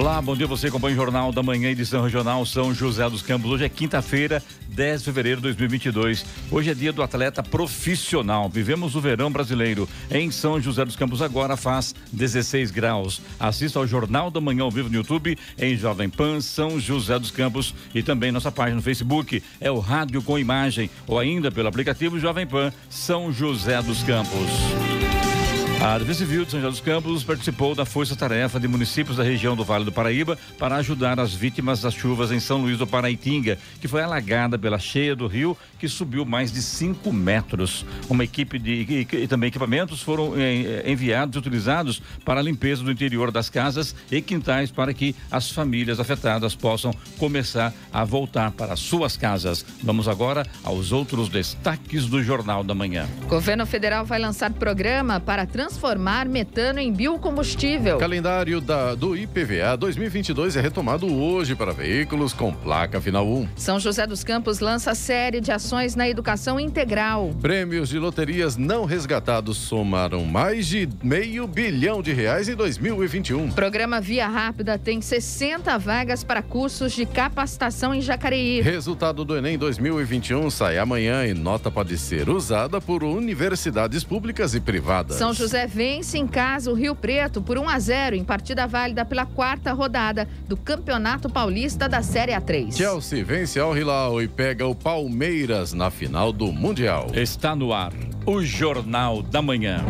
Olá, 0.00 0.22
bom 0.22 0.34
dia. 0.34 0.46
Você 0.46 0.68
acompanha 0.68 0.94
o 0.94 0.96
Jornal 0.96 1.30
da 1.30 1.42
Manhã, 1.42 1.68
edição 1.68 2.02
regional 2.02 2.46
São 2.46 2.72
José 2.72 3.06
dos 3.10 3.20
Campos. 3.20 3.50
Hoje 3.50 3.66
é 3.66 3.68
quinta-feira, 3.68 4.42
10 4.68 5.00
de 5.00 5.04
fevereiro 5.04 5.36
de 5.42 5.42
2022. 5.42 6.24
Hoje 6.50 6.70
é 6.70 6.74
dia 6.74 6.90
do 6.90 7.02
atleta 7.02 7.42
profissional. 7.42 8.48
Vivemos 8.48 8.96
o 8.96 9.00
verão 9.02 9.30
brasileiro. 9.30 9.86
Em 10.10 10.30
São 10.30 10.58
José 10.58 10.86
dos 10.86 10.96
Campos 10.96 11.20
agora 11.20 11.54
faz 11.54 11.94
16 12.14 12.70
graus. 12.70 13.20
Assista 13.38 13.78
ao 13.78 13.86
Jornal 13.86 14.30
da 14.30 14.40
Manhã 14.40 14.62
ao 14.62 14.70
vivo 14.70 14.88
no 14.88 14.94
YouTube, 14.94 15.36
em 15.58 15.76
Jovem 15.76 16.08
Pan 16.08 16.40
São 16.40 16.80
José 16.80 17.18
dos 17.18 17.30
Campos 17.30 17.74
e 17.94 18.02
também 18.02 18.32
nossa 18.32 18.50
página 18.50 18.76
no 18.76 18.82
Facebook. 18.82 19.42
É 19.60 19.70
o 19.70 19.80
Rádio 19.80 20.22
com 20.22 20.38
Imagem 20.38 20.88
ou 21.06 21.18
ainda 21.18 21.52
pelo 21.52 21.68
aplicativo 21.68 22.18
Jovem 22.18 22.46
Pan 22.46 22.72
São 22.88 23.30
José 23.30 23.82
dos 23.82 24.02
Campos. 24.02 24.48
A 25.82 25.96
Defesa 25.96 26.18
Civil 26.18 26.44
de 26.44 26.50
São 26.50 26.60
José 26.60 26.70
dos 26.70 26.80
Campos 26.82 27.24
participou 27.24 27.74
da 27.74 27.86
força-tarefa 27.86 28.60
de 28.60 28.68
municípios 28.68 29.16
da 29.16 29.22
região 29.24 29.56
do 29.56 29.64
Vale 29.64 29.82
do 29.82 29.90
Paraíba 29.90 30.36
para 30.58 30.76
ajudar 30.76 31.18
as 31.18 31.32
vítimas 31.32 31.80
das 31.80 31.94
chuvas 31.94 32.30
em 32.30 32.38
São 32.38 32.60
Luís 32.60 32.76
do 32.76 32.86
Paraitinga, 32.86 33.56
que 33.80 33.88
foi 33.88 34.02
alagada 34.02 34.58
pela 34.58 34.78
cheia 34.78 35.16
do 35.16 35.26
rio, 35.26 35.56
que 35.78 35.88
subiu 35.88 36.26
mais 36.26 36.52
de 36.52 36.60
5 36.60 37.10
metros. 37.10 37.86
Uma 38.10 38.24
equipe 38.24 38.58
de 38.58 38.72
e, 38.72 39.16
e 39.22 39.26
também 39.26 39.48
equipamentos 39.48 40.02
foram 40.02 40.34
eh, 40.36 40.82
enviados 40.84 41.34
e 41.34 41.38
utilizados 41.38 42.02
para 42.26 42.40
a 42.40 42.42
limpeza 42.42 42.84
do 42.84 42.92
interior 42.92 43.32
das 43.32 43.48
casas 43.48 43.96
e 44.12 44.20
quintais 44.20 44.70
para 44.70 44.92
que 44.92 45.16
as 45.30 45.50
famílias 45.50 45.98
afetadas 45.98 46.54
possam 46.54 46.92
começar 47.16 47.72
a 47.90 48.04
voltar 48.04 48.50
para 48.50 48.76
suas 48.76 49.16
casas. 49.16 49.64
Vamos 49.82 50.08
agora 50.08 50.46
aos 50.62 50.92
outros 50.92 51.30
destaques 51.30 52.04
do 52.04 52.22
Jornal 52.22 52.62
da 52.62 52.74
Manhã. 52.74 53.08
Governo 53.26 53.64
federal 53.64 54.04
vai 54.04 54.18
lançar 54.18 54.52
programa 54.52 55.18
para 55.18 55.46
transformar 55.70 56.28
metano 56.28 56.80
em 56.80 56.92
biocombustível. 56.92 57.96
Calendário 57.96 58.60
da, 58.60 58.96
do 58.96 59.16
IPVA 59.16 59.76
2022 59.78 60.56
é 60.56 60.60
retomado 60.60 61.06
hoje 61.06 61.54
para 61.54 61.72
veículos 61.72 62.32
com 62.32 62.52
placa 62.52 63.00
final 63.00 63.24
1. 63.24 63.48
São 63.54 63.78
José 63.78 64.04
dos 64.04 64.24
Campos 64.24 64.58
lança 64.58 64.96
série 64.96 65.40
de 65.40 65.52
ações 65.52 65.94
na 65.94 66.08
educação 66.08 66.58
integral. 66.58 67.30
Prêmios 67.40 67.88
de 67.88 68.00
loterias 68.00 68.56
não 68.56 68.84
resgatados 68.84 69.58
somaram 69.58 70.24
mais 70.24 70.66
de 70.66 70.88
meio 71.04 71.46
bilhão 71.46 72.02
de 72.02 72.12
reais 72.12 72.48
em 72.48 72.56
2021. 72.56 73.52
Programa 73.52 74.00
Via 74.00 74.26
Rápida 74.26 74.76
tem 74.76 75.00
60 75.00 75.78
vagas 75.78 76.24
para 76.24 76.42
cursos 76.42 76.92
de 76.92 77.06
capacitação 77.06 77.94
em 77.94 78.00
Jacareí. 78.00 78.60
Resultado 78.60 79.24
do 79.24 79.36
Enem 79.36 79.56
2021 79.56 80.50
sai 80.50 80.78
amanhã 80.78 81.24
e 81.24 81.32
nota 81.32 81.70
pode 81.70 81.96
ser 81.96 82.28
usada 82.28 82.80
por 82.80 83.04
universidades 83.04 84.02
públicas 84.02 84.52
e 84.56 84.60
privadas. 84.60 85.16
São 85.16 85.32
José 85.32 85.59
vence 85.66 86.18
em 86.18 86.26
casa 86.26 86.70
o 86.70 86.74
Rio 86.74 86.94
Preto 86.94 87.40
por 87.42 87.58
1 87.58 87.68
a 87.68 87.78
0 87.78 88.16
em 88.16 88.24
partida 88.24 88.66
válida 88.66 89.04
pela 89.04 89.26
quarta 89.26 89.72
rodada 89.72 90.28
do 90.48 90.56
Campeonato 90.56 91.28
Paulista 91.28 91.88
da 91.88 92.02
Série 92.02 92.32
A3. 92.32 92.76
Chelsea 92.76 93.24
vence 93.24 93.58
Al 93.58 93.76
Hilal 93.76 94.22
e 94.22 94.28
pega 94.28 94.66
o 94.66 94.74
Palmeiras 94.74 95.72
na 95.72 95.90
final 95.90 96.32
do 96.32 96.52
Mundial. 96.52 97.08
Está 97.14 97.54
no 97.54 97.72
ar 97.72 97.92
o 98.26 98.42
Jornal 98.42 99.22
da 99.22 99.40
Manhã. 99.42 99.84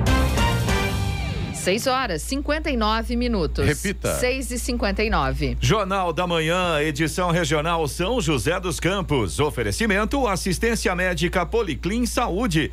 6 1.61 1.87
horas 1.89 2.23
59 2.23 3.17
minutos. 3.17 3.65
Repita. 3.67 4.15
6 4.15 4.51
e 4.51 4.59
59. 4.59 5.59
Jornal 5.61 6.11
da 6.13 6.27
Manhã, 6.27 6.81
edição 6.81 7.31
regional 7.31 7.87
São 7.87 8.19
José 8.21 8.59
dos 8.59 8.81
Campos. 8.81 9.39
Oferecimento 9.39 10.27
assistência 10.27 10.95
médica 10.95 11.45
Policlin 11.45 12.07
Saúde. 12.07 12.73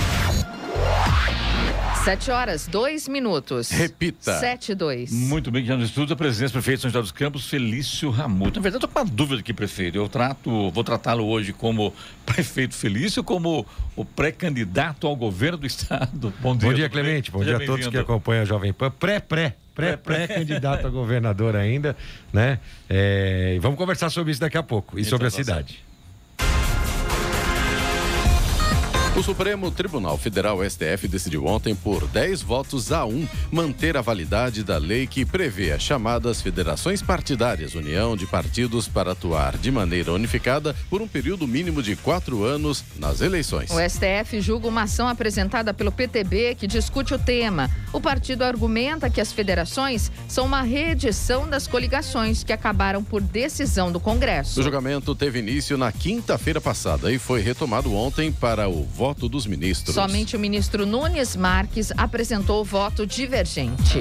7 2.03 2.31
horas, 2.31 2.67
2 2.67 3.07
minutos. 3.07 3.69
Repita. 3.69 4.39
7 4.39 4.71
e 4.71 4.75
2. 4.75 5.11
Muito 5.11 5.51
bem, 5.51 5.63
já 5.63 5.77
no 5.77 5.83
estudo, 5.83 6.13
a 6.13 6.15
presença 6.15 6.51
do 6.51 6.53
prefeito 6.53 6.77
de 6.77 6.81
São 6.81 6.89
José 6.89 7.01
dos 7.01 7.11
Campos, 7.11 7.47
Felício 7.47 8.09
Ramuto. 8.09 8.59
Na 8.59 8.63
verdade, 8.63 8.83
eu 8.83 8.87
tô 8.87 8.87
com 8.87 8.99
uma 8.99 9.05
dúvida 9.05 9.41
aqui, 9.41 9.53
prefeito. 9.53 9.99
Eu 9.99 10.09
trato, 10.09 10.71
vou 10.71 10.83
tratá-lo 10.83 11.27
hoje 11.27 11.53
como 11.53 11.93
prefeito 12.25 12.73
Felício, 12.73 13.23
como 13.23 13.67
o 13.95 14.03
pré-candidato 14.03 15.05
ao 15.05 15.15
governo 15.15 15.59
do 15.59 15.67
estado. 15.67 16.33
Bom 16.39 16.55
dia, 16.57 16.69
Bom 16.69 16.73
dia 16.73 16.89
Clemente. 16.89 17.29
Bom 17.29 17.43
dia 17.43 17.57
a 17.57 17.65
todos 17.65 17.85
que 17.85 17.97
acompanham 17.97 18.41
a 18.41 18.45
Jovem 18.45 18.73
Pan. 18.73 18.89
Pré-pré. 18.89 19.55
Pré-pré-candidato 19.75 20.87
a 20.87 20.89
governador 20.89 21.55
ainda, 21.55 21.95
né? 22.33 22.59
É, 22.89 23.57
vamos 23.61 23.77
conversar 23.77 24.09
sobre 24.09 24.31
isso 24.31 24.41
daqui 24.41 24.57
a 24.57 24.63
pouco 24.63 24.99
e 24.99 25.05
sobre 25.05 25.27
a 25.27 25.31
cidade. 25.31 25.90
O 29.13 29.21
Supremo 29.21 29.69
Tribunal 29.69 30.17
Federal 30.17 30.57
STF 30.63 31.05
decidiu 31.05 31.45
ontem, 31.45 31.75
por 31.75 32.07
10 32.07 32.41
votos 32.41 32.93
a 32.93 33.05
1, 33.05 33.27
manter 33.51 33.97
a 33.97 34.01
validade 34.01 34.63
da 34.63 34.77
lei 34.77 35.05
que 35.05 35.25
prevê 35.25 35.73
as 35.73 35.83
chamadas 35.83 36.41
federações 36.41 37.01
partidárias, 37.01 37.75
união 37.75 38.15
de 38.15 38.25
partidos 38.25 38.87
para 38.87 39.11
atuar 39.11 39.57
de 39.57 39.69
maneira 39.69 40.13
unificada 40.13 40.73
por 40.89 41.01
um 41.01 41.07
período 41.09 41.45
mínimo 41.45 41.83
de 41.83 41.97
quatro 41.97 42.45
anos 42.45 42.85
nas 42.97 43.19
eleições. 43.19 43.69
O 43.69 43.79
STF 43.81 44.39
julga 44.39 44.69
uma 44.69 44.83
ação 44.83 45.09
apresentada 45.09 45.73
pelo 45.73 45.91
PTB 45.91 46.55
que 46.55 46.65
discute 46.65 47.13
o 47.13 47.19
tema. 47.19 47.69
O 47.91 47.99
partido 47.99 48.43
argumenta 48.43 49.09
que 49.09 49.19
as 49.19 49.33
federações 49.33 50.09
são 50.25 50.45
uma 50.45 50.61
reedição 50.61 51.49
das 51.49 51.67
coligações 51.67 52.45
que 52.45 52.53
acabaram 52.53 53.03
por 53.03 53.21
decisão 53.21 53.91
do 53.91 53.99
Congresso. 53.99 54.61
O 54.61 54.63
julgamento 54.63 55.13
teve 55.13 55.39
início 55.39 55.77
na 55.77 55.91
quinta-feira 55.91 56.61
passada 56.61 57.11
e 57.11 57.19
foi 57.19 57.41
retomado 57.41 57.93
ontem 57.93 58.31
para 58.31 58.69
o 58.69 58.85
voto 59.01 59.27
dos 59.27 59.47
ministros. 59.47 59.95
Somente 59.95 60.35
o 60.35 60.39
ministro 60.39 60.85
Nunes 60.85 61.35
Marques 61.35 61.91
apresentou 61.97 62.63
voto 62.63 63.03
divergente. 63.03 63.99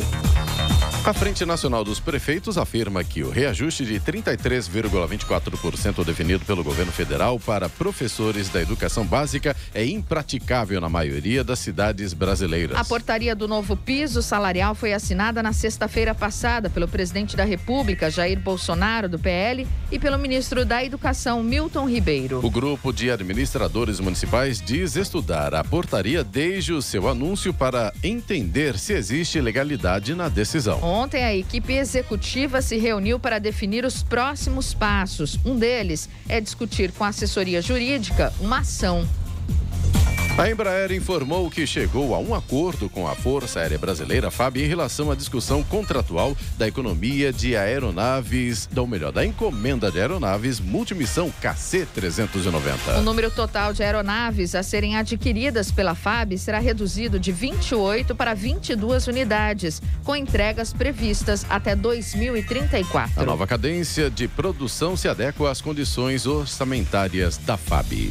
A 1.02 1.14
Frente 1.14 1.46
Nacional 1.46 1.82
dos 1.82 1.98
Prefeitos 1.98 2.58
afirma 2.58 3.02
que 3.02 3.22
o 3.22 3.30
reajuste 3.30 3.86
de 3.86 3.98
33,24% 3.98 6.04
definido 6.04 6.44
pelo 6.44 6.62
governo 6.62 6.92
federal 6.92 7.40
para 7.40 7.70
professores 7.70 8.50
da 8.50 8.60
educação 8.60 9.06
básica 9.06 9.56
é 9.74 9.86
impraticável 9.86 10.78
na 10.78 10.90
maioria 10.90 11.42
das 11.42 11.58
cidades 11.58 12.12
brasileiras. 12.12 12.76
A 12.76 12.84
portaria 12.84 13.34
do 13.34 13.48
novo 13.48 13.78
piso 13.78 14.20
salarial 14.20 14.74
foi 14.74 14.92
assinada 14.92 15.42
na 15.42 15.54
sexta-feira 15.54 16.14
passada 16.14 16.68
pelo 16.68 16.86
presidente 16.86 17.34
da 17.34 17.44
República, 17.44 18.10
Jair 18.10 18.38
Bolsonaro, 18.38 19.08
do 19.08 19.18
PL, 19.18 19.66
e 19.90 19.98
pelo 19.98 20.18
ministro 20.18 20.66
da 20.66 20.84
Educação, 20.84 21.42
Milton 21.42 21.88
Ribeiro. 21.88 22.44
O 22.44 22.50
grupo 22.50 22.92
de 22.92 23.10
administradores 23.10 24.00
municipais 24.00 24.60
diz 24.60 24.96
estudar 24.96 25.54
a 25.54 25.64
portaria 25.64 26.22
desde 26.22 26.74
o 26.74 26.82
seu 26.82 27.08
anúncio 27.08 27.54
para 27.54 27.90
entender 28.04 28.78
se 28.78 28.92
existe 28.92 29.40
legalidade 29.40 30.14
na 30.14 30.28
decisão. 30.28 30.89
Ontem, 30.90 31.22
a 31.22 31.32
equipe 31.32 31.72
executiva 31.72 32.60
se 32.60 32.76
reuniu 32.76 33.20
para 33.20 33.38
definir 33.38 33.84
os 33.84 34.02
próximos 34.02 34.74
passos. 34.74 35.38
Um 35.44 35.56
deles 35.56 36.08
é 36.28 36.40
discutir 36.40 36.90
com 36.90 37.04
a 37.04 37.08
assessoria 37.08 37.62
jurídica 37.62 38.32
uma 38.40 38.58
ação 38.58 39.08
a 40.40 40.50
Embraer 40.50 40.90
informou 40.92 41.50
que 41.50 41.66
chegou 41.66 42.14
a 42.14 42.18
um 42.18 42.34
acordo 42.34 42.88
com 42.88 43.06
a 43.06 43.14
Força 43.14 43.60
Aérea 43.60 43.76
Brasileira, 43.76 44.30
FAB, 44.30 44.56
em 44.56 44.66
relação 44.66 45.10
à 45.10 45.14
discussão 45.14 45.62
contratual 45.62 46.34
da 46.56 46.66
economia 46.66 47.30
de 47.30 47.54
aeronaves, 47.54 48.66
ou 48.74 48.86
melhor, 48.86 49.12
da 49.12 49.22
encomenda 49.22 49.90
de 49.90 50.00
aeronaves 50.00 50.58
multimissão 50.58 51.30
KC-390. 51.42 53.00
O 53.00 53.02
número 53.02 53.30
total 53.30 53.74
de 53.74 53.82
aeronaves 53.82 54.54
a 54.54 54.62
serem 54.62 54.96
adquiridas 54.96 55.70
pela 55.70 55.94
FAB 55.94 56.38
será 56.38 56.58
reduzido 56.58 57.20
de 57.20 57.32
28 57.32 58.14
para 58.14 58.32
22 58.32 59.08
unidades, 59.08 59.82
com 60.04 60.16
entregas 60.16 60.72
previstas 60.72 61.44
até 61.50 61.76
2034. 61.76 63.20
A 63.20 63.26
nova 63.26 63.46
cadência 63.46 64.10
de 64.10 64.26
produção 64.26 64.96
se 64.96 65.06
adequa 65.06 65.50
às 65.50 65.60
condições 65.60 66.24
orçamentárias 66.24 67.36
da 67.36 67.58
FAB. 67.58 68.10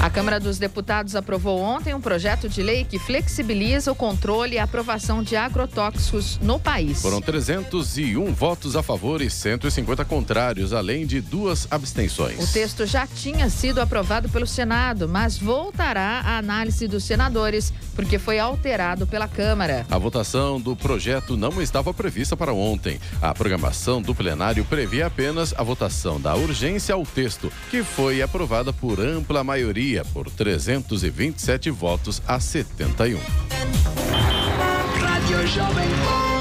A 0.00 0.08
Câmara 0.08 0.40
dos 0.40 0.58
Deputados 0.58 1.14
aprovou 1.14 1.60
ontem 1.60 1.92
um 1.92 2.00
projeto 2.00 2.48
de 2.48 2.62
lei 2.62 2.86
que 2.86 2.98
flexibiliza 2.98 3.92
o 3.92 3.94
controle 3.94 4.54
e 4.54 4.58
a 4.58 4.64
aprovação 4.64 5.22
de 5.22 5.36
agrotóxicos 5.36 6.38
no 6.40 6.58
país. 6.58 7.02
Foram 7.02 7.20
301 7.20 8.32
votos 8.32 8.76
a 8.76 8.82
favor 8.82 9.20
e 9.20 9.28
150 9.28 10.02
contrários, 10.06 10.72
além 10.72 11.04
de 11.04 11.20
duas 11.20 11.68
abstenções. 11.70 12.42
O 12.42 12.50
texto 12.50 12.86
já 12.86 13.06
tinha 13.06 13.50
sido 13.50 13.78
aprovado 13.78 14.26
pelo 14.30 14.46
Senado, 14.46 15.06
mas 15.06 15.36
voltará 15.36 16.22
à 16.24 16.38
análise 16.38 16.88
dos 16.88 17.04
senadores, 17.04 17.70
porque 17.94 18.18
foi 18.18 18.38
alterado 18.38 19.06
pela 19.06 19.28
Câmara. 19.28 19.84
A 19.90 19.98
votação 19.98 20.58
do 20.58 20.74
projeto 20.74 21.36
não 21.36 21.60
estava 21.60 21.92
prevista 21.92 22.34
para 22.34 22.54
ontem. 22.54 22.98
A 23.20 23.34
programação 23.34 24.00
do 24.00 24.14
plenário 24.14 24.64
previa 24.64 25.08
apenas 25.08 25.52
a 25.58 25.62
votação 25.62 26.18
da 26.18 26.34
urgência 26.34 26.94
ao 26.94 27.04
texto, 27.04 27.52
que 27.70 27.82
foi 27.82 28.22
aprovada 28.22 28.72
por 28.72 28.98
ampla 28.98 29.44
maioria 29.44 29.89
por 30.12 30.30
327 30.30 31.70
votos 31.70 32.22
a 32.26 32.40
71. 32.40 33.18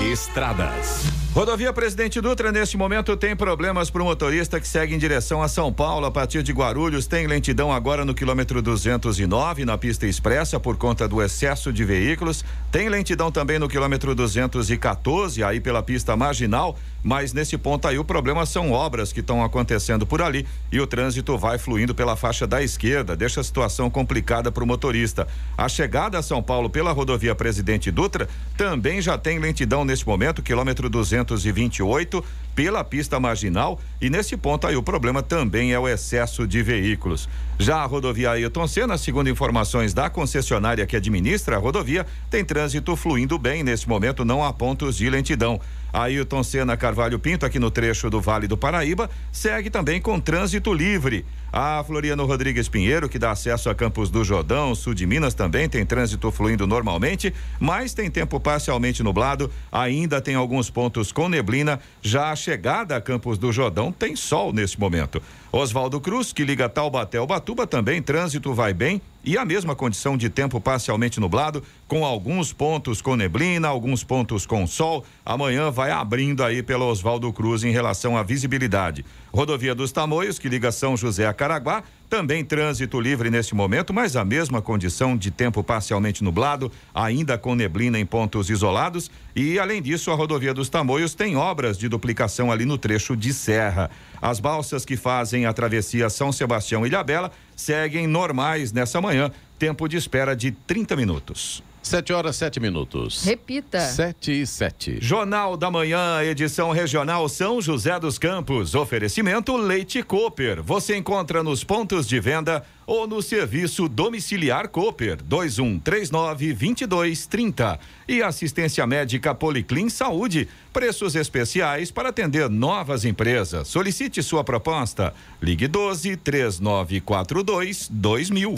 Estradas. 0.01 1.19
Rodovia 1.33 1.71
Presidente 1.71 2.19
Dutra, 2.19 2.51
neste 2.51 2.75
momento, 2.75 3.15
tem 3.15 3.35
problemas 3.35 3.91
para 3.91 4.01
o 4.01 4.05
motorista 4.05 4.59
que 4.59 4.67
segue 4.67 4.95
em 4.95 4.97
direção 4.97 5.43
a 5.43 5.47
São 5.47 5.71
Paulo 5.71 6.07
a 6.07 6.11
partir 6.11 6.41
de 6.41 6.51
Guarulhos. 6.51 7.05
Tem 7.05 7.27
lentidão 7.27 7.71
agora 7.71 8.03
no 8.03 8.15
quilômetro 8.15 8.61
209 8.61 9.63
na 9.63 9.77
pista 9.77 10.07
expressa 10.07 10.59
por 10.59 10.75
conta 10.75 11.07
do 11.07 11.21
excesso 11.21 11.71
de 11.71 11.85
veículos. 11.85 12.43
Tem 12.71 12.89
lentidão 12.89 13.31
também 13.31 13.59
no 13.59 13.69
quilômetro 13.69 14.15
214, 14.15 15.43
aí 15.43 15.59
pela 15.59 15.83
pista 15.83 16.17
marginal. 16.17 16.75
Mas 17.03 17.31
nesse 17.31 17.57
ponto 17.57 17.87
aí 17.87 17.97
o 17.97 18.03
problema 18.03 18.45
são 18.45 18.71
obras 18.71 19.13
que 19.13 19.21
estão 19.21 19.43
acontecendo 19.43 20.05
por 20.05 20.21
ali 20.21 20.45
e 20.71 20.81
o 20.81 20.87
trânsito 20.87 21.37
vai 21.37 21.57
fluindo 21.57 21.95
pela 21.95 22.17
faixa 22.17 22.45
da 22.45 22.61
esquerda, 22.61 23.15
deixa 23.15 23.39
a 23.39 23.43
situação 23.43 23.89
complicada 23.89 24.51
para 24.51 24.63
o 24.63 24.67
motorista. 24.67 25.25
A 25.57 25.69
chegada 25.69 26.17
a 26.17 26.21
São 26.21 26.43
Paulo 26.43 26.69
pela 26.69 26.91
rodovia 26.91 27.33
Presidente 27.33 27.89
Dutra 27.89 28.27
também 28.57 29.01
já 29.01 29.17
tem 29.17 29.39
lentidão 29.39 29.85
neste 29.89 30.07
momento, 30.07 30.43
quilômetro 30.43 30.87
228, 30.89 32.23
pela 32.55 32.83
pista 32.83 33.19
marginal 33.19 33.79
e 33.99 34.09
nesse 34.09 34.37
ponto 34.37 34.67
aí 34.67 34.75
o 34.75 34.83
problema 34.83 35.23
também 35.23 35.73
é 35.73 35.79
o 35.79 35.87
excesso 35.87 36.47
de 36.47 36.61
veículos. 36.61 37.27
Já 37.57 37.77
a 37.77 37.85
rodovia 37.85 38.31
Ailton 38.31 38.67
Senna, 38.67 38.97
segundo 38.97 39.29
informações 39.29 39.93
da 39.93 40.09
concessionária 40.09 40.85
que 40.85 40.95
administra 40.95 41.55
a 41.55 41.59
rodovia, 41.59 42.05
tem 42.29 42.45
trânsito 42.45 42.95
fluindo 42.95 43.37
bem 43.39 43.63
nesse 43.63 43.89
momento, 43.89 44.23
não 44.23 44.43
há 44.43 44.53
pontos 44.53 44.95
de 44.95 45.09
lentidão. 45.09 45.59
Ailton 45.91 46.43
Senna 46.43 46.77
Carvalho 46.77 47.19
Pinto, 47.19 47.45
aqui 47.45 47.59
no 47.59 47.71
trecho 47.71 48.09
do 48.09 48.21
Vale 48.21 48.47
do 48.47 48.57
Paraíba, 48.57 49.09
segue 49.31 49.69
também 49.69 50.01
com 50.01 50.19
trânsito 50.19 50.73
livre. 50.73 51.25
A 51.51 51.83
Floriano 51.85 52.25
Rodrigues 52.25 52.69
Pinheiro, 52.69 53.09
que 53.09 53.17
dá 53.17 53.31
acesso 53.31 53.69
a 53.69 53.75
Campos 53.75 54.11
do 54.11 54.23
Jordão, 54.23 54.75
sul 54.75 54.93
de 54.93 55.07
Minas, 55.07 55.33
também 55.33 55.67
tem 55.67 55.83
trânsito 55.83 56.31
fluindo 56.31 56.67
normalmente, 56.67 57.33
mas 57.59 57.93
tem 57.93 58.09
tempo 58.09 58.39
parcialmente 58.39 59.01
nublado. 59.01 59.51
Ainda 59.71 60.21
tem 60.21 60.35
alguns 60.35 60.69
pontos 60.69 61.11
com 61.11 61.27
neblina. 61.27 61.79
Já 62.01 62.31
a 62.31 62.35
chegada 62.35 62.95
a 62.95 63.01
Campos 63.01 63.39
do 63.39 63.51
Jordão 63.51 63.91
tem 63.91 64.15
sol 64.15 64.53
nesse 64.53 64.79
momento. 64.79 65.21
Oswaldo 65.51 65.99
Cruz, 65.99 66.31
que 66.31 66.45
liga 66.45 66.69
Taubaté 66.69 67.17
ao 67.17 67.25
Batuba, 67.25 67.65
também 67.65 68.01
trânsito 68.01 68.53
vai 68.53 68.73
bem 68.73 69.01
e 69.23 69.37
a 69.37 69.45
mesma 69.45 69.75
condição 69.75 70.17
de 70.17 70.29
tempo 70.29 70.59
parcialmente 70.61 71.19
nublado, 71.19 71.63
com 71.87 72.05
alguns 72.05 72.53
pontos 72.53 73.01
com 73.01 73.15
neblina, 73.15 73.67
alguns 73.67 74.03
pontos 74.03 74.45
com 74.45 74.65
sol. 74.65 75.05
Amanhã 75.25 75.71
vai 75.71 75.91
abrindo 75.91 76.43
aí 76.43 76.63
pelo 76.63 76.85
Oswaldo 76.85 77.31
Cruz 77.33 77.63
em 77.63 77.71
relação 77.71 78.15
à 78.17 78.23
visibilidade. 78.23 79.05
Rodovia 79.31 79.75
dos 79.75 79.91
Tamoios, 79.91 80.39
que 80.39 80.49
liga 80.49 80.71
São 80.71 80.97
José 80.97 81.27
a 81.27 81.33
Caraguá, 81.33 81.83
também 82.09 82.43
trânsito 82.43 82.99
livre 82.99 83.29
neste 83.29 83.53
momento, 83.53 83.93
mas 83.93 84.15
a 84.15 84.25
mesma 84.25 84.63
condição 84.63 85.15
de 85.15 85.29
tempo 85.29 85.63
parcialmente 85.63 86.23
nublado, 86.23 86.71
ainda 86.93 87.37
com 87.37 87.53
neblina 87.53 87.99
em 87.99 88.05
pontos 88.05 88.49
isolados. 88.49 89.11
E, 89.35 89.59
além 89.59 89.79
disso, 89.79 90.09
a 90.09 90.15
rodovia 90.15 90.53
dos 90.53 90.69
Tamoios 90.69 91.13
tem 91.13 91.35
obras 91.35 91.77
de 91.77 91.87
duplicação 91.87 92.51
ali 92.51 92.65
no 92.65 92.79
trecho 92.79 93.15
de 93.15 93.31
serra. 93.31 93.91
As 94.19 94.39
balsas 94.39 94.83
que 94.83 94.97
fazem 94.97 95.45
a 95.45 95.53
travessia 95.53 96.09
São 96.09 96.31
Sebastião 96.31 96.83
e 96.83 96.89
Ilhabela 96.89 97.31
seguem 97.59 98.07
normais 98.07 98.71
nessa 98.71 99.01
manhã, 99.01 99.29
tempo 99.57 99.87
de 99.87 99.97
espera 99.97 100.35
de 100.35 100.51
30 100.51 100.95
minutos. 100.95 101.61
7 101.81 102.13
horas, 102.13 102.35
7 102.35 102.59
minutos. 102.59 103.23
Repita. 103.23 103.79
7 103.79 104.41
e 104.41 104.45
7. 104.45 104.97
Jornal 105.01 105.55
da 105.55 105.71
Manhã, 105.71 106.21
edição 106.21 106.71
regional 106.71 107.27
São 107.29 107.61
José 107.61 107.97
dos 107.99 108.17
Campos. 108.17 108.75
Oferecimento 108.75 109.55
Leite 109.55 110.03
Cooper. 110.03 110.61
Você 110.61 110.97
encontra 110.97 111.41
nos 111.41 111.63
pontos 111.63 112.07
de 112.07 112.19
venda 112.19 112.63
ou 112.85 113.07
no 113.07 113.21
serviço 113.21 113.87
domiciliar 113.87 114.67
Cooper 114.67 115.17
2139 115.23 116.53
2230. 116.53 117.79
E 118.07 118.21
assistência 118.21 118.85
médica 118.85 119.33
Policlin 119.33 119.89
Saúde. 119.89 120.47
Preços 120.73 121.15
especiais 121.15 121.91
para 121.91 122.09
atender 122.09 122.49
novas 122.49 123.05
empresas. 123.05 123.67
Solicite 123.67 124.21
sua 124.21 124.43
proposta. 124.43 125.13
Ligue 125.41 125.67
12 125.67 126.17
3942 126.17 127.87
2000. 127.89 128.55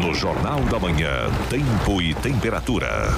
No 0.00 0.14
Jornal 0.14 0.60
da 0.66 0.78
Manhã, 0.78 1.28
tempo 1.50 2.00
e 2.00 2.14
temperatura. 2.14 3.08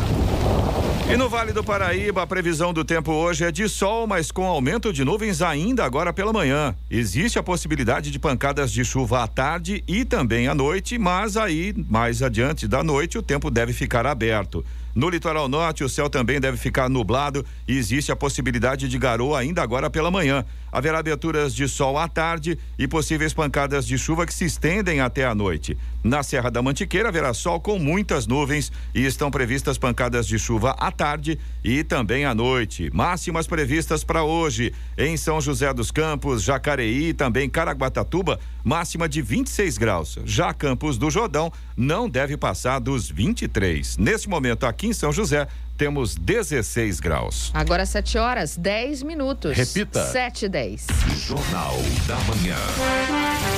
E 1.12 1.16
no 1.16 1.28
Vale 1.28 1.52
do 1.52 1.62
Paraíba, 1.62 2.22
a 2.22 2.26
previsão 2.26 2.72
do 2.72 2.84
tempo 2.84 3.12
hoje 3.12 3.44
é 3.44 3.52
de 3.52 3.68
sol, 3.68 4.06
mas 4.06 4.30
com 4.30 4.46
aumento 4.46 4.90
de 4.90 5.04
nuvens 5.04 5.42
ainda 5.42 5.84
agora 5.84 6.10
pela 6.10 6.32
manhã. 6.32 6.74
Existe 6.90 7.38
a 7.38 7.42
possibilidade 7.42 8.10
de 8.10 8.18
pancadas 8.18 8.72
de 8.72 8.82
chuva 8.82 9.22
à 9.22 9.26
tarde 9.26 9.84
e 9.86 10.06
também 10.06 10.48
à 10.48 10.54
noite, 10.54 10.96
mas 10.96 11.36
aí, 11.36 11.74
mais 11.88 12.22
adiante 12.22 12.66
da 12.66 12.82
noite, 12.82 13.18
o 13.18 13.22
tempo 13.22 13.50
deve 13.50 13.74
ficar 13.74 14.06
aberto. 14.06 14.64
No 14.94 15.08
litoral 15.08 15.48
norte, 15.48 15.84
o 15.84 15.88
céu 15.88 16.10
também 16.10 16.40
deve 16.40 16.56
ficar 16.56 16.88
nublado 16.88 17.44
e 17.66 17.76
existe 17.76 18.10
a 18.10 18.16
possibilidade 18.16 18.88
de 18.88 18.98
garoa 18.98 19.38
ainda 19.38 19.62
agora 19.62 19.88
pela 19.88 20.10
manhã. 20.10 20.44
Haverá 20.72 20.98
aberturas 20.98 21.54
de 21.54 21.66
sol 21.68 21.98
à 21.98 22.08
tarde 22.08 22.58
e 22.78 22.86
possíveis 22.86 23.32
pancadas 23.32 23.86
de 23.86 23.98
chuva 23.98 24.26
que 24.26 24.34
se 24.34 24.44
estendem 24.44 25.00
até 25.00 25.24
a 25.24 25.34
noite. 25.34 25.76
Na 26.02 26.22
Serra 26.22 26.50
da 26.50 26.62
Mantiqueira 26.62 27.08
haverá 27.08 27.34
sol 27.34 27.60
com 27.60 27.78
muitas 27.78 28.26
nuvens 28.26 28.70
e 28.94 29.04
estão 29.04 29.30
previstas 29.30 29.78
pancadas 29.78 30.26
de 30.26 30.38
chuva 30.38 30.70
à 30.78 30.90
tarde 30.90 31.38
e 31.62 31.82
também 31.82 32.24
à 32.24 32.34
noite. 32.34 32.90
Máximas 32.92 33.46
previstas 33.46 34.04
para 34.04 34.22
hoje 34.22 34.72
em 34.96 35.16
São 35.16 35.40
José 35.40 35.72
dos 35.74 35.90
Campos, 35.90 36.42
Jacareí 36.42 37.08
e 37.08 37.14
também 37.14 37.50
Caraguatatuba, 37.50 38.38
máxima 38.64 39.08
de 39.08 39.20
26 39.20 39.76
graus. 39.76 40.18
Já 40.24 40.54
Campos 40.54 40.96
do 40.96 41.10
Jordão 41.10 41.52
não 41.76 42.08
deve 42.08 42.36
passar 42.36 42.78
dos 42.78 43.10
23. 43.10 43.96
Nesse 43.98 44.28
momento 44.28 44.64
aqui 44.64 44.89
em 44.90 44.94
São 44.94 45.12
José, 45.12 45.46
temos 45.80 46.14
16 46.14 47.00
graus. 47.00 47.50
Agora 47.54 47.86
7 47.86 48.18
horas, 48.18 48.54
10 48.54 49.02
minutos. 49.02 49.56
Repita. 49.56 50.04
7 50.04 50.44
e 50.44 50.48
10. 50.50 50.86
Jornal 51.26 51.74
da 52.06 52.16
Manhã. 52.16 52.58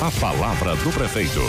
A 0.01 0.09
palavra 0.21 0.73
do 0.77 0.89
prefeito. 0.93 1.41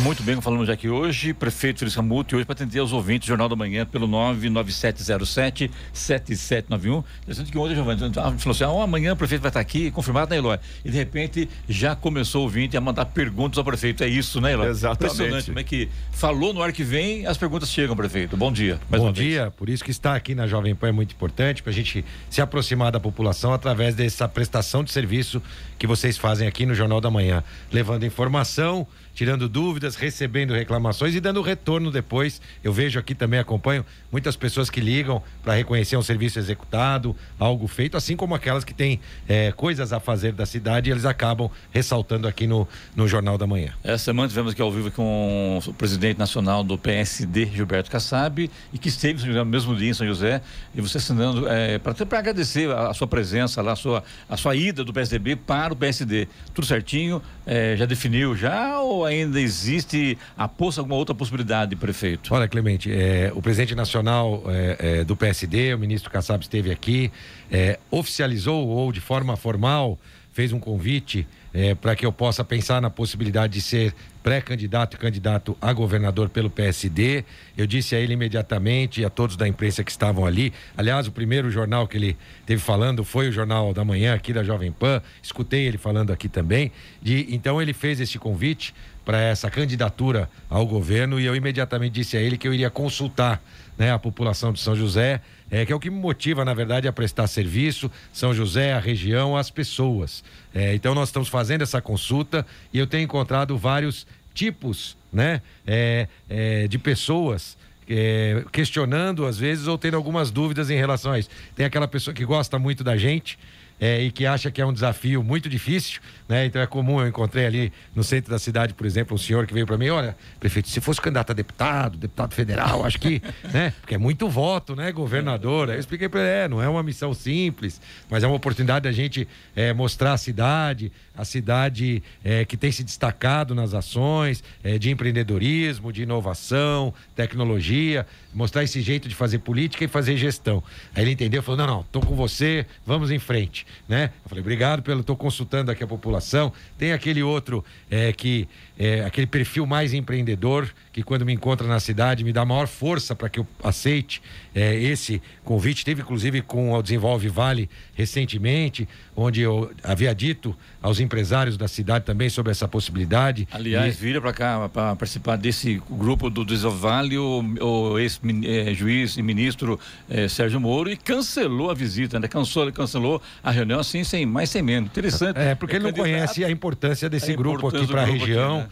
Muito 0.00 0.22
bem, 0.22 0.40
falamos 0.40 0.70
aqui 0.70 0.88
hoje, 0.88 1.34
prefeito 1.34 1.80
Feliz 1.80 1.94
Ramute, 1.94 2.34
hoje 2.34 2.46
para 2.46 2.54
atender 2.54 2.78
aos 2.78 2.92
ouvintes 2.92 3.26
do 3.26 3.28
Jornal 3.28 3.46
da 3.46 3.54
Manhã 3.54 3.84
pelo 3.84 4.06
99707 4.06 5.70
7791. 5.92 7.04
Interessante 7.22 7.52
que 7.52 7.58
ontem, 7.58 7.74
Giovanni, 7.74 8.02
a 8.02 8.06
gente 8.06 8.14
falou 8.14 8.50
assim: 8.52 8.64
ah, 8.64 8.82
amanhã 8.82 9.12
o 9.12 9.16
prefeito 9.16 9.42
vai 9.42 9.50
estar 9.50 9.60
aqui, 9.60 9.90
confirmado, 9.90 10.30
né, 10.30 10.38
Eloy? 10.38 10.58
E 10.82 10.90
de 10.90 10.96
repente 10.96 11.48
já 11.68 11.94
começou 11.94 12.40
o 12.40 12.44
ouvinte 12.44 12.74
a 12.74 12.80
mandar 12.80 13.04
perguntas 13.04 13.58
ao 13.58 13.64
prefeito. 13.64 14.02
É 14.02 14.08
isso, 14.08 14.40
né, 14.40 14.52
Eloy? 14.54 14.68
Exatamente. 14.68 15.14
Impressionante 15.14 15.46
como 15.46 15.58
é 15.58 15.62
que 15.62 15.88
falou 16.10 16.54
no 16.54 16.62
ar 16.62 16.72
que 16.72 16.82
vem, 16.82 17.26
as 17.26 17.36
perguntas 17.36 17.68
chegam, 17.68 17.94
prefeito. 17.94 18.34
Bom 18.34 18.50
dia. 18.50 18.80
Bom 18.88 19.12
dia, 19.12 19.42
vez. 19.42 19.54
por 19.54 19.68
isso 19.68 19.84
que 19.84 19.90
estar 20.02 20.16
aqui 20.16 20.34
na 20.34 20.48
Jovem 20.48 20.74
Pan 20.74 20.88
é 20.88 20.92
muito 20.92 21.14
importante, 21.14 21.62
para 21.62 21.70
a 21.70 21.74
gente 21.74 22.04
se 22.28 22.40
aproximar 22.40 22.90
da 22.90 22.98
população 22.98 23.54
através 23.54 23.94
dessa 23.94 24.28
prestação 24.28 24.82
de 24.82 24.90
serviço 24.90 25.40
que 25.78 25.86
vocês 25.86 26.18
fazem 26.18 26.48
aqui 26.48 26.66
no 26.66 26.74
Jornal 26.74 27.00
da 27.00 27.08
Manhã, 27.08 27.44
levando 27.70 28.04
informação 28.04 28.84
tirando 29.14 29.48
dúvidas, 29.48 29.96
recebendo 29.96 30.54
reclamações 30.54 31.14
e 31.14 31.20
dando 31.20 31.40
retorno 31.42 31.90
depois. 31.90 32.40
Eu 32.62 32.72
vejo 32.72 32.98
aqui 32.98 33.14
também, 33.14 33.38
acompanho 33.38 33.84
muitas 34.10 34.36
pessoas 34.36 34.70
que 34.70 34.80
ligam 34.80 35.22
para 35.42 35.54
reconhecer 35.54 35.96
um 35.96 36.02
serviço 36.02 36.38
executado, 36.38 37.16
algo 37.38 37.66
feito, 37.66 37.96
assim 37.96 38.16
como 38.16 38.34
aquelas 38.34 38.64
que 38.64 38.74
têm 38.74 39.00
é, 39.28 39.52
coisas 39.52 39.92
a 39.92 40.00
fazer 40.00 40.32
da 40.32 40.46
cidade 40.46 40.90
e 40.90 40.92
eles 40.92 41.04
acabam 41.04 41.50
ressaltando 41.70 42.26
aqui 42.26 42.46
no, 42.46 42.66
no 42.94 43.06
Jornal 43.06 43.36
da 43.36 43.46
Manhã. 43.46 43.72
Essa 43.82 44.04
semana 44.04 44.28
tivemos 44.28 44.52
aqui 44.52 44.62
ao 44.62 44.70
vivo 44.70 44.90
com 44.90 45.60
o 45.66 45.74
presidente 45.74 46.18
nacional 46.18 46.64
do 46.64 46.78
PSD, 46.78 47.46
Gilberto 47.46 47.90
Kassab, 47.90 48.50
e 48.72 48.78
que 48.78 48.88
esteve 48.88 49.26
no 49.26 49.44
mesmo 49.44 49.74
dia 49.74 49.90
em 49.90 49.94
São 49.94 50.06
José, 50.06 50.40
e 50.74 50.80
você 50.80 50.98
assinando, 50.98 51.48
é, 51.48 51.78
para 51.78 52.18
agradecer 52.18 52.70
a, 52.70 52.88
a, 52.88 52.94
sua 52.94 53.06
presença 53.06 53.60
lá, 53.62 53.72
a 53.72 53.76
sua, 53.76 54.04
a 54.28 54.36
sua 54.36 54.54
ida 54.54 54.84
do 54.84 54.92
PSDB 54.92 55.36
para 55.36 55.72
o 55.72 55.76
PSD. 55.76 56.28
Tudo 56.54 56.66
certinho? 56.66 57.22
É, 57.44 57.76
já 57.76 57.86
definiu 57.86 58.36
já 58.36 58.80
ou 58.80 59.01
ainda 59.04 59.40
existe 59.40 60.18
a 60.36 60.48
poça 60.48 60.80
alguma 60.80 60.96
outra 60.96 61.14
possibilidade, 61.14 61.76
prefeito? 61.76 62.34
Olha, 62.34 62.48
Clemente, 62.48 62.90
é, 62.92 63.32
o 63.34 63.42
presidente 63.42 63.74
nacional 63.74 64.42
é, 64.46 64.76
é, 64.78 65.04
do 65.04 65.16
PSD, 65.16 65.74
o 65.74 65.78
ministro 65.78 66.10
Kassab 66.10 66.42
esteve 66.42 66.70
aqui, 66.70 67.10
é, 67.50 67.78
oficializou 67.90 68.66
ou 68.66 68.92
de 68.92 69.00
forma 69.00 69.36
formal 69.36 69.98
fez 70.32 70.52
um 70.52 70.58
convite 70.58 71.26
é, 71.52 71.74
para 71.74 71.94
que 71.94 72.04
eu 72.04 72.12
possa 72.12 72.42
pensar 72.42 72.80
na 72.80 72.88
possibilidade 72.88 73.52
de 73.52 73.60
ser 73.60 73.94
pré-candidato 74.22 74.94
e 74.94 74.98
candidato 74.98 75.56
a 75.60 75.72
governador 75.72 76.30
pelo 76.30 76.48
PSD. 76.48 77.24
Eu 77.56 77.66
disse 77.66 77.94
a 77.94 78.00
ele 78.00 78.14
imediatamente 78.14 79.02
e 79.02 79.04
a 79.04 79.10
todos 79.10 79.36
da 79.36 79.46
imprensa 79.46 79.84
que 79.84 79.90
estavam 79.90 80.24
ali. 80.24 80.52
Aliás, 80.76 81.06
o 81.06 81.12
primeiro 81.12 81.50
jornal 81.50 81.86
que 81.86 81.98
ele 81.98 82.16
teve 82.46 82.62
falando 82.62 83.04
foi 83.04 83.28
o 83.28 83.32
Jornal 83.32 83.74
da 83.74 83.84
Manhã 83.84 84.14
aqui 84.14 84.32
da 84.32 84.42
Jovem 84.42 84.72
Pan. 84.72 85.02
Escutei 85.22 85.66
ele 85.66 85.76
falando 85.76 86.12
aqui 86.12 86.28
também. 86.28 86.72
De, 87.02 87.26
então 87.28 87.60
ele 87.60 87.74
fez 87.74 88.00
esse 88.00 88.18
convite 88.18 88.74
para 89.04 89.20
essa 89.20 89.50
candidatura 89.50 90.28
ao 90.48 90.66
governo 90.66 91.18
e 91.18 91.24
eu 91.24 91.34
imediatamente 91.34 91.92
disse 91.92 92.16
a 92.16 92.20
ele 92.20 92.36
que 92.38 92.46
eu 92.46 92.54
iria 92.54 92.70
consultar 92.70 93.42
né, 93.76 93.92
a 93.92 93.98
população 93.98 94.52
de 94.52 94.60
São 94.60 94.76
José, 94.76 95.20
é, 95.50 95.66
que 95.66 95.72
é 95.72 95.74
o 95.74 95.80
que 95.80 95.90
me 95.90 95.98
motiva, 95.98 96.44
na 96.44 96.54
verdade, 96.54 96.86
a 96.86 96.92
prestar 96.92 97.26
serviço, 97.26 97.90
São 98.12 98.32
José, 98.32 98.72
a 98.72 98.78
região, 98.78 99.36
as 99.36 99.50
pessoas. 99.50 100.22
É, 100.54 100.74
então 100.74 100.94
nós 100.94 101.08
estamos 101.08 101.28
fazendo 101.28 101.62
essa 101.62 101.80
consulta 101.80 102.46
e 102.72 102.78
eu 102.78 102.86
tenho 102.86 103.04
encontrado 103.04 103.56
vários 103.56 104.06
tipos 104.34 104.96
né, 105.12 105.42
é, 105.66 106.08
é 106.28 106.68
de 106.68 106.78
pessoas 106.78 107.56
é, 107.88 108.44
questionando 108.50 109.26
às 109.26 109.38
vezes 109.38 109.66
ou 109.66 109.76
tendo 109.76 109.96
algumas 109.96 110.30
dúvidas 110.30 110.70
em 110.70 110.76
relação 110.76 111.12
a 111.12 111.18
isso. 111.18 111.28
Tem 111.54 111.66
aquela 111.66 111.88
pessoa 111.88 112.14
que 112.14 112.24
gosta 112.24 112.58
muito 112.58 112.82
da 112.82 112.96
gente, 112.96 113.38
é, 113.82 114.00
e 114.00 114.12
que 114.12 114.24
acha 114.24 114.48
que 114.48 114.60
é 114.60 114.64
um 114.64 114.72
desafio 114.72 115.24
muito 115.24 115.48
difícil, 115.48 116.00
né? 116.28 116.46
Então 116.46 116.62
é 116.62 116.66
comum, 116.68 117.00
eu 117.00 117.08
encontrei 117.08 117.46
ali 117.46 117.72
no 117.96 118.04
centro 118.04 118.30
da 118.30 118.38
cidade, 118.38 118.74
por 118.74 118.86
exemplo, 118.86 119.12
um 119.12 119.18
senhor 119.18 119.44
que 119.44 119.52
veio 119.52 119.66
para 119.66 119.76
mim, 119.76 119.88
olha, 119.88 120.16
prefeito, 120.38 120.68
se 120.68 120.80
fosse 120.80 121.00
candidato 121.00 121.30
a 121.30 121.32
deputado, 121.32 121.98
deputado 121.98 122.32
federal, 122.32 122.84
acho 122.84 123.00
que, 123.00 123.20
né? 123.52 123.74
Porque 123.80 123.96
é 123.96 123.98
muito 123.98 124.28
voto, 124.28 124.76
né, 124.76 124.92
governador. 124.92 125.68
Aí 125.68 125.74
eu 125.74 125.80
expliquei 125.80 126.08
para 126.08 126.20
ele, 126.20 126.28
é, 126.28 126.48
não 126.48 126.62
é 126.62 126.68
uma 126.68 126.80
missão 126.80 127.12
simples, 127.12 127.80
mas 128.08 128.22
é 128.22 128.26
uma 128.28 128.36
oportunidade 128.36 128.84
da 128.84 128.92
gente 128.92 129.26
é, 129.56 129.72
mostrar 129.72 130.12
a 130.12 130.16
cidade, 130.16 130.92
a 131.16 131.24
cidade 131.24 132.04
é, 132.22 132.44
que 132.44 132.56
tem 132.56 132.70
se 132.70 132.84
destacado 132.84 133.52
nas 133.52 133.74
ações 133.74 134.44
é, 134.62 134.78
de 134.78 134.92
empreendedorismo, 134.92 135.92
de 135.92 136.04
inovação, 136.04 136.94
tecnologia, 137.16 138.06
mostrar 138.32 138.62
esse 138.62 138.80
jeito 138.80 139.08
de 139.08 139.14
fazer 139.16 139.40
política 139.40 139.84
e 139.84 139.88
fazer 139.88 140.16
gestão. 140.16 140.62
Aí 140.94 141.02
ele 141.02 141.10
entendeu, 141.10 141.42
falou, 141.42 141.58
não, 141.58 141.66
não, 141.66 141.82
tô 141.90 142.00
com 142.00 142.14
você, 142.14 142.64
vamos 142.86 143.10
em 143.10 143.18
frente 143.18 143.66
né? 143.88 144.10
Eu 144.24 144.28
falei, 144.28 144.42
obrigado 144.42 144.82
pelo, 144.82 145.00
estou 145.00 145.16
consultando 145.16 145.70
aqui 145.70 145.82
a 145.82 145.86
população. 145.86 146.52
Tem 146.78 146.92
aquele 146.92 147.22
outro 147.22 147.64
é, 147.90 148.12
que 148.12 148.48
é 148.84 149.04
aquele 149.04 149.28
perfil 149.28 149.64
mais 149.64 149.94
empreendedor 149.94 150.68
que 150.92 151.04
quando 151.04 151.24
me 151.24 151.32
encontra 151.32 151.68
na 151.68 151.78
cidade 151.78 152.24
me 152.24 152.32
dá 152.32 152.44
maior 152.44 152.66
força 152.66 153.14
para 153.14 153.28
que 153.28 153.38
eu 153.38 153.46
aceite 153.62 154.20
é, 154.52 154.74
esse 154.74 155.22
convite. 155.44 155.84
Teve 155.84 156.02
inclusive 156.02 156.42
com 156.42 156.72
o 156.72 156.82
Desenvolve 156.82 157.28
Vale 157.28 157.70
recentemente, 157.94 158.88
onde 159.14 159.40
eu 159.40 159.70
havia 159.84 160.12
dito 160.12 160.56
aos 160.82 160.98
empresários 160.98 161.56
da 161.56 161.68
cidade 161.68 162.04
também 162.04 162.28
sobre 162.28 162.50
essa 162.50 162.66
possibilidade. 162.66 163.46
Aliás, 163.52 163.94
e... 163.94 163.98
vira 164.00 164.20
para 164.20 164.32
cá 164.32 164.68
para 164.68 164.96
participar 164.96 165.36
desse 165.36 165.80
grupo 165.88 166.28
do 166.28 166.44
Desenvolve 166.44 166.80
Vale 166.80 167.18
o, 167.18 167.44
o 167.60 167.98
ex-juiz 168.00 169.16
e 169.16 169.22
ministro 169.22 169.78
é, 170.10 170.26
Sérgio 170.26 170.60
Moro 170.60 170.90
e 170.90 170.96
cancelou 170.96 171.70
a 171.70 171.74
visita, 171.74 172.18
né? 172.18 172.26
Cancelou, 172.26 172.72
cancelou 172.72 173.22
a 173.44 173.52
reunião 173.52 173.78
assim 173.78 174.02
sem 174.02 174.26
mais 174.26 174.50
sem 174.50 174.60
menos. 174.60 174.90
Interessante. 174.90 175.38
É 175.38 175.54
porque 175.54 175.76
ele 175.76 175.84
não 175.84 175.92
conhece 175.92 176.44
a 176.44 176.50
importância 176.50 177.08
desse 177.08 177.32
a 177.32 177.36
grupo 177.36 177.68
aqui 177.68 177.86
para 177.86 178.02
a 178.02 178.04
região. 178.04 178.60
Aqui, 178.60 178.64
né? 178.64 178.71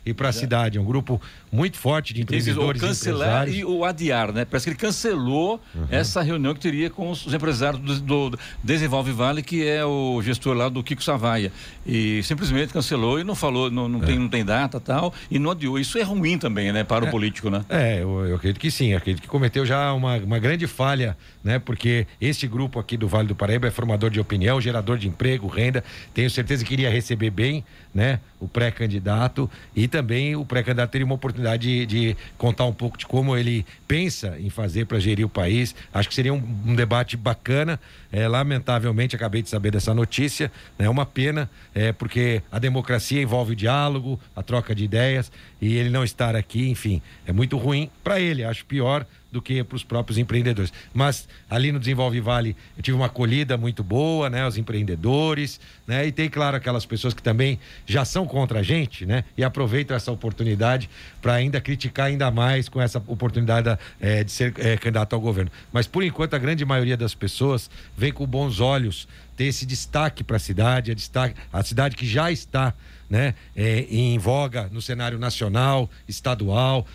e 0.05 0.13
para 0.13 0.29
a 0.29 0.31
cidade. 0.31 0.77
É 0.77 0.81
um 0.81 0.85
grupo 0.85 1.21
muito 1.51 1.77
forte 1.77 2.13
de 2.13 2.21
empreendedores. 2.21 2.81
O 2.81 2.85
cancelar 2.85 3.47
e, 3.47 3.59
e 3.59 3.65
o 3.65 3.85
adiar, 3.85 4.31
né? 4.31 4.45
Parece 4.45 4.65
que 4.65 4.69
ele 4.71 4.77
cancelou 4.77 5.61
uhum. 5.75 5.85
essa 5.89 6.21
reunião 6.21 6.53
que 6.53 6.59
teria 6.59 6.89
com 6.89 7.11
os 7.11 7.31
empresários 7.31 8.01
do, 8.01 8.29
do, 8.31 8.39
Desenvolve 8.63 9.11
Vale, 9.11 9.43
que 9.43 9.67
é 9.67 9.85
o 9.85 10.21
gestor 10.21 10.55
lá 10.55 10.69
do 10.69 10.83
Kiko 10.83 11.03
Savaia. 11.03 11.51
E 11.85 12.21
simplesmente 12.23 12.73
cancelou 12.73 13.19
e 13.19 13.23
não 13.23 13.35
falou, 13.35 13.69
não, 13.69 13.87
não, 13.87 14.01
é. 14.01 14.05
tem, 14.05 14.17
não 14.19 14.29
tem 14.29 14.43
data 14.43 14.79
tal, 14.79 15.13
e 15.29 15.37
não 15.37 15.51
adiou. 15.51 15.77
Isso 15.77 15.97
é 15.97 16.03
ruim 16.03 16.37
também, 16.37 16.71
né? 16.71 16.83
Para 16.83 17.05
é, 17.05 17.07
o 17.07 17.11
político, 17.11 17.49
né? 17.49 17.63
É, 17.69 18.01
eu, 18.01 18.25
eu, 18.25 18.35
acredito 18.35 18.59
que 18.59 18.71
sim. 18.71 18.91
Eu 18.91 18.97
acredito 18.97 19.21
que 19.21 19.27
cometeu 19.27 19.65
já 19.65 19.93
uma, 19.93 20.17
uma 20.17 20.39
grande 20.39 20.65
falha, 20.67 21.17
né? 21.43 21.59
Porque 21.59 22.07
este 22.19 22.47
grupo 22.47 22.79
aqui 22.79 22.97
do 22.97 23.07
Vale 23.07 23.27
do 23.27 23.35
Paraíba 23.35 23.67
é 23.67 23.71
formador 23.71 24.09
de 24.09 24.19
opinião, 24.19 24.59
gerador 24.59 24.97
de 24.97 25.07
emprego, 25.07 25.47
renda. 25.47 25.83
Tenho 26.13 26.29
certeza 26.29 26.65
que 26.65 26.73
iria 26.73 26.89
receber 26.89 27.29
bem, 27.29 27.63
né? 27.93 28.19
O 28.39 28.47
pré-candidato 28.47 29.49
e 29.75 29.87
também 29.91 30.35
o 30.35 30.45
pré-candidato 30.45 30.89
teria 30.89 31.05
uma 31.05 31.15
oportunidade 31.15 31.67
de, 31.67 31.85
de, 31.85 32.17
contar 32.37 32.65
um 32.65 32.73
pouco 32.73 32.97
de 32.97 33.05
como 33.05 33.37
ele 33.37 33.65
pensa 33.87 34.37
em 34.39 34.49
fazer 34.49 34.85
para 34.85 34.99
gerir 34.99 35.25
o 35.25 35.29
país. 35.29 35.75
Acho 35.93 36.09
que 36.09 36.15
seria 36.15 36.33
um, 36.33 36.41
um 36.65 36.73
debate 36.73 37.15
bacana. 37.15 37.79
É, 38.11 38.27
lamentavelmente, 38.27 39.15
acabei 39.15 39.41
de 39.41 39.49
saber 39.49 39.71
dessa 39.71 39.93
notícia. 39.93 40.51
É 40.79 40.83
né? 40.83 40.89
uma 40.89 41.05
pena, 41.05 41.49
é, 41.75 41.91
porque 41.91 42.41
a 42.51 42.57
democracia 42.57 43.21
envolve 43.21 43.53
o 43.53 43.55
diálogo, 43.55 44.19
a 44.35 44.41
troca 44.41 44.73
de 44.73 44.83
ideias, 44.83 45.31
e 45.61 45.75
ele 45.75 45.89
não 45.89 46.03
estar 46.03 46.35
aqui, 46.35 46.69
enfim, 46.69 47.01
é 47.27 47.31
muito 47.31 47.57
ruim 47.57 47.89
para 48.03 48.19
ele. 48.19 48.43
Acho 48.43 48.65
pior 48.65 49.05
do 49.31 49.41
que 49.41 49.63
para 49.63 49.75
os 49.75 49.83
próprios 49.83 50.17
empreendedores. 50.17 50.73
Mas 50.93 51.27
ali 51.49 51.71
no 51.71 51.79
Desenvolve 51.79 52.19
Vale 52.19 52.55
eu 52.75 52.83
tive 52.83 52.97
uma 52.97 53.05
acolhida 53.05 53.57
muito 53.57 53.83
boa, 53.83 54.29
né? 54.29 54.45
Os 54.45 54.57
empreendedores, 54.57 55.59
né? 55.87 56.05
E 56.05 56.11
tem, 56.11 56.29
claro, 56.29 56.57
aquelas 56.57 56.85
pessoas 56.85 57.13
que 57.13 57.23
também 57.23 57.59
já 57.85 58.03
são 58.03 58.25
contra 58.25 58.59
a 58.59 58.63
gente, 58.63 59.05
né? 59.05 59.23
E 59.37 59.43
aproveitam 59.43 59.95
essa 59.95 60.11
oportunidade 60.11 60.89
para 61.21 61.33
ainda 61.33 61.61
criticar 61.61 62.07
ainda 62.07 62.29
mais 62.29 62.67
com 62.67 62.81
essa 62.81 62.99
oportunidade 63.07 63.77
é, 63.99 64.23
de 64.23 64.31
ser 64.31 64.53
é, 64.57 64.75
candidato 64.77 65.13
ao 65.13 65.21
governo. 65.21 65.51
Mas 65.71 65.87
por 65.87 66.03
enquanto 66.03 66.33
a 66.33 66.39
grande 66.39 66.65
maioria 66.65 66.97
das 66.97 67.13
pessoas 67.13 67.69
vem 67.97 68.11
com 68.11 68.25
bons 68.25 68.59
olhos 68.59 69.07
ter 69.37 69.45
esse 69.45 69.65
destaque 69.65 70.23
para 70.23 70.37
a 70.37 70.39
cidade, 70.39 70.91
a, 70.91 70.93
destaque, 70.93 71.35
a 71.51 71.63
cidade 71.63 71.95
que 71.95 72.05
já 72.05 72.31
está 72.31 72.73
né, 73.11 73.35
é, 73.53 73.85
em 73.89 74.17
voga 74.17 74.69
no 74.71 74.81
cenário 74.81 75.19
nacional, 75.19 75.89
estadual. 76.07 76.87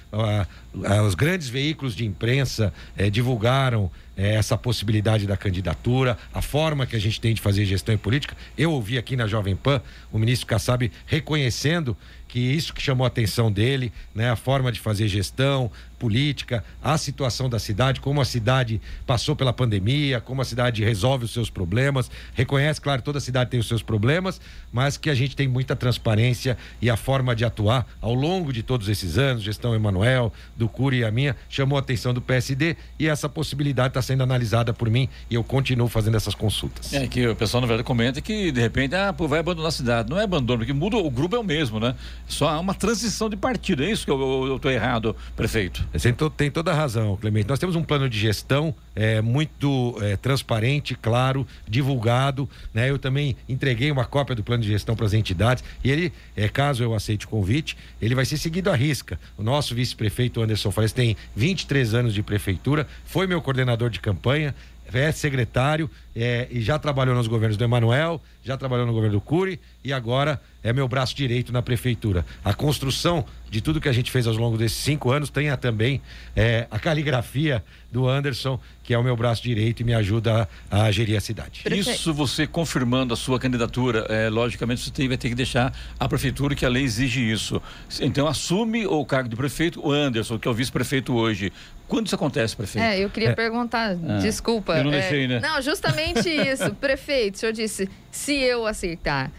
Os 1.06 1.14
grandes 1.14 1.46
veículos 1.46 1.94
de 1.94 2.06
imprensa 2.06 2.72
é, 2.96 3.10
divulgaram 3.10 3.90
é, 4.16 4.34
essa 4.34 4.56
possibilidade 4.56 5.26
da 5.26 5.36
candidatura, 5.36 6.16
a 6.32 6.40
forma 6.40 6.86
que 6.86 6.96
a 6.96 6.98
gente 6.98 7.20
tem 7.20 7.34
de 7.34 7.42
fazer 7.42 7.66
gestão 7.66 7.94
e 7.94 7.98
política. 7.98 8.34
Eu 8.56 8.72
ouvi 8.72 8.96
aqui 8.96 9.14
na 9.14 9.26
Jovem 9.26 9.54
Pan 9.54 9.82
o 10.10 10.18
ministro 10.18 10.46
Kassab 10.46 10.90
reconhecendo 11.04 11.94
que 12.26 12.40
isso 12.40 12.72
que 12.72 12.82
chamou 12.82 13.04
a 13.04 13.08
atenção 13.08 13.52
dele, 13.52 13.92
né, 14.14 14.30
a 14.30 14.36
forma 14.36 14.72
de 14.72 14.80
fazer 14.80 15.08
gestão, 15.08 15.70
política, 15.98 16.64
a 16.82 16.96
situação 16.98 17.48
da 17.48 17.58
cidade, 17.58 18.00
como 18.00 18.20
a 18.20 18.24
cidade 18.24 18.80
passou 19.06 19.34
pela 19.34 19.52
pandemia, 19.52 20.20
como 20.20 20.42
a 20.42 20.44
cidade 20.44 20.84
resolve 20.84 21.24
os 21.24 21.32
seus 21.32 21.50
problemas. 21.50 22.10
Reconhece, 22.34 22.80
claro, 22.80 23.02
toda 23.02 23.20
cidade 23.20 23.50
tem 23.50 23.60
os 23.60 23.68
seus 23.68 23.82
problemas, 23.82 24.40
mas 24.72 24.96
que 24.96 25.10
a 25.10 25.14
gente 25.14 25.34
tem 25.34 25.48
muita 25.48 25.74
transparência 25.74 26.56
e 26.80 26.90
a 26.90 26.96
forma 26.96 27.34
de 27.34 27.44
atuar 27.44 27.86
ao 28.00 28.14
longo 28.14 28.52
de 28.52 28.62
todos 28.62 28.88
esses 28.88 29.18
anos, 29.18 29.42
gestão 29.42 29.74
Emanuel, 29.74 30.32
do 30.56 30.68
Cury 30.68 30.98
e 30.98 31.04
a 31.04 31.10
minha, 31.10 31.36
chamou 31.48 31.76
a 31.76 31.80
atenção 31.80 32.12
do 32.12 32.20
PSD 32.20 32.76
e 32.98 33.06
essa 33.06 33.28
possibilidade 33.28 33.88
está 33.88 34.02
sendo 34.02 34.22
analisada 34.22 34.72
por 34.72 34.90
mim 34.90 35.08
e 35.30 35.34
eu 35.34 35.44
continuo 35.44 35.88
fazendo 35.88 36.16
essas 36.16 36.34
consultas. 36.34 36.92
É 36.92 37.06
que 37.06 37.26
o 37.26 37.36
pessoal 37.36 37.60
na 37.60 37.66
verdade 37.66 37.86
comenta 37.86 38.20
que 38.20 38.52
de 38.52 38.60
repente 38.60 38.94
ah, 38.94 39.12
pô, 39.12 39.26
vai 39.26 39.40
abandonar 39.40 39.68
a 39.68 39.72
cidade. 39.72 40.10
Não 40.10 40.18
é 40.18 40.24
abandono, 40.24 40.58
porque 40.58 40.72
muda, 40.72 40.96
o 40.96 41.10
grupo 41.10 41.36
é 41.36 41.38
o 41.38 41.44
mesmo, 41.44 41.80
né? 41.80 41.94
Só 42.26 42.48
há 42.48 42.58
uma 42.58 42.74
transição 42.74 43.28
de 43.28 43.36
partido. 43.36 43.82
É 43.82 43.90
isso 43.90 44.04
que 44.04 44.10
eu 44.10 44.56
estou 44.56 44.70
errado, 44.70 45.16
prefeito. 45.34 45.85
Você 45.92 46.12
tem 46.36 46.50
toda 46.50 46.72
a 46.72 46.74
razão, 46.74 47.16
Clemente. 47.16 47.48
Nós 47.48 47.58
temos 47.58 47.76
um 47.76 47.82
plano 47.82 48.08
de 48.08 48.18
gestão 48.18 48.74
é, 48.94 49.20
muito 49.20 49.96
é, 50.02 50.16
transparente, 50.16 50.94
claro, 50.94 51.46
divulgado. 51.66 52.48
Né? 52.74 52.90
Eu 52.90 52.98
também 52.98 53.36
entreguei 53.48 53.90
uma 53.90 54.04
cópia 54.04 54.34
do 54.34 54.44
plano 54.44 54.62
de 54.62 54.68
gestão 54.68 54.94
para 54.94 55.06
as 55.06 55.14
entidades 55.14 55.64
e 55.82 55.90
ele, 55.90 56.12
é, 56.36 56.48
caso 56.48 56.82
eu 56.82 56.94
aceite 56.94 57.26
o 57.26 57.28
convite, 57.28 57.76
ele 58.00 58.14
vai 58.14 58.24
ser 58.24 58.36
seguido 58.36 58.70
à 58.70 58.76
risca. 58.76 59.18
O 59.38 59.42
nosso 59.42 59.74
vice-prefeito 59.74 60.42
Anderson 60.42 60.70
Fares 60.70 60.92
tem 60.92 61.16
23 61.34 61.94
anos 61.94 62.14
de 62.14 62.22
prefeitura, 62.22 62.86
foi 63.04 63.26
meu 63.26 63.40
coordenador 63.40 63.90
de 63.90 64.00
campanha, 64.00 64.54
é 64.92 65.10
secretário 65.10 65.90
é, 66.14 66.46
e 66.50 66.60
já 66.60 66.78
trabalhou 66.78 67.14
nos 67.14 67.26
governos 67.26 67.56
do 67.56 67.64
Emanuel, 67.64 68.22
já 68.44 68.56
trabalhou 68.56 68.86
no 68.86 68.92
governo 68.92 69.16
do 69.16 69.20
Cury 69.20 69.60
e 69.86 69.92
agora 69.92 70.40
é 70.64 70.72
meu 70.72 70.88
braço 70.88 71.14
direito 71.14 71.52
na 71.52 71.62
prefeitura. 71.62 72.26
A 72.44 72.52
construção 72.52 73.24
de 73.48 73.60
tudo 73.60 73.80
que 73.80 73.88
a 73.88 73.92
gente 73.92 74.10
fez 74.10 74.26
ao 74.26 74.34
longo 74.34 74.58
desses 74.58 74.78
cinco 74.78 75.12
anos 75.12 75.30
tem 75.30 75.48
a, 75.48 75.56
também 75.56 76.02
é, 76.34 76.66
a 76.68 76.76
caligrafia 76.76 77.62
do 77.92 78.08
Anderson, 78.08 78.58
que 78.82 78.92
é 78.92 78.98
o 78.98 79.04
meu 79.04 79.16
braço 79.16 79.44
direito 79.44 79.82
e 79.82 79.84
me 79.84 79.94
ajuda 79.94 80.48
a, 80.68 80.82
a 80.82 80.90
gerir 80.90 81.16
a 81.16 81.20
cidade. 81.20 81.62
Isso 81.70 82.12
você 82.12 82.48
confirmando 82.48 83.14
a 83.14 83.16
sua 83.16 83.38
candidatura, 83.38 84.06
é, 84.08 84.28
logicamente 84.28 84.80
você 84.80 84.90
tem, 84.90 85.06
vai 85.06 85.16
ter 85.16 85.28
que 85.28 85.36
deixar 85.36 85.72
a 86.00 86.08
prefeitura 86.08 86.56
que 86.56 86.66
a 86.66 86.68
lei 86.68 86.82
exige 86.82 87.20
isso. 87.20 87.62
Então 88.00 88.26
assume 88.26 88.88
o 88.88 89.04
cargo 89.06 89.28
de 89.28 89.36
prefeito 89.36 89.80
o 89.86 89.92
Anderson, 89.92 90.36
que 90.36 90.48
é 90.48 90.50
o 90.50 90.54
vice-prefeito 90.54 91.14
hoje. 91.14 91.52
Quando 91.86 92.06
isso 92.06 92.16
acontece, 92.16 92.56
prefeito? 92.56 92.84
É, 92.84 92.98
eu 92.98 93.08
queria 93.08 93.30
é. 93.30 93.34
perguntar, 93.36 93.92
ah, 93.92 94.18
desculpa. 94.18 94.76
Eu 94.78 94.82
não 94.82 94.90
deixei, 94.90 95.26
é, 95.26 95.28
né? 95.28 95.38
Não, 95.38 95.62
justamente 95.62 96.26
isso. 96.50 96.74
prefeito, 96.74 97.36
o 97.36 97.38
senhor 97.38 97.52
disse, 97.52 97.88
se 98.10 98.34
eu 98.34 98.66
aceitar 98.66 99.30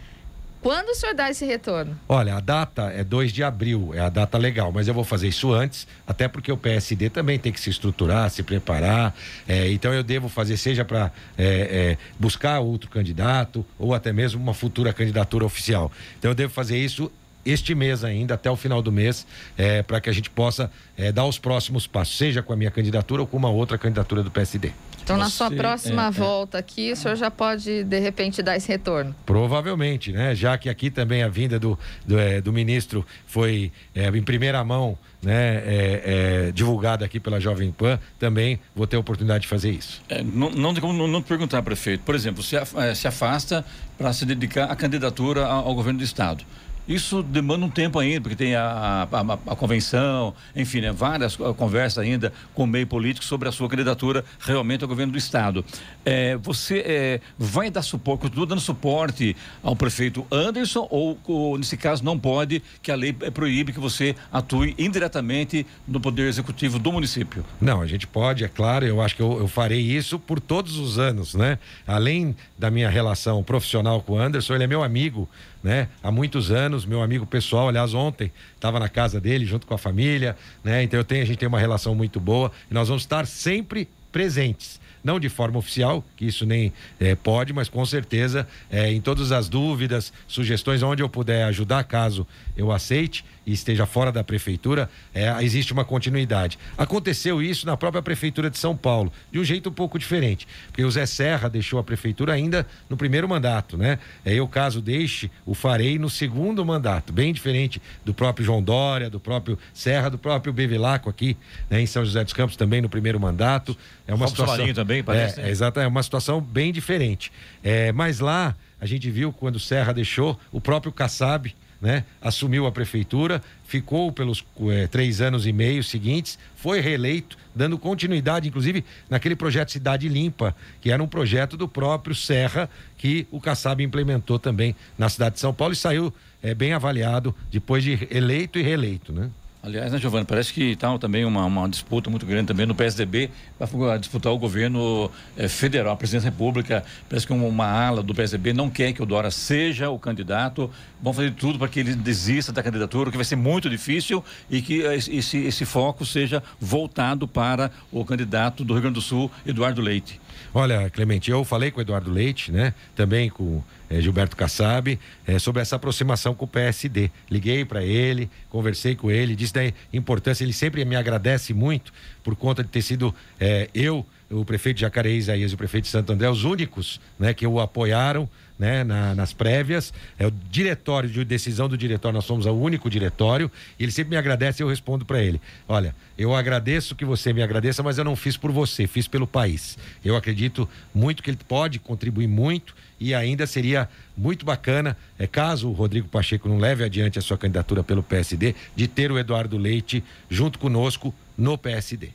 Quando 0.67 0.89
o 0.89 0.95
senhor 0.95 1.15
dá 1.15 1.29
esse 1.29 1.45
retorno? 1.45 1.97
Olha, 2.09 2.35
a 2.35 2.41
data 2.41 2.91
é 2.91 3.01
2 3.01 3.31
de 3.31 3.41
abril, 3.41 3.91
é 3.93 4.01
a 4.01 4.09
data 4.09 4.37
legal, 4.37 4.69
mas 4.69 4.85
eu 4.85 4.93
vou 4.93 5.05
fazer 5.05 5.29
isso 5.29 5.53
antes, 5.53 5.87
até 6.05 6.27
porque 6.27 6.51
o 6.51 6.57
PSD 6.57 7.09
também 7.09 7.39
tem 7.39 7.53
que 7.53 7.59
se 7.61 7.69
estruturar, 7.69 8.29
se 8.29 8.43
preparar. 8.43 9.15
É, 9.47 9.71
então 9.71 9.93
eu 9.93 10.03
devo 10.03 10.27
fazer, 10.27 10.57
seja 10.57 10.83
para 10.83 11.09
é, 11.37 11.45
é, 11.45 11.97
buscar 12.19 12.59
outro 12.59 12.89
candidato 12.89 13.65
ou 13.79 13.93
até 13.93 14.11
mesmo 14.11 14.43
uma 14.43 14.53
futura 14.53 14.91
candidatura 14.91 15.45
oficial. 15.45 15.89
Então 16.19 16.31
eu 16.31 16.35
devo 16.35 16.51
fazer 16.51 16.77
isso 16.77 17.09
este 17.49 17.73
mês 17.73 18.03
ainda, 18.03 18.33
até 18.33 18.49
o 18.49 18.55
final 18.55 18.81
do 18.81 18.91
mês, 18.91 19.25
é, 19.57 19.81
para 19.83 19.99
que 20.01 20.09
a 20.09 20.13
gente 20.13 20.29
possa 20.29 20.71
é, 20.97 21.11
dar 21.11 21.25
os 21.25 21.37
próximos 21.37 21.87
passos, 21.87 22.17
seja 22.17 22.41
com 22.41 22.53
a 22.53 22.55
minha 22.55 22.71
candidatura 22.71 23.21
ou 23.21 23.27
com 23.27 23.37
uma 23.37 23.49
outra 23.49 23.77
candidatura 23.77 24.23
do 24.23 24.31
PSD. 24.31 24.71
Então, 25.07 25.15
na 25.15 25.29
sua 25.29 25.49
próxima 25.49 26.03
é, 26.03 26.07
é, 26.07 26.11
volta 26.11 26.57
aqui, 26.57 26.91
o 26.91 26.95
senhor 26.95 27.15
já 27.15 27.31
pode, 27.31 27.85
de 27.85 27.99
repente, 27.99 28.43
dar 28.43 28.57
esse 28.57 28.67
retorno? 28.67 29.15
Provavelmente, 29.25 30.11
né? 30.11 30.35
Já 30.35 30.57
que 30.57 30.67
aqui 30.67 30.91
também 30.91 31.23
a 31.23 31.29
vinda 31.29 31.57
do, 31.57 31.79
do, 32.05 32.19
é, 32.19 32.41
do 32.41 32.51
ministro 32.51 33.05
foi 33.25 33.71
é, 33.95 34.09
em 34.09 34.21
primeira 34.21 34.61
mão 34.65 34.97
né, 35.23 35.63
é, 35.65 36.51
divulgada 36.53 37.05
aqui 37.05 37.21
pela 37.21 37.39
Jovem 37.39 37.71
Pan, 37.71 37.97
também 38.19 38.59
vou 38.75 38.85
ter 38.85 38.97
a 38.97 38.99
oportunidade 38.99 39.43
de 39.43 39.47
fazer 39.47 39.71
isso. 39.71 40.01
não, 40.33 40.49
não 40.49 40.73
tem 40.73 40.81
como 40.81 40.91
não, 40.91 41.07
não 41.07 41.21
perguntar, 41.21 41.61
prefeito. 41.61 42.03
Por 42.03 42.13
exemplo, 42.13 42.43
se, 42.43 42.57
se 42.93 43.07
afasta 43.07 43.63
para 43.97 44.11
se 44.11 44.25
dedicar 44.25 44.65
à 44.65 44.75
candidatura 44.75 45.45
ao, 45.45 45.69
ao 45.69 45.73
governo 45.73 45.99
do 45.99 46.05
Estado. 46.05 46.43
Isso 46.87 47.21
demanda 47.21 47.65
um 47.65 47.69
tempo 47.69 47.99
ainda, 47.99 48.21
porque 48.21 48.35
tem 48.35 48.55
a, 48.55 49.07
a, 49.11 49.51
a 49.51 49.55
convenção, 49.55 50.33
enfim, 50.55 50.81
né, 50.81 50.91
várias 50.91 51.35
conversas 51.35 51.97
ainda 51.97 52.31
com 52.53 52.63
o 52.63 52.67
meio 52.67 52.87
político 52.87 53.25
sobre 53.25 53.49
a 53.49 53.51
sua 53.51 53.67
candidatura 53.67 54.23
realmente 54.39 54.83
ao 54.83 54.87
governo 54.87 55.11
do 55.11 55.17
Estado. 55.17 55.65
É, 56.05 56.37
você 56.37 56.79
é, 56.85 57.21
vai 57.37 57.69
dar 57.69 57.81
suporte, 57.81 58.21
continua 58.21 58.45
dando 58.45 58.61
suporte 58.61 59.35
ao 59.61 59.75
prefeito 59.75 60.25
Anderson 60.31 60.87
ou, 60.89 61.17
ou, 61.25 61.57
nesse 61.57 61.75
caso, 61.75 62.03
não 62.03 62.17
pode, 62.17 62.63
que 62.81 62.91
a 62.91 62.95
lei 62.95 63.11
proíbe 63.11 63.73
que 63.73 63.79
você 63.79 64.15
atue 64.31 64.73
indiretamente 64.77 65.65
no 65.87 65.99
Poder 65.99 66.27
Executivo 66.27 66.79
do 66.79 66.91
município? 66.91 67.43
Não, 67.59 67.81
a 67.81 67.87
gente 67.87 68.07
pode, 68.07 68.43
é 68.43 68.47
claro, 68.47 68.85
eu 68.85 69.01
acho 69.01 69.15
que 69.15 69.21
eu, 69.21 69.39
eu 69.39 69.47
farei 69.47 69.81
isso 69.81 70.17
por 70.17 70.39
todos 70.39 70.77
os 70.77 70.97
anos, 70.97 71.33
né? 71.35 71.59
Além 71.85 72.35
da 72.57 72.71
minha 72.71 72.89
relação 72.89 73.43
profissional 73.43 74.01
com 74.01 74.13
o 74.13 74.19
Anderson, 74.19 74.55
ele 74.55 74.63
é 74.63 74.67
meu 74.67 74.83
amigo, 74.83 75.27
né? 75.67 75.89
Há 76.01 76.09
muitos 76.09 76.49
anos, 76.49 76.85
meu 76.85 77.01
amigo 77.01 77.25
pessoal, 77.25 77.67
aliás, 77.67 77.93
ontem 77.93 78.31
estava 78.55 78.79
na 78.79 78.87
casa 78.87 79.19
dele 79.19 79.45
junto 79.45 79.67
com 79.67 79.73
a 79.73 79.77
família, 79.77 80.33
né? 80.63 80.81
Então 80.81 80.97
eu 80.97 81.03
tenho, 81.03 81.21
a 81.21 81.25
gente 81.25 81.37
tem 81.37 81.47
uma 81.47 81.59
relação 81.59 81.93
muito 81.93 82.21
boa 82.21 82.53
e 82.71 82.73
nós 82.73 82.87
vamos 82.87 83.03
estar 83.03 83.27
sempre 83.27 83.89
presentes 84.09 84.79
não 85.07 85.21
de 85.21 85.29
forma 85.29 85.57
oficial, 85.57 86.03
que 86.17 86.25
isso 86.25 86.45
nem 86.45 86.73
é, 86.99 87.15
pode, 87.15 87.53
mas 87.53 87.69
com 87.69 87.85
certeza 87.85 88.45
é, 88.69 88.91
em 88.91 88.99
todas 88.99 89.31
as 89.31 89.47
dúvidas, 89.47 90.11
sugestões, 90.27 90.83
onde 90.83 91.01
eu 91.01 91.07
puder 91.07 91.45
ajudar, 91.45 91.85
caso 91.85 92.27
eu 92.57 92.73
aceite 92.73 93.23
e 93.45 93.53
esteja 93.53 93.85
fora 93.85 94.11
da 94.11 94.21
prefeitura, 94.21 94.89
é, 95.15 95.33
existe 95.41 95.71
uma 95.71 95.85
continuidade. 95.85 96.59
Aconteceu 96.77 97.41
isso 97.41 97.65
na 97.65 97.77
própria 97.77 98.01
prefeitura 98.01 98.49
de 98.49 98.57
São 98.57 98.75
Paulo, 98.75 99.11
de 99.31 99.39
um 99.39 99.43
jeito 99.45 99.69
um 99.69 99.71
pouco 99.71 99.97
diferente, 99.97 100.45
porque 100.67 100.83
o 100.83 100.91
Zé 100.91 101.05
Serra 101.05 101.47
deixou 101.49 101.79
a 101.79 101.83
prefeitura 101.83 102.33
ainda 102.33 102.67
no 102.89 102.97
primeiro 102.97 103.29
mandato, 103.29 103.77
né? 103.77 103.99
É, 104.25 104.33
eu, 104.33 104.45
caso 104.45 104.81
deixe, 104.81 105.31
o 105.45 105.53
farei 105.53 105.97
no 105.97 106.09
segundo 106.09 106.65
mandato, 106.65 107.13
bem 107.13 107.31
diferente 107.31 107.81
do 108.03 108.13
próprio 108.13 108.45
João 108.45 108.61
Dória, 108.61 109.09
do 109.09 109.19
próprio 109.19 109.57
Serra, 109.73 110.09
do 110.09 110.17
próprio 110.17 110.51
Bevilacqua 110.51 111.09
aqui, 111.09 111.37
né, 111.69 111.79
em 111.79 111.85
São 111.85 112.03
José 112.03 112.21
dos 112.25 112.33
Campos 112.33 112.57
também 112.57 112.81
no 112.81 112.89
primeiro 112.89 113.17
mandato. 113.17 113.77
É 114.05 114.13
uma 114.13 114.27
situação 114.27 114.73
também, 114.73 114.96
parece. 115.03 115.39
É, 115.39 115.47
é, 115.47 115.49
exato, 115.49 115.79
é 115.79 115.87
uma 115.87 116.03
situação 116.03 116.41
bem 116.41 116.71
diferente. 116.71 117.31
É, 117.63 117.91
mas 117.91 118.19
lá 118.19 118.55
a 118.79 118.85
gente 118.85 119.09
viu 119.09 119.31
quando 119.31 119.55
o 119.55 119.59
Serra 119.59 119.93
deixou, 119.93 120.39
o 120.51 120.61
próprio 120.61 120.91
Kassab, 120.91 121.53
né, 121.81 122.03
assumiu 122.21 122.65
a 122.65 122.71
prefeitura, 122.71 123.41
ficou 123.65 124.11
pelos 124.11 124.43
é, 124.71 124.87
três 124.87 125.21
anos 125.21 125.45
e 125.45 125.53
meio 125.53 125.83
seguintes, 125.83 126.37
foi 126.55 126.79
reeleito, 126.79 127.37
dando 127.55 127.77
continuidade, 127.77 128.47
inclusive, 128.47 128.83
naquele 129.09 129.35
projeto 129.35 129.71
Cidade 129.71 130.09
Limpa, 130.09 130.55
que 130.81 130.91
era 130.91 131.01
um 131.01 131.07
projeto 131.07 131.55
do 131.55 131.67
próprio 131.67 132.15
Serra, 132.15 132.69
que 132.97 133.27
o 133.31 133.39
Kassab 133.39 133.83
implementou 133.83 134.39
também 134.39 134.75
na 134.97 135.09
cidade 135.09 135.35
de 135.35 135.41
São 135.41 135.53
Paulo 135.53 135.73
e 135.73 135.77
saiu 135.77 136.13
é, 136.41 136.53
bem 136.53 136.73
avaliado 136.73 137.35
depois 137.51 137.83
de 137.83 138.07
eleito 138.09 138.57
e 138.57 138.61
reeleito, 138.61 139.13
né? 139.13 139.29
Aliás, 139.67 139.91
né, 139.91 139.97
Giovana, 139.97 140.23
parece 140.23 140.53
que 140.53 140.71
está 140.71 140.97
também 140.97 141.25
uma, 141.25 141.43
uma, 141.43 141.67
disputa 141.67 142.09
muito 142.09 142.25
grande 142.25 142.47
também 142.47 142.65
no 142.65 142.73
PSDB 142.73 143.29
para 143.59 143.97
disputar 143.97 144.31
o 144.31 144.37
governo 144.37 145.11
eh, 145.35 145.49
federal, 145.49 145.91
a 145.91 145.97
presidência 145.97 146.31
da 146.31 146.33
República. 146.33 146.85
Parece 147.09 147.27
que 147.27 147.33
uma, 147.33 147.65
ala 147.65 148.01
do 148.01 148.15
PSDB 148.15 148.53
não 148.53 148.69
quer 148.69 148.93
que 148.93 149.03
o 149.03 149.05
Dora 149.05 149.29
seja 149.29 149.89
o 149.89 149.99
candidato. 149.99 150.71
Vão 151.03 151.11
fazer 151.11 151.33
tudo 151.33 151.59
para 151.59 151.67
que 151.67 151.81
ele 151.81 151.95
desista 151.95 152.53
da 152.53 152.63
candidatura, 152.63 153.11
que 153.11 153.17
vai 153.17 153.25
ser 153.25 153.35
muito 153.35 153.69
difícil 153.69 154.23
e 154.49 154.61
que 154.61 154.83
esse, 154.83 155.37
esse 155.39 155.65
foco 155.65 156.05
seja 156.05 156.41
voltado 156.61 157.27
para 157.27 157.69
o 157.91 158.05
candidato 158.05 158.63
do 158.63 158.71
Rio 158.71 158.83
Grande 158.83 158.95
do 158.95 159.01
Sul, 159.01 159.29
Eduardo 159.45 159.81
Leite. 159.81 160.17
Olha, 160.53 160.89
Clemente, 160.89 161.29
eu 161.29 161.43
falei 161.43 161.71
com 161.71 161.79
o 161.79 161.81
Eduardo 161.81 162.09
Leite, 162.09 162.53
né? 162.53 162.73
Também 162.95 163.29
com 163.29 163.61
é, 163.89 164.01
Gilberto 164.01 164.35
Kassab, 164.35 164.99
é, 165.25 165.39
sobre 165.39 165.61
essa 165.61 165.75
aproximação 165.75 166.33
com 166.33 166.45
o 166.45 166.47
PSD. 166.47 167.09
Liguei 167.29 167.65
para 167.65 167.83
ele, 167.83 168.29
conversei 168.49 168.95
com 168.95 169.09
ele, 169.09 169.35
disse 169.35 169.53
da 169.53 169.61
importância. 169.93 170.43
Ele 170.43 170.53
sempre 170.53 170.83
me 170.85 170.95
agradece 170.95 171.53
muito 171.53 171.93
por 172.23 172.35
conta 172.35 172.63
de 172.63 172.69
ter 172.69 172.81
sido 172.81 173.13
é, 173.39 173.69
eu, 173.73 174.05
o 174.29 174.43
prefeito 174.43 174.77
de 174.77 174.81
Jacareí, 174.81 175.17
Isaías 175.17 175.51
e 175.51 175.55
o 175.55 175.57
prefeito 175.57 175.85
de 175.85 175.89
Santo 175.89 176.11
André, 176.11 176.29
os 176.29 176.43
únicos 176.43 176.99
né, 177.17 177.33
que 177.33 177.47
o 177.47 177.59
apoiaram 177.59 178.29
né, 178.57 178.83
na, 178.83 179.13
nas 179.13 179.33
prévias. 179.33 179.93
É 180.17 180.25
o 180.25 180.31
diretório 180.31 181.09
de 181.09 181.23
decisão 181.23 181.69
do 181.69 181.77
diretório, 181.77 182.15
nós 182.15 182.25
somos 182.25 182.45
o 182.45 182.53
único 182.53 182.89
diretório. 182.89 183.51
E 183.79 183.83
ele 183.83 183.91
sempre 183.91 184.11
me 184.11 184.17
agradece 184.17 184.61
e 184.61 184.63
eu 184.63 184.69
respondo 184.69 185.05
para 185.05 185.21
ele: 185.21 185.41
Olha, 185.67 185.95
eu 186.17 186.35
agradeço 186.35 186.95
que 186.95 187.05
você 187.05 187.33
me 187.33 187.41
agradeça, 187.41 187.83
mas 187.83 187.97
eu 187.97 188.03
não 188.03 188.15
fiz 188.15 188.37
por 188.37 188.51
você, 188.51 188.87
fiz 188.87 189.07
pelo 189.07 189.27
país. 189.27 189.77
Eu 190.03 190.15
acredito 190.15 190.67
muito 190.93 191.21
que 191.21 191.29
ele 191.29 191.39
pode 191.47 191.79
contribuir 191.79 192.27
muito 192.27 192.75
e 192.99 193.13
ainda 193.13 193.45
seria 193.45 193.87
muito 194.17 194.45
bacana, 194.45 194.97
é, 195.19 195.27
caso 195.27 195.69
o 195.69 195.73
Rodrigo 195.73 196.07
Pacheco 196.07 196.49
não 196.49 196.57
leve 196.57 196.83
adiante 196.83 197.19
a 197.19 197.21
sua 197.21 197.37
candidatura 197.37 197.83
pelo 197.83 198.01
PSD, 198.01 198.55
de 198.75 198.87
ter 198.87 199.11
o 199.11 199.19
Eduardo 199.19 199.57
Leite 199.57 200.03
junto 200.29 200.57
conosco 200.57 201.13
no 201.37 201.57
PSD. 201.57 202.09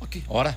Ok, 0.00 0.22
hora. 0.28 0.56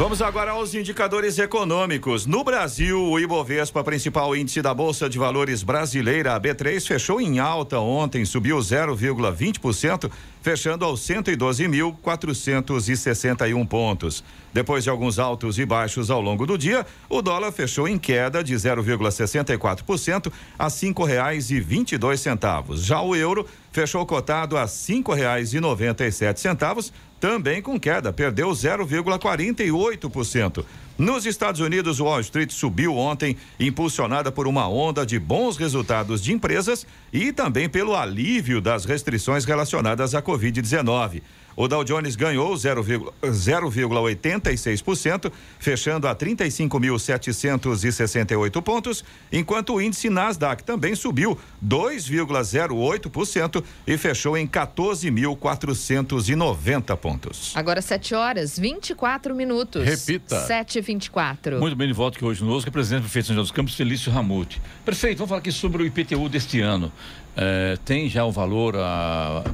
Vamos 0.00 0.22
agora 0.22 0.52
aos 0.52 0.74
indicadores 0.74 1.38
econômicos. 1.38 2.24
No 2.24 2.42
Brasil, 2.42 2.98
o 2.98 3.20
Ibovespa, 3.20 3.84
principal 3.84 4.34
índice 4.34 4.62
da 4.62 4.72
Bolsa 4.72 5.10
de 5.10 5.18
Valores 5.18 5.62
brasileira, 5.62 6.34
a 6.34 6.40
B3, 6.40 6.86
fechou 6.86 7.20
em 7.20 7.38
alta 7.38 7.78
ontem, 7.78 8.24
subiu 8.24 8.56
0,20%, 8.56 10.10
fechando 10.40 10.86
aos 10.86 11.02
112.461 11.02 13.68
pontos. 13.68 14.24
Depois 14.54 14.84
de 14.84 14.88
alguns 14.88 15.18
altos 15.18 15.58
e 15.58 15.66
baixos 15.66 16.10
ao 16.10 16.22
longo 16.22 16.46
do 16.46 16.56
dia, 16.56 16.86
o 17.06 17.20
dólar 17.20 17.52
fechou 17.52 17.86
em 17.86 17.98
queda 17.98 18.42
de 18.42 18.54
0,64% 18.54 20.32
a 20.58 20.70
cinco 20.70 21.04
reais 21.04 21.50
e 21.50 21.60
vinte 21.60 21.92
e 21.92 21.98
dois 21.98 22.20
centavos. 22.20 22.86
Já 22.86 23.02
o 23.02 23.14
euro 23.14 23.46
fechou 23.70 24.06
cotado 24.06 24.56
a 24.56 24.66
cinco 24.66 25.12
reais 25.12 25.52
e 25.52 25.60
noventa 25.60 26.06
e 26.06 26.10
sete 26.10 26.40
centavos, 26.40 26.90
também 27.20 27.60
com 27.60 27.78
queda, 27.78 28.12
perdeu 28.12 28.48
0,48%. 28.48 30.64
Nos 30.96 31.26
Estados 31.26 31.60
Unidos, 31.60 32.00
Wall 32.00 32.20
Street 32.20 32.50
subiu 32.50 32.96
ontem, 32.96 33.36
impulsionada 33.58 34.32
por 34.32 34.46
uma 34.46 34.68
onda 34.68 35.06
de 35.06 35.18
bons 35.18 35.56
resultados 35.56 36.22
de 36.22 36.32
empresas 36.32 36.86
e 37.12 37.32
também 37.32 37.68
pelo 37.68 37.94
alívio 37.94 38.60
das 38.60 38.84
restrições 38.84 39.44
relacionadas 39.44 40.14
à 40.14 40.22
Covid-19. 40.22 41.22
O 41.56 41.66
Dow 41.68 41.84
Jones 41.84 42.16
ganhou 42.16 42.52
0,86%, 42.54 45.30
fechando 45.58 46.08
a 46.08 46.14
35.768 46.14 48.62
pontos, 48.62 49.04
enquanto 49.32 49.74
o 49.74 49.80
índice 49.80 50.08
Nasdaq 50.08 50.62
também 50.64 50.94
subiu 50.94 51.36
2,08% 51.64 53.64
e 53.86 53.96
fechou 53.96 54.36
em 54.36 54.46
14.490 54.46 56.96
pontos. 56.96 57.52
Agora 57.54 57.80
7 57.82 58.14
horas 58.14 58.58
24 58.58 59.34
minutos. 59.34 59.84
Repita. 59.84 60.46
7 60.46 60.78
e 60.78 60.80
24 60.80 61.60
Muito 61.60 61.76
bem, 61.76 61.88
de 61.88 61.94
volta 61.94 62.16
aqui 62.16 62.24
hoje 62.24 62.40
conosco, 62.40 62.68
é 62.68 62.70
o 62.70 62.72
presidente 62.72 63.02
do 63.02 63.04
Prefeito 63.04 63.26
São 63.26 63.36
José 63.36 63.42
dos 63.42 63.52
Campos, 63.52 63.74
Felício 63.74 64.10
Ramute. 64.12 64.62
Prefeito, 64.84 65.18
vamos 65.18 65.28
falar 65.28 65.40
aqui 65.40 65.52
sobre 65.52 65.82
o 65.82 65.86
IPTU 65.86 66.28
deste 66.28 66.60
ano. 66.60 66.92
É, 67.36 67.76
tem 67.84 68.08
já 68.08 68.24
o 68.24 68.32
valor 68.32 68.76
a, 68.76 69.44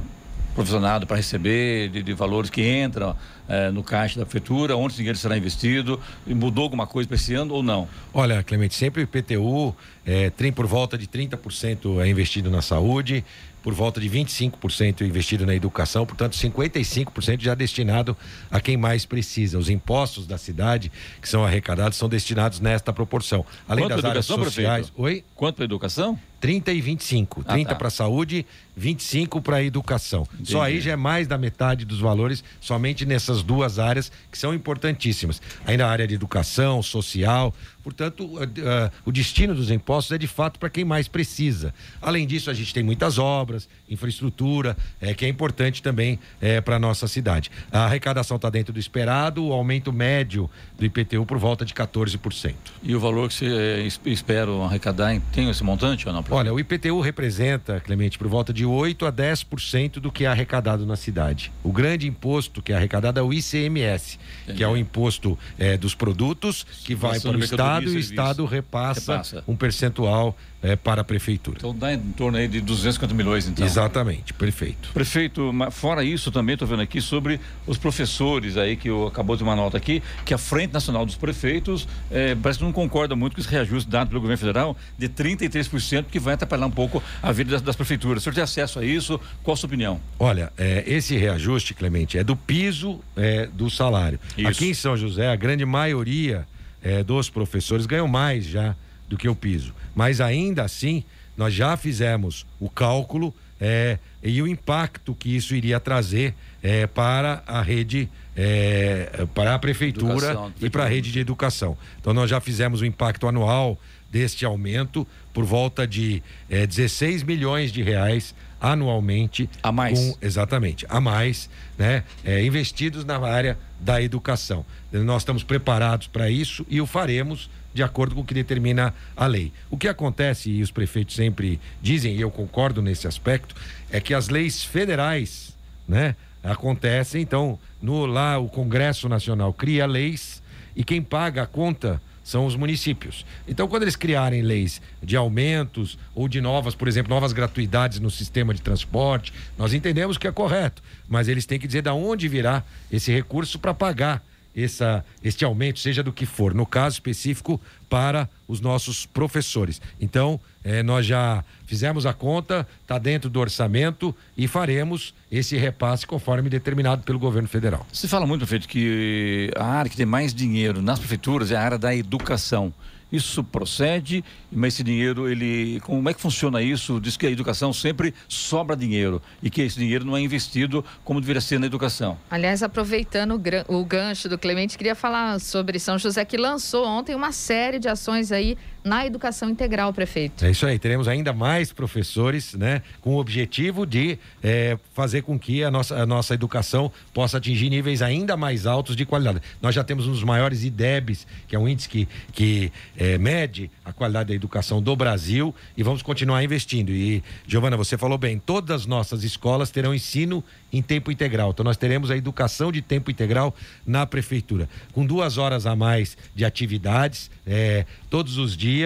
provisionado 0.57 1.05
para 1.05 1.17
receber 1.17 1.87
de, 1.89 2.01
de, 2.01 2.13
valores 2.13 2.49
que 2.49 2.67
entram 2.67 3.15
é, 3.47 3.69
no 3.69 3.83
caixa 3.83 4.19
da 4.19 4.25
prefeitura, 4.25 4.75
onde 4.75 4.87
esse 4.87 4.97
dinheiro 4.97 5.17
será 5.17 5.37
investido? 5.37 5.99
E 6.25 6.33
mudou 6.33 6.63
alguma 6.63 6.87
coisa 6.87 7.07
para 7.07 7.15
esse 7.15 7.35
ano 7.35 7.53
ou 7.53 7.61
não? 7.61 7.87
Olha, 8.11 8.41
Clemente, 8.41 8.73
sempre 8.73 9.01
o 9.01 9.03
IPTU 9.03 9.75
é, 10.03 10.31
tem 10.31 10.51
por 10.51 10.65
volta 10.65 10.97
de 10.97 11.05
30% 11.05 12.01
é 12.01 12.07
investido 12.07 12.49
na 12.49 12.63
saúde, 12.63 13.23
por 13.61 13.71
volta 13.73 13.99
de 13.99 14.09
25% 14.09 15.01
investido 15.01 15.45
na 15.45 15.53
educação, 15.53 16.07
portanto 16.07 16.35
55% 16.35 17.41
já 17.41 17.53
destinado 17.53 18.17
a 18.49 18.59
quem 18.59 18.77
mais 18.77 19.05
precisa. 19.05 19.59
Os 19.59 19.69
impostos 19.69 20.25
da 20.25 20.39
cidade 20.39 20.91
que 21.21 21.29
são 21.29 21.45
arrecadados 21.45 21.99
são 21.99 22.09
destinados 22.09 22.59
nesta 22.59 22.91
proporção. 22.91 23.45
Além 23.67 23.85
Quanto 23.85 24.01
das 24.01 24.05
áreas 24.05 24.25
sociais. 24.25 24.89
Prefeito? 24.89 25.01
Oi? 25.01 25.23
Quanto 25.35 25.55
para 25.57 25.65
a 25.65 25.67
educação? 25.67 26.17
30 26.39 26.71
e 26.71 26.81
25. 26.81 27.43
Ah, 27.45 27.53
30 27.53 27.69
tá. 27.69 27.75
para 27.75 27.87
a 27.87 27.91
saúde, 27.91 28.45
25 28.75 29.41
para 29.41 29.57
a 29.57 29.63
educação. 29.63 30.27
Entendi. 30.33 30.51
Só 30.51 30.61
aí 30.61 30.79
já 30.79 30.91
é 30.91 30.95
mais 30.95 31.27
da 31.27 31.37
metade 31.37 31.83
dos 31.83 31.99
valores, 31.99 32.43
somente 32.61 33.05
nessas 33.05 33.41
duas 33.41 33.79
áreas 33.79 34.11
que 34.31 34.37
são 34.37 34.53
importantíssimas. 34.53 35.41
Ainda 35.65 35.87
a 35.87 35.89
área 35.89 36.07
de 36.07 36.13
educação, 36.13 36.83
social. 36.83 37.53
Portanto, 37.83 38.25
uh, 38.25 38.43
uh, 38.43 38.91
o 39.05 39.11
destino 39.11 39.55
dos 39.55 39.71
impostos 39.71 40.13
é 40.13 40.17
de 40.17 40.27
fato 40.27 40.59
para 40.59 40.69
quem 40.69 40.85
mais 40.85 41.07
precisa. 41.07 41.73
Além 42.01 42.27
disso, 42.27 42.51
a 42.51 42.53
gente 42.53 42.73
tem 42.73 42.83
muitas 42.83 43.17
obras, 43.17 43.67
infraestrutura, 43.89 44.77
é, 45.01 45.13
que 45.13 45.25
é 45.25 45.29
importante 45.29 45.81
também 45.81 46.19
é, 46.39 46.61
para 46.61 46.75
a 46.75 46.79
nossa 46.79 47.07
cidade. 47.07 47.49
A 47.71 47.85
arrecadação 47.85 48.35
está 48.35 48.49
dentro 48.49 48.73
do 48.73 48.79
esperado, 48.79 49.43
o 49.43 49.53
aumento 49.53 49.91
médio 49.91 50.49
do 50.77 50.85
IPTU 50.85 51.25
por 51.25 51.37
volta 51.37 51.65
de 51.65 51.73
14%. 51.73 52.53
E 52.83 52.93
o 52.93 52.99
valor 52.99 53.29
que 53.29 53.33
você 53.33 53.45
é, 53.47 54.09
espera 54.09 54.51
arrecadar 54.65 55.19
tem 55.31 55.49
esse 55.49 55.63
montante 55.63 56.07
ou 56.07 56.13
não? 56.13 56.26
Olha, 56.29 56.53
o 56.53 56.59
IPTU 56.59 56.99
representa, 56.99 57.79
Clemente, 57.79 58.17
por 58.17 58.27
volta 58.27 58.51
de 58.51 58.65
8 58.65 59.05
a 59.05 59.11
10% 59.13 59.93
do 59.93 60.11
que 60.11 60.25
é 60.25 60.27
arrecadado 60.27 60.85
na 60.85 60.97
cidade. 60.97 61.53
O 61.63 61.71
grande 61.71 62.05
imposto 62.05 62.61
que 62.61 62.73
é 62.73 62.75
arrecadado 62.75 63.17
é 63.17 63.23
o 63.23 63.31
ICMS, 63.33 64.19
Entendi. 64.43 64.57
que 64.57 64.63
é 64.63 64.67
o 64.67 64.75
imposto 64.75 65.39
é, 65.57 65.77
dos 65.77 65.95
produtos 65.95 66.65
que 66.83 66.93
vai 66.93 67.17
para 67.19 67.37
o 67.37 67.39
Estado 67.39 67.85
e 67.85 67.95
o 67.95 67.99
Estado 67.99 68.45
repassa, 68.45 69.13
repassa. 69.13 69.43
um 69.47 69.55
percentual 69.55 70.35
é, 70.61 70.75
para 70.75 71.01
a 71.01 71.03
prefeitura. 71.03 71.57
Então 71.59 71.75
dá 71.75 71.93
em 71.93 71.99
torno 71.99 72.37
aí 72.37 72.47
de 72.47 72.59
250 72.61 73.13
milhões, 73.13 73.47
então. 73.47 73.65
Exatamente, 73.65 74.33
perfeito. 74.33 74.89
Prefeito, 74.93 75.51
fora 75.71 76.03
isso 76.03 76.31
também 76.31 76.53
estou 76.53 76.67
vendo 76.67 76.81
aqui 76.81 76.99
sobre 76.99 77.39
os 77.65 77.77
professores 77.77 78.57
aí 78.57 78.75
que 78.75 78.89
eu, 78.89 79.07
acabou 79.07 79.35
de 79.35 79.43
uma 79.43 79.55
nota 79.55 79.77
aqui, 79.77 80.01
que 80.25 80.33
a 80.33 80.37
Frente 80.37 80.73
Nacional 80.73 81.05
dos 81.05 81.15
Prefeitos 81.15 81.87
é, 82.09 82.35
parece 82.35 82.59
que 82.59 82.65
não 82.65 82.71
concorda 82.71 83.15
muito 83.15 83.35
com 83.35 83.41
esse 83.41 83.49
reajuste 83.49 83.89
dado 83.89 84.09
pelo 84.09 84.21
governo 84.21 84.39
federal 84.39 84.77
de 84.97 85.07
33%, 85.07 86.05
que 86.11 86.19
vai 86.19 86.33
atrapalhar 86.33 86.65
um 86.65 86.71
pouco 86.71 87.03
a 87.21 87.31
vida 87.31 87.51
das, 87.51 87.61
das 87.61 87.75
prefeituras. 87.75 88.21
O 88.21 88.23
senhor 88.23 88.33
tem 88.33 88.43
acesso 88.43 88.79
a 88.79 88.85
isso? 88.85 89.19
Qual 89.43 89.53
a 89.53 89.57
sua 89.57 89.67
opinião? 89.67 89.99
Olha, 90.19 90.51
é, 90.57 90.83
esse 90.87 91.15
reajuste, 91.15 91.73
Clemente, 91.73 92.17
é 92.17 92.23
do 92.23 92.35
piso 92.35 92.99
é, 93.15 93.47
do 93.47 93.69
salário. 93.69 94.19
Isso. 94.37 94.47
Aqui 94.47 94.69
em 94.69 94.73
São 94.73 94.97
José, 94.97 95.29
a 95.29 95.35
grande 95.35 95.65
maioria 95.65 96.47
é, 96.81 97.03
dos 97.03 97.29
professores 97.29 97.85
ganham 97.85 98.07
mais 98.07 98.45
já 98.45 98.75
do 99.07 99.17
que 99.17 99.27
o 99.27 99.35
piso. 99.35 99.73
Mas 99.95 100.19
ainda 100.21 100.63
assim, 100.63 101.03
nós 101.35 101.53
já 101.53 101.77
fizemos 101.77 102.45
o 102.59 102.69
cálculo 102.69 103.33
é, 103.59 103.97
e 104.21 104.41
o 104.41 104.47
impacto 104.47 105.15
que 105.15 105.35
isso 105.35 105.55
iria 105.55 105.79
trazer 105.79 106.33
é, 106.61 106.85
para 106.85 107.43
a 107.47 107.61
rede, 107.61 108.09
é, 108.35 109.25
para 109.33 109.55
a 109.55 109.59
prefeitura 109.59 110.31
educação, 110.31 110.53
e 110.61 110.69
para 110.69 110.83
a 110.83 110.87
rede 110.87 111.11
de 111.11 111.19
educação. 111.19 111.77
Então 111.99 112.13
nós 112.13 112.29
já 112.29 112.39
fizemos 112.39 112.81
o 112.81 112.85
impacto 112.85 113.27
anual 113.27 113.79
deste 114.11 114.45
aumento 114.45 115.05
por 115.33 115.43
volta 115.43 115.85
de 115.85 116.23
16 116.49 117.23
milhões 117.23 117.71
de 117.71 117.83
reais 117.83 118.33
anualmente 118.59 119.49
a 119.61 119.71
mais 119.71 119.99
com, 119.99 120.17
exatamente 120.21 120.85
a 120.89 120.99
mais 120.99 121.49
né 121.77 122.03
é, 122.23 122.43
investidos 122.43 123.05
na 123.05 123.19
área 123.19 123.57
da 123.79 124.01
educação 124.01 124.65
nós 124.91 125.21
estamos 125.21 125.43
preparados 125.43 126.07
para 126.07 126.29
isso 126.29 126.65
e 126.69 126.81
o 126.81 126.87
faremos 126.87 127.49
de 127.73 127.83
acordo 127.83 128.15
com 128.15 128.21
o 128.21 128.25
que 128.25 128.33
determina 128.33 128.93
a 129.15 129.27
lei. 129.27 129.51
O 129.69 129.77
que 129.77 129.87
acontece, 129.87 130.49
e 130.49 130.61
os 130.61 130.71
prefeitos 130.71 131.15
sempre 131.15 131.59
dizem, 131.81 132.15
e 132.15 132.21
eu 132.21 132.31
concordo 132.31 132.81
nesse 132.81 133.07
aspecto, 133.07 133.55
é 133.91 133.99
que 133.99 134.13
as 134.13 134.29
leis 134.29 134.63
federais, 134.63 135.55
né, 135.87 136.15
acontecem, 136.43 137.21
então, 137.21 137.59
no 137.81 138.05
lá 138.05 138.37
o 138.37 138.49
Congresso 138.49 139.07
Nacional 139.07 139.53
cria 139.53 139.85
leis 139.85 140.41
e 140.75 140.83
quem 140.83 141.01
paga 141.01 141.43
a 141.43 141.47
conta 141.47 142.01
são 142.23 142.45
os 142.45 142.57
municípios. 142.57 143.25
Então, 143.47 143.69
quando 143.69 143.83
eles 143.83 143.95
criarem 143.95 144.41
leis 144.41 144.81
de 145.01 145.15
aumentos 145.15 145.97
ou 146.13 146.27
de 146.27 146.41
novas, 146.41 146.75
por 146.75 146.87
exemplo, 146.87 147.09
novas 147.09 147.31
gratuidades 147.31 148.01
no 148.01 148.11
sistema 148.11 148.53
de 148.53 148.61
transporte, 148.61 149.33
nós 149.57 149.73
entendemos 149.73 150.17
que 150.17 150.27
é 150.27 150.31
correto, 150.31 150.83
mas 151.07 151.29
eles 151.29 151.45
têm 151.45 151.57
que 151.57 151.67
dizer 151.67 151.83
de 151.83 151.89
onde 151.89 152.27
virá 152.27 152.63
esse 152.91 153.13
recurso 153.13 153.57
para 153.57 153.73
pagar 153.73 154.21
essa, 154.63 155.05
este 155.23 155.45
aumento, 155.45 155.79
seja 155.79 156.01
do 156.01 156.11
que 156.11 156.25
for, 156.25 156.53
no 156.53 156.65
caso 156.65 156.95
específico, 156.95 157.61
para 157.87 158.27
os 158.47 158.59
nossos 158.59 159.05
professores. 159.05 159.79
Então, 160.01 160.39
eh, 160.67 160.83
nós 160.83 161.05
já 161.05 161.45
fizemos 161.65 162.05
a 162.05 162.11
conta, 162.11 162.67
está 162.81 162.97
dentro 162.97 163.29
do 163.29 163.39
orçamento 163.39 164.13
e 164.35 164.49
faremos 164.49 165.13
esse 165.31 165.55
repasse 165.55 166.05
conforme 166.05 166.49
determinado 166.49 167.03
pelo 167.03 167.17
governo 167.17 167.47
federal. 167.47 167.87
Se 167.93 168.05
fala 168.05 168.27
muito, 168.27 168.41
prefeito, 168.41 168.67
que 168.67 169.49
a 169.55 169.63
área 169.63 169.89
que 169.89 169.95
tem 169.95 170.05
mais 170.05 170.33
dinheiro 170.33 170.81
nas 170.81 170.99
prefeituras 170.99 171.51
é 171.51 171.55
a 171.55 171.61
área 171.61 171.77
da 171.77 171.95
educação. 171.95 172.73
Isso 173.09 173.41
procede, 173.41 174.23
mas 174.51 174.73
esse 174.73 174.83
dinheiro, 174.83 175.29
ele. 175.29 175.79
Como 175.81 176.09
é 176.09 176.13
que 176.13 176.19
funciona 176.19 176.61
isso? 176.61 176.99
Diz 176.99 177.15
que 177.15 177.25
a 177.25 177.31
educação 177.31 177.71
sempre 177.71 178.13
sobra 178.27 178.75
dinheiro 178.75 179.21
e 179.41 179.49
que 179.49 179.61
esse 179.61 179.79
dinheiro 179.79 180.03
não 180.03 180.17
é 180.17 180.19
investido 180.19 180.83
como 181.05 181.21
deveria 181.21 181.39
ser 181.39 181.57
na 181.57 181.65
educação. 181.65 182.17
Aliás, 182.29 182.61
aproveitando 182.61 183.41
o 183.69 183.85
gancho 183.85 184.27
do 184.27 184.37
Clemente, 184.37 184.77
queria 184.77 184.95
falar 184.95 185.39
sobre 185.39 185.79
São 185.79 185.97
José, 185.97 186.25
que 186.25 186.35
lançou 186.35 186.85
ontem 186.85 187.15
uma 187.15 187.31
série 187.31 187.79
de 187.79 187.87
ações 187.87 188.29
aí 188.29 188.57
na 188.87 189.05
educação 189.05 189.49
integral, 189.49 189.93
prefeito. 189.93 190.45
É 190.45 190.49
isso 190.49 190.65
aí, 190.65 190.79
teremos 190.79 191.07
ainda 191.07 191.33
mais 191.33 191.71
professores, 191.71 192.53
né, 192.53 192.81
com 193.01 193.15
o 193.15 193.19
objetivo 193.19 193.85
de 193.85 194.17
é, 194.41 194.77
fazer 194.93 195.21
com 195.21 195.37
que 195.37 195.63
a 195.63 195.69
nossa, 195.69 195.95
a 195.95 196.05
nossa 196.05 196.33
educação 196.33 196.91
possa 197.13 197.37
atingir 197.37 197.69
níveis 197.69 198.01
ainda 198.01 198.37
mais 198.37 198.65
altos 198.65 198.95
de 198.95 199.05
qualidade. 199.05 199.41
Nós 199.61 199.75
já 199.75 199.83
temos 199.83 200.07
um 200.07 200.11
dos 200.11 200.23
maiores 200.23 200.63
IDEBs, 200.63 201.27
que 201.47 201.55
é 201.55 201.59
um 201.59 201.67
índice 201.67 201.89
que, 201.89 202.07
que 202.31 202.71
é, 202.97 203.17
mede 203.17 203.69
a 203.83 203.91
qualidade 203.91 204.29
da 204.29 204.35
educação 204.35 204.81
do 204.81 204.95
Brasil 204.95 205.53
e 205.75 205.83
vamos 205.83 206.01
continuar 206.01 206.43
investindo. 206.43 206.91
E, 206.91 207.23
Giovana, 207.45 207.75
você 207.75 207.97
falou 207.97 208.17
bem, 208.17 208.39
todas 208.39 208.81
as 208.81 208.85
nossas 208.85 209.23
escolas 209.23 209.69
terão 209.69 209.93
ensino 209.93 210.43
em 210.71 210.81
tempo 210.81 211.11
integral. 211.11 211.51
Então 211.51 211.63
nós 211.63 211.77
teremos 211.77 212.11
a 212.11 212.17
educação 212.17 212.71
de 212.71 212.81
tempo 212.81 213.11
integral 213.11 213.55
na 213.85 214.05
prefeitura, 214.05 214.69
com 214.93 215.05
duas 215.05 215.37
horas 215.37 215.65
a 215.65 215.75
mais 215.75 216.17
de 216.35 216.45
atividades 216.45 217.29
é, 217.45 217.85
todos 218.09 218.37
os 218.37 218.55
dias. 218.55 218.76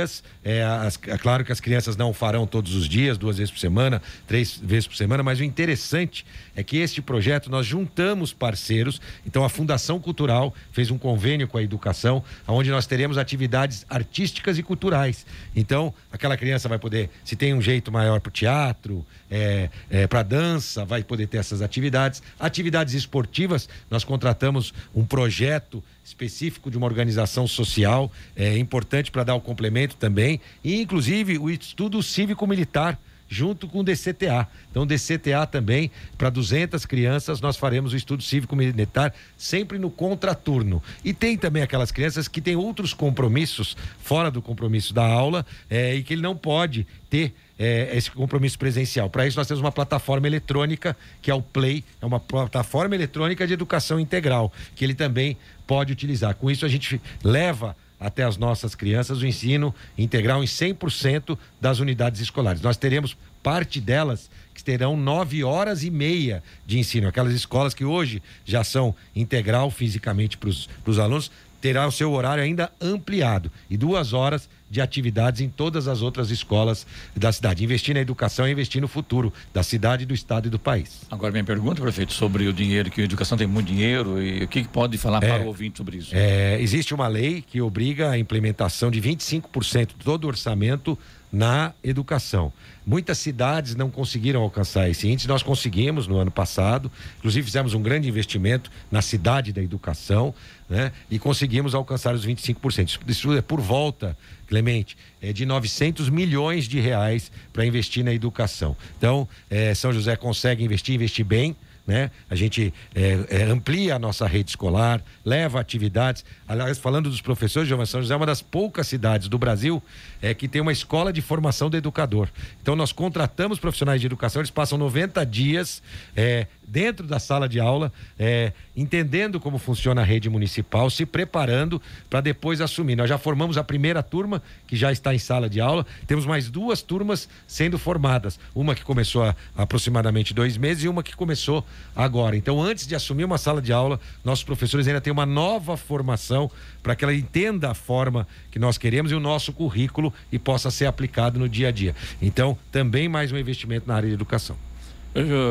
É, 0.43 0.63
as, 0.63 0.99
é, 1.07 1.17
claro 1.17 1.43
que 1.43 1.51
as 1.51 1.59
crianças 1.59 1.95
não 1.97 2.13
farão 2.13 2.47
todos 2.47 2.75
os 2.75 2.87
dias, 2.87 3.17
duas 3.17 3.37
vezes 3.37 3.51
por 3.51 3.59
semana, 3.59 4.01
três 4.27 4.57
vezes 4.57 4.87
por 4.87 4.95
semana, 4.95 5.23
mas 5.23 5.39
o 5.39 5.43
interessante 5.43 6.25
é 6.55 6.63
que 6.63 6.77
este 6.77 7.01
projeto 7.01 7.49
nós 7.49 7.65
juntamos 7.65 8.33
parceiros. 8.33 9.01
Então 9.25 9.43
a 9.43 9.49
Fundação 9.49 9.99
Cultural 9.99 10.53
fez 10.71 10.91
um 10.91 10.97
convênio 10.97 11.47
com 11.47 11.57
a 11.57 11.63
educação, 11.63 12.23
onde 12.47 12.69
nós 12.69 12.85
teremos 12.85 13.17
atividades 13.17 13.85
artísticas 13.89 14.57
e 14.57 14.63
culturais. 14.63 15.25
Então 15.55 15.93
aquela 16.11 16.37
criança 16.37 16.67
vai 16.67 16.79
poder, 16.79 17.09
se 17.23 17.35
tem 17.35 17.53
um 17.53 17.61
jeito 17.61 17.91
maior 17.91 18.19
para 18.19 18.29
o 18.29 18.33
teatro, 18.33 19.05
é, 19.29 19.69
é, 19.89 20.07
para 20.07 20.23
dança, 20.23 20.83
vai 20.83 21.03
poder 21.03 21.27
ter 21.27 21.37
essas 21.37 21.61
atividades. 21.61 22.21
Atividades 22.39 22.93
esportivas, 22.93 23.69
nós 23.89 24.03
contratamos 24.03 24.73
um 24.93 25.05
projeto 25.05 25.83
específico 26.03 26.69
de 26.69 26.77
uma 26.77 26.87
organização 26.87 27.47
social 27.47 28.11
é, 28.35 28.57
importante 28.57 29.11
para 29.11 29.23
dar 29.23 29.35
o 29.35 29.41
complemento 29.41 29.95
também, 29.95 30.41
e 30.63 30.81
inclusive 30.81 31.37
o 31.37 31.49
estudo 31.49 32.01
cívico-militar 32.03 32.99
junto 33.31 33.65
com 33.65 33.79
o 33.79 33.83
DCTA. 33.83 34.45
Então, 34.69 34.85
DCTA 34.85 35.47
também, 35.47 35.89
para 36.17 36.29
200 36.29 36.85
crianças, 36.85 37.39
nós 37.39 37.55
faremos 37.55 37.93
o 37.93 37.95
estudo 37.95 38.21
cívico-militar 38.21 39.13
sempre 39.37 39.79
no 39.79 39.89
contraturno. 39.89 40.83
E 41.01 41.13
tem 41.13 41.37
também 41.37 41.63
aquelas 41.63 41.93
crianças 41.93 42.27
que 42.27 42.41
têm 42.41 42.57
outros 42.57 42.93
compromissos 42.93 43.77
fora 44.03 44.29
do 44.29 44.41
compromisso 44.41 44.93
da 44.93 45.05
aula 45.05 45.45
é, 45.69 45.95
e 45.95 46.03
que 46.03 46.13
ele 46.13 46.21
não 46.21 46.35
pode 46.35 46.85
ter 47.09 47.33
é, 47.57 47.95
esse 47.95 48.11
compromisso 48.11 48.59
presencial. 48.59 49.09
Para 49.09 49.25
isso, 49.25 49.37
nós 49.37 49.47
temos 49.47 49.61
uma 49.61 49.71
plataforma 49.71 50.27
eletrônica, 50.27 50.97
que 51.21 51.31
é 51.31 51.33
o 51.33 51.41
Play, 51.41 51.85
é 52.01 52.05
uma 52.05 52.19
plataforma 52.19 52.95
eletrônica 52.95 53.47
de 53.47 53.53
educação 53.53 53.97
integral, 53.97 54.51
que 54.75 54.83
ele 54.83 54.93
também 54.93 55.37
pode 55.65 55.93
utilizar. 55.93 56.35
Com 56.35 56.51
isso, 56.51 56.65
a 56.65 56.69
gente 56.69 57.01
leva 57.23 57.77
até 58.01 58.23
as 58.23 58.35
nossas 58.35 58.73
crianças 58.73 59.21
o 59.21 59.27
ensino 59.27 59.73
integral 59.95 60.43
em 60.43 60.47
100% 60.47 61.37
das 61.61 61.79
unidades 61.79 62.19
escolares. 62.19 62.59
Nós 62.59 62.75
teremos 62.75 63.15
parte 63.43 63.79
delas 63.79 64.29
que 64.55 64.63
terão 64.63 64.97
nove 64.97 65.43
horas 65.43 65.83
e 65.83 65.91
meia 65.91 66.43
de 66.65 66.79
ensino. 66.79 67.07
Aquelas 67.07 67.33
escolas 67.33 67.75
que 67.75 67.85
hoje 67.85 68.21
já 68.43 68.63
são 68.63 68.95
integral 69.15 69.69
fisicamente 69.69 70.35
para 70.35 70.49
os 70.49 70.99
alunos, 70.99 71.31
terá 71.61 71.87
o 71.87 71.91
seu 71.91 72.11
horário 72.11 72.43
ainda 72.43 72.71
ampliado 72.81 73.51
e 73.69 73.77
duas 73.77 74.13
horas 74.13 74.49
de 74.71 74.79
atividades 74.79 75.41
em 75.41 75.49
todas 75.49 75.89
as 75.89 76.01
outras 76.01 76.31
escolas 76.31 76.87
da 77.13 77.29
cidade. 77.31 77.61
Investir 77.61 77.93
na 77.93 77.99
educação 77.99 78.45
é 78.45 78.51
investir 78.51 78.81
no 78.81 78.87
futuro 78.87 79.33
da 79.53 79.61
cidade, 79.61 80.05
do 80.05 80.13
estado 80.13 80.47
e 80.47 80.49
do 80.49 80.57
país. 80.57 81.01
Agora, 81.11 81.29
minha 81.33 81.43
pergunta, 81.43 81.81
prefeito, 81.81 82.13
sobre 82.13 82.47
o 82.47 82.53
dinheiro, 82.53 82.89
que 82.89 83.01
a 83.01 83.03
educação 83.03 83.37
tem 83.37 83.45
muito 83.45 83.67
dinheiro 83.67 84.21
e 84.21 84.45
o 84.45 84.47
que, 84.47 84.63
que 84.63 84.69
pode 84.69 84.97
falar 84.97 85.21
é, 85.21 85.27
para 85.27 85.43
o 85.43 85.47
ouvinte 85.47 85.77
sobre 85.77 85.97
isso? 85.97 86.11
É, 86.13 86.59
existe 86.61 86.93
uma 86.93 87.09
lei 87.09 87.43
que 87.45 87.61
obriga 87.61 88.11
a 88.11 88.17
implementação 88.17 88.89
de 88.89 89.01
25% 89.01 89.87
de 89.87 89.95
todo 89.95 90.23
o 90.23 90.27
orçamento 90.27 90.97
na 91.31 91.73
educação. 91.83 92.51
Muitas 92.85 93.17
cidades 93.17 93.75
não 93.75 93.89
conseguiram 93.89 94.41
alcançar 94.41 94.89
esse 94.89 95.07
índice, 95.07 95.27
nós 95.27 95.43
conseguimos 95.43 96.07
no 96.07 96.17
ano 96.17 96.31
passado, 96.31 96.91
inclusive 97.19 97.45
fizemos 97.45 97.73
um 97.73 97.81
grande 97.81 98.09
investimento 98.09 98.71
na 98.89 99.01
cidade 99.01 99.53
da 99.53 99.61
educação, 99.61 100.33
né? 100.69 100.91
E 101.09 101.19
conseguimos 101.19 101.73
alcançar 101.75 102.13
os 102.13 102.25
25%. 102.25 102.99
Isso 103.07 103.33
é 103.33 103.41
por 103.41 103.61
volta, 103.61 104.17
Clemente, 104.47 104.97
é 105.21 105.31
de 105.31 105.45
900 105.45 106.09
milhões 106.09 106.65
de 106.65 106.77
reais 106.77 107.31
para 107.53 107.65
investir 107.65 108.03
na 108.03 108.13
educação. 108.13 108.75
Então, 108.97 109.25
é, 109.49 109.73
São 109.73 109.93
José 109.93 110.17
consegue 110.17 110.61
investir, 110.61 110.93
investir 110.93 111.23
bem, 111.23 111.55
né? 111.87 112.11
A 112.29 112.35
gente 112.35 112.73
é, 112.93 113.19
é, 113.29 113.43
amplia 113.43 113.95
a 113.95 113.99
nossa 113.99 114.27
rede 114.27 114.49
escolar, 114.49 115.01
leva 115.23 115.59
atividades. 115.59 116.23
Aliás, 116.47 116.77
falando 116.77 117.09
dos 117.09 117.21
professores, 117.21 117.67
João 117.67 117.85
São 117.85 118.01
José 118.01 118.13
é 118.13 118.17
uma 118.17 118.25
das 118.25 118.41
poucas 118.41 118.87
cidades 118.87 119.27
do 119.27 119.37
Brasil 119.37 119.81
é, 120.21 120.33
que 120.33 120.47
tem 120.47 120.61
uma 120.61 120.71
escola 120.71 121.11
de 121.11 121.21
formação 121.21 121.69
do 121.69 121.77
educador. 121.77 122.29
Então, 122.61 122.75
nós 122.75 122.91
contratamos 122.91 123.59
profissionais 123.59 123.99
de 123.99 124.07
educação, 124.07 124.41
eles 124.41 124.51
passam 124.51 124.77
90 124.77 125.25
dias 125.25 125.81
é, 126.15 126.47
dentro 126.71 127.05
da 127.05 127.19
sala 127.19 127.49
de 127.49 127.59
aula, 127.59 127.91
é, 128.17 128.53
entendendo 128.75 129.39
como 129.39 129.57
funciona 129.57 130.01
a 130.01 130.05
rede 130.05 130.29
municipal, 130.29 130.89
se 130.89 131.05
preparando 131.05 131.81
para 132.09 132.21
depois 132.21 132.61
assumir. 132.61 132.95
Nós 132.95 133.09
já 133.09 133.17
formamos 133.17 133.57
a 133.57 133.63
primeira 133.63 134.01
turma, 134.01 134.41
que 134.67 134.77
já 134.77 134.89
está 134.89 135.13
em 135.13 135.19
sala 135.19 135.49
de 135.49 135.59
aula, 135.59 135.85
temos 136.07 136.25
mais 136.25 136.49
duas 136.49 136.81
turmas 136.81 137.27
sendo 137.45 137.77
formadas. 137.77 138.39
Uma 138.55 138.73
que 138.73 138.85
começou 138.85 139.23
há 139.23 139.35
aproximadamente 139.55 140.33
dois 140.33 140.55
meses 140.55 140.85
e 140.85 140.87
uma 140.87 141.03
que 141.03 141.13
começou 141.15 141.65
agora. 141.93 142.37
Então, 142.37 142.61
antes 142.61 142.87
de 142.87 142.95
assumir 142.95 143.25
uma 143.25 143.37
sala 143.37 143.61
de 143.61 143.73
aula, 143.73 143.99
nossos 144.23 144.45
professores 144.45 144.87
ainda 144.87 145.01
têm 145.01 145.11
uma 145.11 145.25
nova 145.25 145.75
formação 145.75 146.49
para 146.81 146.95
que 146.95 147.03
ela 147.03 147.13
entenda 147.13 147.69
a 147.69 147.73
forma 147.73 148.25
que 148.49 148.57
nós 148.57 148.77
queremos 148.77 149.11
e 149.11 149.15
o 149.15 149.19
nosso 149.19 149.51
currículo 149.51 150.10
e 150.31 150.39
possa 150.39 150.71
ser 150.71 150.85
aplicado 150.85 151.39
no 151.39 151.47
dia 151.47 151.69
a 151.69 151.71
dia. 151.71 151.95
Então, 152.21 152.57
também 152.71 153.07
mais 153.07 153.31
um 153.31 153.37
investimento 153.37 153.87
na 153.87 153.95
área 153.95 154.07
de 154.07 154.13
educação. 154.13 154.55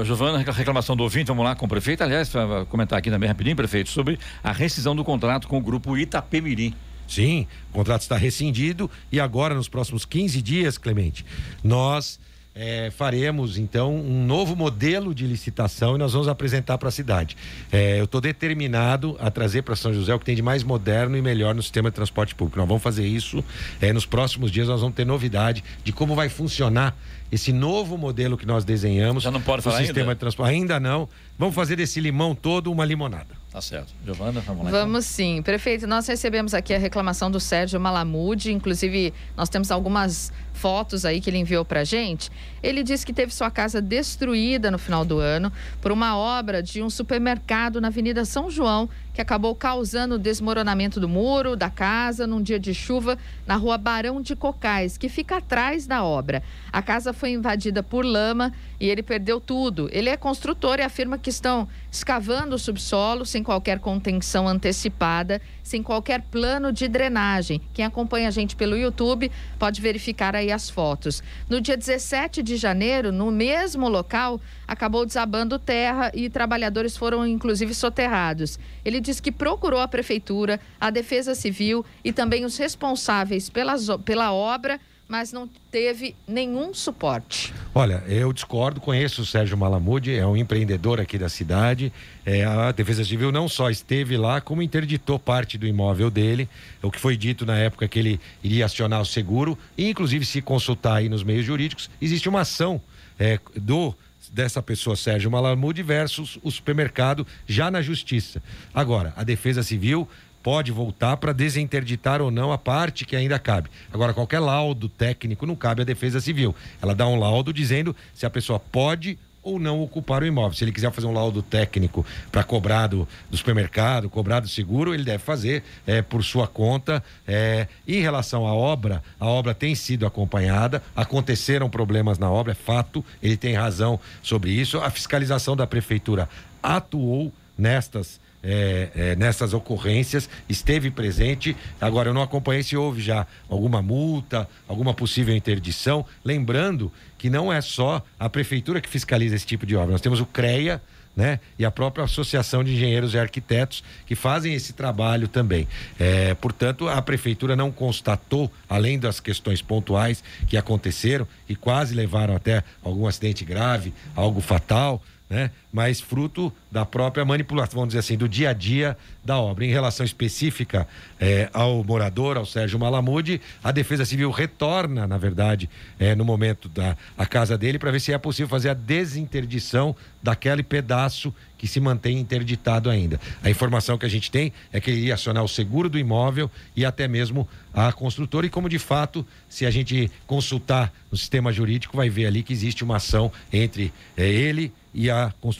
Giovana, 0.04 0.38
reclamação 0.38 0.96
do 0.96 1.02
ouvinte, 1.02 1.26
vamos 1.28 1.44
lá 1.44 1.54
com 1.54 1.66
o 1.66 1.68
prefeito. 1.68 2.02
Aliás, 2.02 2.30
para 2.30 2.64
comentar 2.64 2.98
aqui 2.98 3.10
também 3.10 3.28
rapidinho, 3.28 3.54
prefeito, 3.54 3.90
sobre 3.90 4.18
a 4.42 4.52
rescisão 4.52 4.96
do 4.96 5.04
contrato 5.04 5.46
com 5.46 5.58
o 5.58 5.60
grupo 5.60 5.98
Itapemirim. 5.98 6.74
Sim, 7.06 7.46
o 7.70 7.72
contrato 7.74 8.02
está 8.02 8.16
rescindido 8.16 8.88
e 9.10 9.18
agora, 9.18 9.54
nos 9.54 9.68
próximos 9.68 10.04
15 10.04 10.40
dias, 10.40 10.78
Clemente, 10.78 11.26
nós 11.62 12.20
é, 12.54 12.90
faremos 12.90 13.56
então 13.56 13.94
um 13.94 14.24
novo 14.24 14.56
modelo 14.56 15.14
de 15.14 15.26
licitação 15.26 15.94
e 15.94 15.98
nós 15.98 16.12
vamos 16.12 16.28
apresentar 16.28 16.78
para 16.78 16.88
a 16.88 16.92
cidade. 16.92 17.36
É, 17.70 18.00
eu 18.00 18.04
estou 18.04 18.20
determinado 18.20 19.16
a 19.20 19.30
trazer 19.30 19.62
para 19.62 19.76
São 19.76 19.92
José 19.94 20.14
o 20.14 20.18
que 20.18 20.24
tem 20.24 20.34
de 20.34 20.42
mais 20.42 20.62
moderno 20.62 21.16
e 21.16 21.22
melhor 21.22 21.54
no 21.54 21.62
sistema 21.62 21.90
de 21.90 21.94
transporte 21.94 22.34
público. 22.34 22.58
Nós 22.58 22.68
vamos 22.68 22.82
fazer 22.82 23.06
isso 23.06 23.44
é, 23.80 23.92
nos 23.92 24.04
próximos 24.04 24.50
dias. 24.50 24.68
Nós 24.68 24.80
vamos 24.80 24.96
ter 24.96 25.06
novidade 25.06 25.62
de 25.84 25.92
como 25.92 26.14
vai 26.14 26.28
funcionar 26.28 26.96
esse 27.30 27.52
novo 27.52 27.96
modelo 27.96 28.36
que 28.36 28.46
nós 28.46 28.64
desenhamos. 28.64 29.22
Já 29.22 29.30
não 29.30 29.40
pode 29.40 29.62
falar 29.62 29.78
sistema 29.78 30.00
ainda? 30.00 30.14
de 30.14 30.20
transporte. 30.20 30.50
Ainda 30.50 30.80
não. 30.80 31.08
Vamos 31.38 31.54
fazer 31.54 31.76
desse 31.76 32.00
limão 32.00 32.34
todo 32.34 32.72
uma 32.72 32.84
limonada. 32.84 33.40
Tá 33.52 33.60
certo. 33.60 33.92
Giovana, 34.04 34.40
vamos 34.40 34.64
lá. 34.64 34.70
Vamos 34.70 35.04
então. 35.14 35.26
sim. 35.36 35.42
Prefeito, 35.42 35.86
nós 35.86 36.06
recebemos 36.06 36.54
aqui 36.54 36.74
a 36.74 36.78
reclamação 36.78 37.30
do 37.30 37.40
Sérgio 37.40 37.80
Malamude. 37.80 38.52
Inclusive, 38.52 39.12
nós 39.36 39.48
temos 39.48 39.70
algumas 39.70 40.32
fotos 40.60 41.06
aí 41.06 41.22
que 41.22 41.30
ele 41.30 41.38
enviou 41.38 41.64
pra 41.64 41.84
gente. 41.84 42.30
Ele 42.62 42.82
disse 42.82 43.06
que 43.06 43.14
teve 43.14 43.32
sua 43.32 43.50
casa 43.50 43.80
destruída 43.80 44.70
no 44.70 44.78
final 44.78 45.06
do 45.06 45.18
ano 45.18 45.50
por 45.80 45.90
uma 45.90 46.18
obra 46.18 46.62
de 46.62 46.82
um 46.82 46.90
supermercado 46.90 47.80
na 47.80 47.88
Avenida 47.88 48.26
São 48.26 48.50
João, 48.50 48.86
que 49.14 49.22
acabou 49.22 49.54
causando 49.54 50.16
o 50.16 50.18
desmoronamento 50.18 51.00
do 51.00 51.08
muro 51.08 51.56
da 51.56 51.70
casa 51.70 52.26
num 52.26 52.42
dia 52.42 52.60
de 52.60 52.74
chuva 52.74 53.16
na 53.46 53.56
rua 53.56 53.78
Barão 53.78 54.20
de 54.20 54.36
Cocais, 54.36 54.98
que 54.98 55.08
fica 55.08 55.38
atrás 55.38 55.86
da 55.86 56.04
obra. 56.04 56.42
A 56.70 56.82
casa 56.82 57.12
foi 57.12 57.30
invadida 57.30 57.82
por 57.82 58.04
lama 58.04 58.52
e 58.78 58.88
ele 58.88 59.02
perdeu 59.02 59.40
tudo. 59.40 59.88
Ele 59.90 60.10
é 60.10 60.16
construtor 60.16 60.78
e 60.78 60.82
afirma 60.82 61.16
que 61.16 61.30
estão 61.30 61.66
escavando 61.90 62.54
o 62.54 62.58
subsolo 62.58 63.24
sem 63.24 63.42
qualquer 63.42 63.78
contenção 63.78 64.46
antecipada, 64.46 65.40
sem 65.62 65.82
qualquer 65.82 66.22
plano 66.22 66.72
de 66.72 66.86
drenagem. 66.86 67.60
Quem 67.72 67.84
acompanha 67.84 68.28
a 68.28 68.30
gente 68.30 68.54
pelo 68.54 68.76
YouTube 68.76 69.30
pode 69.58 69.80
verificar 69.80 70.36
aí 70.36 70.49
as 70.52 70.68
fotos. 70.68 71.22
No 71.48 71.60
dia 71.60 71.76
17 71.76 72.42
de 72.42 72.56
janeiro, 72.56 73.12
no 73.12 73.30
mesmo 73.30 73.88
local, 73.88 74.40
acabou 74.66 75.06
desabando 75.06 75.58
terra 75.58 76.10
e 76.14 76.28
trabalhadores 76.28 76.96
foram 76.96 77.26
inclusive 77.26 77.74
soterrados. 77.74 78.58
Ele 78.84 79.00
diz 79.00 79.20
que 79.20 79.32
procurou 79.32 79.80
a 79.80 79.88
prefeitura, 79.88 80.60
a 80.80 80.90
Defesa 80.90 81.34
Civil 81.34 81.84
e 82.04 82.12
também 82.12 82.44
os 82.44 82.56
responsáveis 82.56 83.48
pelas, 83.48 83.86
pela 84.04 84.32
obra 84.32 84.80
mas 85.10 85.32
não 85.32 85.50
teve 85.72 86.14
nenhum 86.26 86.72
suporte. 86.72 87.52
Olha, 87.74 88.04
eu 88.06 88.32
discordo, 88.32 88.80
conheço 88.80 89.22
o 89.22 89.26
Sérgio 89.26 89.58
Malamude, 89.58 90.14
é 90.14 90.24
um 90.24 90.36
empreendedor 90.36 91.00
aqui 91.00 91.18
da 91.18 91.28
cidade. 91.28 91.92
É, 92.24 92.44
a 92.44 92.70
Defesa 92.70 93.04
Civil 93.04 93.32
não 93.32 93.48
só 93.48 93.68
esteve 93.68 94.16
lá, 94.16 94.40
como 94.40 94.62
interditou 94.62 95.18
parte 95.18 95.58
do 95.58 95.66
imóvel 95.66 96.12
dele. 96.12 96.48
O 96.80 96.92
que 96.92 97.00
foi 97.00 97.16
dito 97.16 97.44
na 97.44 97.58
época 97.58 97.88
que 97.88 97.98
ele 97.98 98.20
iria 98.40 98.64
acionar 98.64 99.00
o 99.00 99.04
seguro, 99.04 99.58
e 99.76 99.90
inclusive 99.90 100.24
se 100.24 100.40
consultar 100.40 100.98
aí 100.98 101.08
nos 101.08 101.24
meios 101.24 101.44
jurídicos, 101.44 101.90
existe 102.00 102.28
uma 102.28 102.42
ação 102.42 102.80
é, 103.18 103.40
do 103.56 103.92
dessa 104.32 104.62
pessoa, 104.62 104.94
Sérgio 104.94 105.28
Malamude, 105.28 105.82
versus 105.82 106.38
o 106.42 106.52
supermercado 106.52 107.26
já 107.48 107.68
na 107.68 107.82
justiça. 107.82 108.40
Agora, 108.72 109.12
a 109.16 109.24
Defesa 109.24 109.62
Civil 109.64 110.08
pode 110.42 110.72
voltar 110.72 111.16
para 111.16 111.32
desinterditar 111.32 112.20
ou 112.20 112.30
não 112.30 112.52
a 112.52 112.58
parte 112.58 113.04
que 113.04 113.16
ainda 113.16 113.38
cabe. 113.38 113.70
Agora, 113.92 114.14
qualquer 114.14 114.40
laudo 114.40 114.88
técnico 114.88 115.46
não 115.46 115.56
cabe 115.56 115.82
à 115.82 115.84
Defesa 115.84 116.20
Civil. 116.20 116.54
Ela 116.80 116.94
dá 116.94 117.06
um 117.06 117.18
laudo 117.18 117.52
dizendo 117.52 117.94
se 118.14 118.26
a 118.26 118.30
pessoa 118.30 118.58
pode 118.58 119.18
ou 119.42 119.58
não 119.58 119.82
ocupar 119.82 120.22
o 120.22 120.26
imóvel. 120.26 120.56
Se 120.56 120.64
ele 120.64 120.72
quiser 120.72 120.90
fazer 120.92 121.06
um 121.06 121.12
laudo 121.12 121.42
técnico 121.42 122.04
para 122.30 122.44
cobrar 122.44 122.86
do, 122.86 123.08
do, 123.30 123.36
supermercado, 123.36 124.10
cobrar 124.10 124.40
do 124.40 124.48
seguro, 124.48 124.92
ele 124.92 125.04
deve 125.04 125.18
fazer 125.18 125.62
é, 125.86 126.02
por 126.02 126.22
sua 126.22 126.46
conta. 126.46 127.02
É, 127.26 127.66
em 127.86 128.00
relação 128.00 128.46
à 128.46 128.54
obra, 128.54 129.02
a 129.18 129.26
obra 129.26 129.54
tem 129.54 129.74
sido 129.74 130.06
acompanhada, 130.06 130.82
aconteceram 130.94 131.70
problemas 131.70 132.18
na 132.18 132.30
obra, 132.30 132.52
é 132.52 132.54
fato, 132.54 133.04
ele 133.22 133.36
tem 133.36 133.54
razão 133.54 133.98
sobre 134.22 134.50
isso. 134.50 134.78
A 134.78 134.90
fiscalização 134.90 135.56
da 135.56 135.66
prefeitura 135.66 136.28
atuou 136.62 137.32
nestas 137.56 138.20
é, 138.42 138.88
é, 138.94 139.16
nessas 139.16 139.52
ocorrências, 139.52 140.28
esteve 140.48 140.90
presente. 140.90 141.56
Agora, 141.80 142.08
eu 142.08 142.14
não 142.14 142.22
acompanhei 142.22 142.62
se 142.62 142.76
houve 142.76 143.00
já 143.00 143.26
alguma 143.48 143.82
multa, 143.82 144.48
alguma 144.66 144.94
possível 144.94 145.34
interdição. 145.34 146.04
Lembrando 146.24 146.92
que 147.18 147.28
não 147.28 147.52
é 147.52 147.60
só 147.60 148.02
a 148.18 148.28
prefeitura 148.28 148.80
que 148.80 148.88
fiscaliza 148.88 149.36
esse 149.36 149.46
tipo 149.46 149.66
de 149.66 149.76
obra, 149.76 149.92
nós 149.92 150.00
temos 150.00 150.20
o 150.20 150.26
CREA. 150.26 150.80
Né? 151.16 151.40
E 151.58 151.64
a 151.64 151.72
própria 151.72 152.04
Associação 152.04 152.62
de 152.62 152.72
Engenheiros 152.72 153.14
e 153.14 153.18
Arquitetos 153.18 153.82
que 154.06 154.14
fazem 154.14 154.54
esse 154.54 154.72
trabalho 154.72 155.26
também. 155.26 155.66
É, 155.98 156.34
portanto, 156.34 156.88
a 156.88 157.02
prefeitura 157.02 157.56
não 157.56 157.72
constatou, 157.72 158.50
além 158.68 158.96
das 158.96 159.18
questões 159.18 159.60
pontuais 159.60 160.22
que 160.46 160.56
aconteceram 160.56 161.26
e 161.48 161.56
quase 161.56 161.96
levaram 161.96 162.36
até 162.36 162.62
algum 162.80 163.08
acidente 163.08 163.44
grave, 163.44 163.92
algo 164.14 164.40
fatal, 164.40 165.02
né? 165.30 165.52
Mas 165.72 166.00
fruto 166.00 166.52
da 166.70 166.84
própria 166.84 167.24
manipulação, 167.24 167.76
vamos 167.80 167.88
dizer 167.88 168.00
assim, 168.00 168.16
do 168.16 168.28
dia 168.28 168.50
a 168.50 168.52
dia 168.52 168.96
da 169.24 169.38
obra. 169.38 169.64
Em 169.64 169.70
relação 169.70 170.04
específica 170.04 170.86
eh, 171.20 171.48
ao 171.52 171.84
morador, 171.84 172.36
ao 172.36 172.46
Sérgio 172.46 172.78
Malamude, 172.78 173.40
a 173.62 173.70
Defesa 173.70 174.04
Civil 174.04 174.30
retorna, 174.30 175.06
na 175.06 175.18
verdade, 175.18 175.68
eh, 175.98 176.14
no 176.14 176.24
momento 176.24 176.68
da 176.68 176.96
a 177.16 177.26
casa 177.26 177.56
dele, 177.56 177.78
para 177.78 177.90
ver 177.90 178.00
se 178.00 178.12
é 178.12 178.18
possível 178.18 178.48
fazer 178.48 178.70
a 178.70 178.74
desinterdição 178.74 179.94
daquele 180.22 180.62
pedaço 180.62 181.32
que 181.60 181.66
se 181.66 181.78
mantém 181.78 182.18
interditado 182.18 182.88
ainda. 182.88 183.20
A 183.42 183.50
informação 183.50 183.98
que 183.98 184.06
a 184.06 184.08
gente 184.08 184.30
tem 184.30 184.50
é 184.72 184.80
que 184.80 184.90
ele 184.90 185.00
ia 185.02 185.14
acionar 185.14 185.44
o 185.44 185.48
seguro 185.48 185.90
do 185.90 185.98
imóvel 185.98 186.50
e 186.74 186.86
até 186.86 187.06
mesmo 187.06 187.46
a 187.74 187.92
construtora. 187.92 188.46
E 188.46 188.50
como 188.50 188.66
de 188.66 188.78
fato, 188.78 189.26
se 189.46 189.66
a 189.66 189.70
gente 189.70 190.10
consultar 190.26 190.90
no 191.10 191.18
sistema 191.18 191.52
jurídico, 191.52 191.96
vai 191.96 192.08
ver 192.08 192.26
ali 192.26 192.42
que 192.42 192.52
existe 192.52 192.82
uma 192.82 192.96
ação 192.96 193.30
entre 193.52 193.92
é, 194.16 194.26
ele 194.26 194.72
e 194.94 195.10
a 195.10 195.34
construtora. 195.40 195.59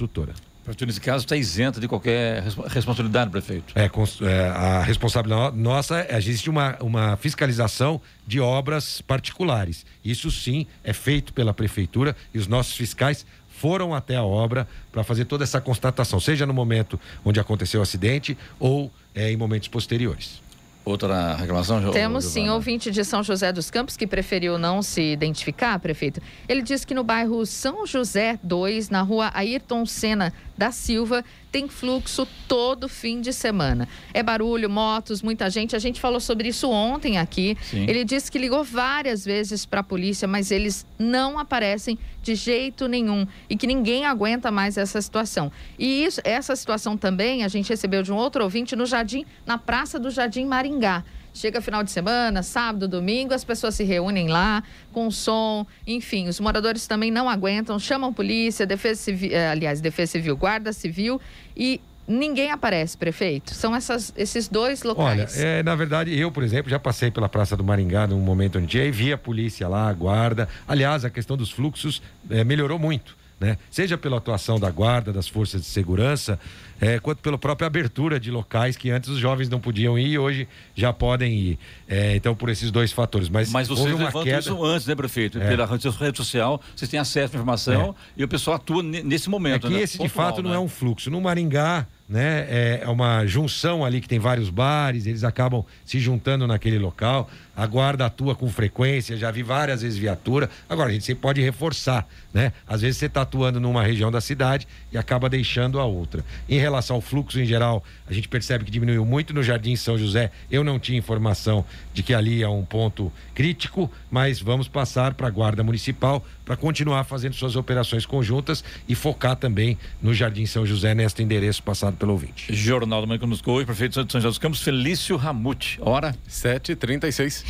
Prefeito, 0.65 0.87
nesse 0.87 1.01
caso, 1.01 1.25
está 1.25 1.37
isenta 1.37 1.81
de 1.81 1.89
qualquer 1.89 2.43
responsabilidade, 2.69 3.31
prefeito. 3.31 3.73
É, 3.75 3.91
é, 4.27 4.49
a 4.49 4.83
responsabilidade 4.83 5.57
nossa, 5.57 6.07
existe 6.15 6.51
uma, 6.51 6.77
uma 6.81 7.17
fiscalização 7.17 8.01
de 8.27 8.41
obras 8.41 9.01
particulares. 9.01 9.87
Isso 10.05 10.31
sim 10.31 10.67
é 10.85 10.93
feito 10.93 11.33
pela 11.33 11.55
prefeitura 11.55 12.15
e 12.35 12.39
os 12.39 12.47
nossos 12.47 12.75
fiscais 12.75 13.25
foram 13.49 13.95
até 13.95 14.17
a 14.17 14.23
obra 14.23 14.69
para 14.93 15.03
fazer 15.03 15.25
toda 15.25 15.45
essa 15.45 15.61
constatação, 15.61 16.21
seja 16.21 16.47
no 16.47 16.55
momento 16.55 17.01
onde 17.25 17.41
aconteceu 17.41 17.81
o 17.81 17.83
acidente 17.83 18.37
ou 18.59 18.91
é, 19.15 19.31
em 19.31 19.37
momentos 19.37 19.69
posteriores. 19.69 20.41
Outra 20.83 21.35
reclamação, 21.37 21.90
Temos 21.90 22.25
sim, 22.25 22.49
ouvinte 22.49 22.90
de 22.90 23.05
São 23.05 23.23
José 23.23 23.53
dos 23.53 23.71
Campos 23.71 23.99
que 23.99 24.07
preferiu 24.07 24.59
não 24.59 24.81
se 24.81 25.03
identificar, 25.12 25.79
prefeito. 25.79 26.23
Ele 26.49 26.62
diz 26.62 26.87
que 26.87 26.95
no 26.95 27.05
bairro 27.05 27.45
São 27.45 27.87
José 27.87 28.38
2, 28.43 28.88
na 28.88 29.03
rua 29.03 29.31
Ayrton 29.35 29.85
Senna 29.85 30.33
da 30.61 30.70
Silva, 30.70 31.25
tem 31.51 31.68
fluxo 31.68 32.29
todo 32.46 32.87
fim 32.87 33.23
de 33.23 33.33
semana. 33.33 33.88
É 34.12 34.23
barulho, 34.23 34.68
motos, 34.68 35.23
muita 35.23 35.49
gente. 35.49 35.75
A 35.75 35.79
gente 35.79 35.99
falou 35.99 36.20
sobre 36.20 36.49
isso 36.49 36.68
ontem 36.68 37.16
aqui. 37.16 37.57
Sim. 37.62 37.87
Ele 37.88 38.05
disse 38.05 38.31
que 38.31 38.38
ligou 38.38 38.62
várias 38.62 39.25
vezes 39.25 39.64
para 39.64 39.81
a 39.81 39.83
polícia, 39.83 40.29
mas 40.29 40.51
eles 40.51 40.85
não 40.99 41.38
aparecem 41.38 41.99
de 42.23 42.35
jeito 42.35 42.87
nenhum 42.87 43.27
e 43.49 43.57
que 43.57 43.66
ninguém 43.66 44.05
aguenta 44.05 44.51
mais 44.51 44.77
essa 44.77 45.01
situação. 45.01 45.51
E 45.79 46.05
isso, 46.05 46.20
essa 46.25 46.55
situação 46.55 46.94
também 46.94 47.42
a 47.42 47.49
gente 47.49 47.70
recebeu 47.70 48.03
de 48.03 48.12
um 48.12 48.16
outro 48.16 48.44
ouvinte 48.44 48.77
no 48.77 48.85
Jardim, 48.85 49.25
na 49.46 49.57
Praça 49.57 49.99
do 49.99 50.11
Jardim 50.11 50.44
Maringá. 50.44 51.03
Chega 51.33 51.61
final 51.61 51.83
de 51.83 51.90
semana, 51.90 52.43
sábado, 52.43 52.88
domingo, 52.88 53.33
as 53.33 53.45
pessoas 53.45 53.75
se 53.75 53.85
reúnem 53.85 54.29
lá 54.29 54.62
com 54.93 55.11
som, 55.11 55.66
enfim, 55.87 56.29
os 56.29 56.40
moradores 56.40 56.87
também 56.87 57.11
não 57.11 57.29
aguentam, 57.29 57.79
chamam 57.79 58.12
polícia, 58.12 58.66
defesa 58.66 59.01
civil, 59.01 59.31
eh, 59.33 59.51
aliás, 59.51 59.81
defesa 59.81 60.12
civil, 60.12 60.37
guarda 60.37 60.73
civil 60.73 61.21
e 61.57 61.81
ninguém 62.11 62.51
aparece, 62.51 62.97
prefeito. 62.97 63.55
São 63.55 63.75
essas, 63.75 64.12
esses 64.16 64.49
dois 64.49 64.83
locais. 64.83 65.37
Olha, 65.37 65.47
é, 65.47 65.62
na 65.62 65.75
verdade, 65.77 66.19
eu, 66.19 66.31
por 66.33 66.43
exemplo, 66.43 66.69
já 66.71 66.79
passei 66.79 67.11
pela 67.11 67.29
Praça 67.29 67.57
do 67.57 67.62
Maringá 67.62 68.07
num 68.07 68.19
momento 68.19 68.59
onde 68.59 68.79
e 68.79 68.90
vi 68.90 69.12
a 69.12 69.19
polícia 69.19 69.69
lá, 69.69 69.88
a 69.88 69.93
guarda. 69.93 70.49
Aliás, 70.66 71.05
a 71.05 71.11
questão 71.11 71.37
dos 71.37 71.51
fluxos 71.51 72.03
é, 72.29 72.43
melhorou 72.43 72.79
muito. 72.79 73.16
Né? 73.38 73.57
Seja 73.71 73.97
pela 73.97 74.19
atuação 74.19 74.61
da 74.61 74.71
guarda, 74.71 75.14
das 75.14 75.27
forças 75.27 75.62
de 75.62 75.66
segurança, 75.66 76.38
é, 76.81 76.99
quanto 76.99 77.21
pela 77.21 77.37
própria 77.37 77.66
abertura 77.66 78.19
de 78.19 78.31
locais 78.31 78.77
que 78.77 78.90
antes 78.90 79.11
os 79.11 79.19
jovens 79.19 79.49
não 79.49 79.61
podiam 79.61 79.99
ir 79.99 80.12
e 80.12 80.19
hoje 80.19 80.49
já 80.75 80.93
podem 80.93 81.33
ir. 81.33 81.59
É, 81.87 82.16
então, 82.16 82.35
por 82.35 82.49
esses 82.49 82.71
dois 82.71 82.90
fatores. 82.90 83.29
Mas, 83.29 83.51
Mas 83.53 83.69
vocês 83.69 83.87
levantam 83.87 84.25
queda... 84.25 84.38
isso 84.38 84.64
antes, 84.64 84.87
né, 84.87 84.95
prefeito? 84.95 85.38
É. 85.38 85.49
Pela 85.49 85.66
rede 85.66 86.16
social, 86.16 86.61
vocês 86.75 86.90
têm 86.90 86.99
acesso 86.99 87.35
à 87.35 87.37
informação 87.37 87.95
é. 87.99 88.21
e 88.21 88.25
o 88.25 88.29
pessoal 88.29 88.57
atua 88.57 88.83
nesse 88.83 89.29
momento. 89.29 89.66
É 89.66 89.71
que 89.71 89.77
né? 89.77 89.83
esse, 89.83 89.99
de 89.99 90.09
fato, 90.09 90.43
né? 90.43 90.49
não 90.49 90.55
é 90.55 90.59
um 90.59 90.69
fluxo. 90.69 91.11
No 91.11 91.21
Maringá, 91.21 91.87
né? 92.09 92.47
É, 92.49 92.81
é 92.83 92.88
uma 92.88 93.27
junção 93.27 93.85
ali 93.85 94.01
que 94.01 94.09
tem 94.09 94.19
vários 94.19 94.49
bares, 94.49 95.07
eles 95.07 95.23
acabam 95.23 95.64
se 95.85 96.01
juntando 96.01 96.47
naquele 96.47 96.79
local. 96.79 97.29
A 97.61 97.66
guarda 97.66 98.07
atua 98.07 98.35
com 98.35 98.49
frequência, 98.49 99.18
já 99.18 99.31
vi 99.31 99.42
várias 99.42 99.83
vezes 99.83 99.99
viatura. 99.99 100.49
Agora, 100.66 100.88
a 100.88 100.92
gente 100.94 101.05
sempre 101.05 101.20
pode 101.20 101.42
reforçar, 101.42 102.09
né? 102.33 102.55
Às 102.66 102.81
vezes 102.81 102.96
você 102.96 103.05
está 103.05 103.20
atuando 103.20 103.61
numa 103.61 103.83
região 103.83 104.11
da 104.11 104.18
cidade 104.18 104.66
e 104.90 104.96
acaba 104.96 105.29
deixando 105.29 105.79
a 105.79 105.85
outra. 105.85 106.25
Em 106.49 106.59
relação 106.59 106.96
ao 106.96 107.03
fluxo 107.03 107.38
em 107.38 107.44
geral, 107.44 107.85
a 108.09 108.14
gente 108.14 108.29
percebe 108.29 108.64
que 108.64 108.70
diminuiu 108.70 109.05
muito 109.05 109.35
no 109.35 109.42
Jardim 109.42 109.77
São 109.77 109.99
José. 109.99 110.31
Eu 110.51 110.64
não 110.64 110.79
tinha 110.79 110.99
informação 110.99 111.62
de 111.92 112.03
que 112.03 112.14
ali 112.14 112.42
é 112.42 112.49
um 112.49 112.64
ponto 112.64 113.12
crítico, 113.35 113.92
mas 114.11 114.40
vamos 114.40 114.66
passar 114.66 115.12
para 115.12 115.27
a 115.27 115.31
Guarda 115.31 115.62
Municipal 115.62 116.25
para 116.46 116.57
continuar 116.57 117.05
fazendo 117.05 117.35
suas 117.35 117.55
operações 117.57 118.05
conjuntas 118.05 118.64
e 118.88 118.94
focar 118.94 119.37
também 119.37 119.79
no 120.03 120.12
Jardim 120.12 120.46
São 120.46 120.66
José, 120.66 120.94
neste 120.94 121.23
endereço 121.23 121.62
passado 121.62 121.96
pelo 121.96 122.12
ouvinte. 122.12 122.53
Jornal 122.53 123.03
do 123.03 123.07
Manhã 123.07 123.20
conosco 123.20 123.53
hoje, 123.53 123.66
prefeito 123.66 124.03
de 124.03 124.11
São 124.11 124.20
José 124.20 124.29
dos 124.31 124.38
Campos, 124.38 124.61
Felício 124.61 125.16
Ramute. 125.16 125.79
Hora? 125.81 126.16
7h36. 126.29 127.50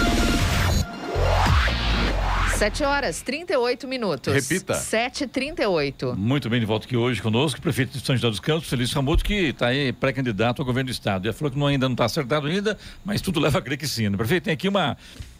7 2.61 2.83
horas 2.83 3.23
38 3.23 3.87
minutos. 3.87 4.31
Repita. 4.31 4.75
7h38. 4.75 6.15
Muito 6.15 6.47
bem, 6.47 6.59
de 6.59 6.65
volta 6.67 6.85
aqui 6.85 6.95
hoje 6.95 7.19
conosco, 7.19 7.59
prefeito 7.59 7.97
de 7.97 8.05
São 8.05 8.15
José 8.15 8.29
dos 8.29 8.39
Campos, 8.39 8.69
Felício 8.69 8.95
Ramuto, 8.95 9.23
que 9.23 9.33
está 9.33 9.69
aí 9.69 9.91
pré-candidato 9.91 10.61
ao 10.61 10.65
governo 10.67 10.89
do 10.89 10.91
estado. 10.91 11.25
Já 11.25 11.33
falou 11.33 11.49
que 11.49 11.57
não, 11.57 11.65
ainda 11.65 11.89
não 11.89 11.95
está 11.95 12.05
acertado 12.05 12.45
ainda, 12.45 12.77
mas 13.03 13.19
tudo 13.19 13.39
leva 13.39 13.57
a 13.57 13.61
crer 13.63 13.79
que 13.79 13.87
sim. 13.87 14.09
Né? 14.09 14.15
Prefeito, 14.15 14.43
tem 14.43 14.53
aqui 14.53 14.67
uma, 14.67 14.95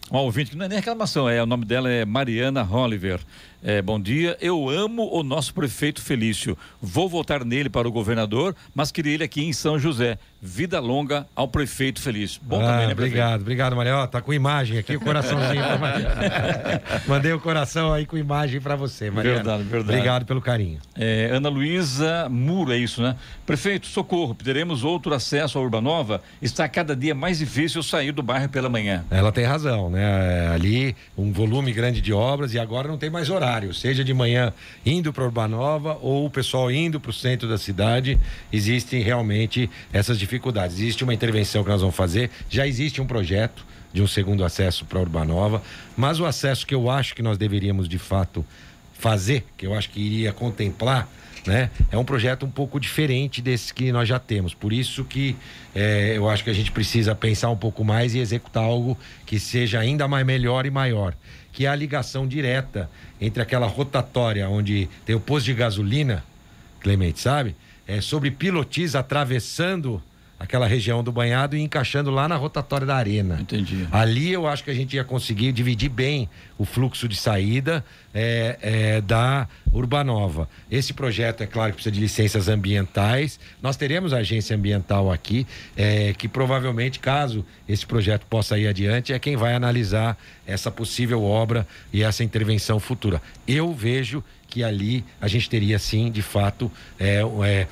uma 0.09 0.21
ouvinte, 0.21 0.49
que 0.49 0.57
não 0.57 0.65
é 0.65 0.67
nem 0.67 0.79
reclamação, 0.79 1.29
é, 1.29 1.43
o 1.43 1.45
nome 1.45 1.63
dela 1.63 1.91
é 1.91 2.05
Mariana 2.05 2.67
Oliver. 2.67 3.19
É, 3.63 3.79
bom 3.79 3.99
dia. 3.99 4.35
Eu 4.41 4.69
amo 4.69 5.07
o 5.11 5.21
nosso 5.21 5.53
prefeito 5.53 6.01
Felício. 6.01 6.57
Vou 6.81 7.07
votar 7.07 7.45
nele 7.45 7.69
para 7.69 7.87
o 7.87 7.91
governador, 7.91 8.55
mas 8.73 8.91
queria 8.91 9.13
ele 9.13 9.23
aqui 9.23 9.43
em 9.43 9.53
São 9.53 9.77
José. 9.77 10.17
Vida 10.41 10.79
longa 10.79 11.27
ao 11.35 11.47
prefeito 11.47 12.01
Felício. 12.01 12.41
Bom 12.43 12.59
ah, 12.59 12.65
também, 12.65 12.87
né, 12.87 12.95
prefeito? 12.95 13.13
Obrigado, 13.13 13.41
obrigado, 13.41 13.75
Maria. 13.75 13.97
Ó, 13.97 14.07
tá 14.07 14.19
com 14.19 14.33
imagem 14.33 14.79
aqui, 14.79 14.95
o 14.95 14.99
coraçãozinho. 14.99 15.63
Mandei 17.07 17.31
o 17.31 17.39
coração 17.39 17.93
aí 17.93 18.07
com 18.07 18.17
imagem 18.17 18.59
para 18.59 18.75
você, 18.75 19.11
Maria. 19.11 19.35
Verdade, 19.35 19.63
verdade. 19.63 19.91
Obrigado 19.91 20.25
pelo 20.25 20.41
carinho. 20.41 20.79
É, 20.95 21.29
Ana 21.31 21.47
Luísa 21.47 22.27
Muro, 22.29 22.71
é 22.71 22.77
isso, 22.77 23.03
né? 23.03 23.15
Prefeito, 23.45 23.85
socorro, 23.85 24.33
teremos 24.33 24.83
outro 24.83 25.13
acesso 25.13 25.59
à 25.59 25.61
Urbanova. 25.61 26.23
Está 26.41 26.67
cada 26.67 26.95
dia 26.95 27.13
mais 27.13 27.37
difícil 27.37 27.83
sair 27.83 28.11
do 28.11 28.23
bairro 28.23 28.49
pela 28.49 28.69
manhã. 28.69 29.05
Ela 29.11 29.31
tem 29.31 29.45
razão, 29.45 29.91
né? 29.91 30.49
Ali, 30.51 30.95
um 31.15 31.31
volume 31.31 31.71
grande 31.71 32.01
de 32.01 32.11
obras 32.11 32.55
e 32.55 32.59
agora 32.59 32.87
não 32.87 32.97
tem 32.97 33.11
mais 33.11 33.29
horário 33.29 33.50
horário, 33.51 33.73
seja 33.73 34.03
de 34.03 34.13
manhã 34.13 34.53
indo 34.85 35.11
para 35.11 35.25
Urbanova 35.25 35.97
ou 36.01 36.25
o 36.25 36.29
pessoal 36.29 36.71
indo 36.71 36.99
para 36.99 37.11
o 37.11 37.13
centro 37.13 37.49
da 37.49 37.57
cidade, 37.57 38.17
existem 38.51 39.01
realmente 39.01 39.69
essas 39.91 40.17
dificuldades. 40.17 40.77
Existe 40.77 41.03
uma 41.03 41.13
intervenção 41.13 41.63
que 41.63 41.69
nós 41.69 41.81
vamos 41.81 41.95
fazer, 41.95 42.31
já 42.49 42.65
existe 42.65 43.01
um 43.01 43.05
projeto 43.05 43.65
de 43.93 44.01
um 44.01 44.07
segundo 44.07 44.45
acesso 44.45 44.85
para 44.85 44.99
Urbanova, 44.99 45.61
mas 45.97 46.19
o 46.19 46.25
acesso 46.25 46.65
que 46.65 46.73
eu 46.73 46.89
acho 46.89 47.13
que 47.13 47.21
nós 47.21 47.37
deveríamos 47.37 47.89
de 47.89 47.97
fato 47.97 48.45
fazer, 48.93 49.43
que 49.57 49.65
eu 49.65 49.73
acho 49.73 49.89
que 49.89 49.99
iria 49.99 50.31
contemplar, 50.31 51.09
né? 51.45 51.71
É 51.91 51.97
um 51.97 52.05
projeto 52.05 52.45
um 52.45 52.51
pouco 52.51 52.79
diferente 52.79 53.41
desse 53.41 53.73
que 53.73 53.91
nós 53.91 54.07
já 54.07 54.19
temos. 54.19 54.53
Por 54.53 54.71
isso 54.71 55.03
que 55.03 55.35
é, 55.73 56.13
eu 56.15 56.29
acho 56.29 56.43
que 56.43 56.51
a 56.51 56.53
gente 56.53 56.71
precisa 56.71 57.15
pensar 57.15 57.49
um 57.49 57.57
pouco 57.57 57.83
mais 57.83 58.13
e 58.13 58.19
executar 58.19 58.63
algo 58.63 58.95
que 59.25 59.39
seja 59.39 59.79
ainda 59.79 60.07
mais 60.07 60.23
melhor 60.23 60.67
e 60.67 60.69
maior 60.69 61.15
que 61.51 61.65
é 61.65 61.69
a 61.69 61.75
ligação 61.75 62.27
direta 62.27 62.89
entre 63.19 63.41
aquela 63.41 63.67
rotatória 63.67 64.47
onde 64.49 64.89
tem 65.05 65.15
o 65.15 65.19
posto 65.19 65.45
de 65.45 65.53
gasolina, 65.53 66.23
Clemente, 66.79 67.19
sabe? 67.19 67.55
É 67.87 68.01
sobre 68.01 68.31
pilotis 68.31 68.95
atravessando 68.95 70.01
aquela 70.41 70.65
região 70.65 71.03
do 71.03 71.11
banhado 71.11 71.55
e 71.55 71.61
encaixando 71.61 72.09
lá 72.09 72.27
na 72.27 72.35
rotatória 72.35 72.85
da 72.85 72.95
arena. 72.95 73.37
Entendi. 73.39 73.87
Ali 73.91 74.31
eu 74.31 74.47
acho 74.47 74.63
que 74.63 74.71
a 74.71 74.73
gente 74.73 74.95
ia 74.95 75.03
conseguir 75.03 75.51
dividir 75.51 75.89
bem 75.89 76.27
o 76.57 76.65
fluxo 76.65 77.07
de 77.07 77.15
saída 77.15 77.85
é, 78.11 78.57
é, 78.59 79.01
da 79.01 79.47
Urbanova. 79.71 80.49
Esse 80.69 80.93
projeto, 80.93 81.41
é 81.43 81.45
claro, 81.45 81.71
que 81.71 81.75
precisa 81.75 81.93
de 81.93 81.99
licenças 81.99 82.47
ambientais. 82.47 83.39
Nós 83.61 83.77
teremos 83.77 84.13
a 84.13 84.17
agência 84.17 84.55
ambiental 84.55 85.11
aqui, 85.11 85.45
é, 85.77 86.13
que 86.13 86.27
provavelmente, 86.27 86.99
caso 86.99 87.45
esse 87.69 87.85
projeto 87.85 88.25
possa 88.25 88.57
ir 88.57 88.67
adiante, 88.67 89.13
é 89.13 89.19
quem 89.19 89.35
vai 89.35 89.53
analisar 89.53 90.17
essa 90.47 90.71
possível 90.71 91.23
obra 91.23 91.67
e 91.93 92.01
essa 92.01 92.23
intervenção 92.23 92.79
futura. 92.79 93.21
Eu 93.47 93.73
vejo 93.73 94.23
que 94.51 94.63
ali 94.63 95.05
a 95.21 95.29
gente 95.29 95.49
teria 95.49 95.79
sim, 95.79 96.11
de 96.11 96.21
fato, 96.21 96.69
é, 96.99 97.21
é, 97.45 97.67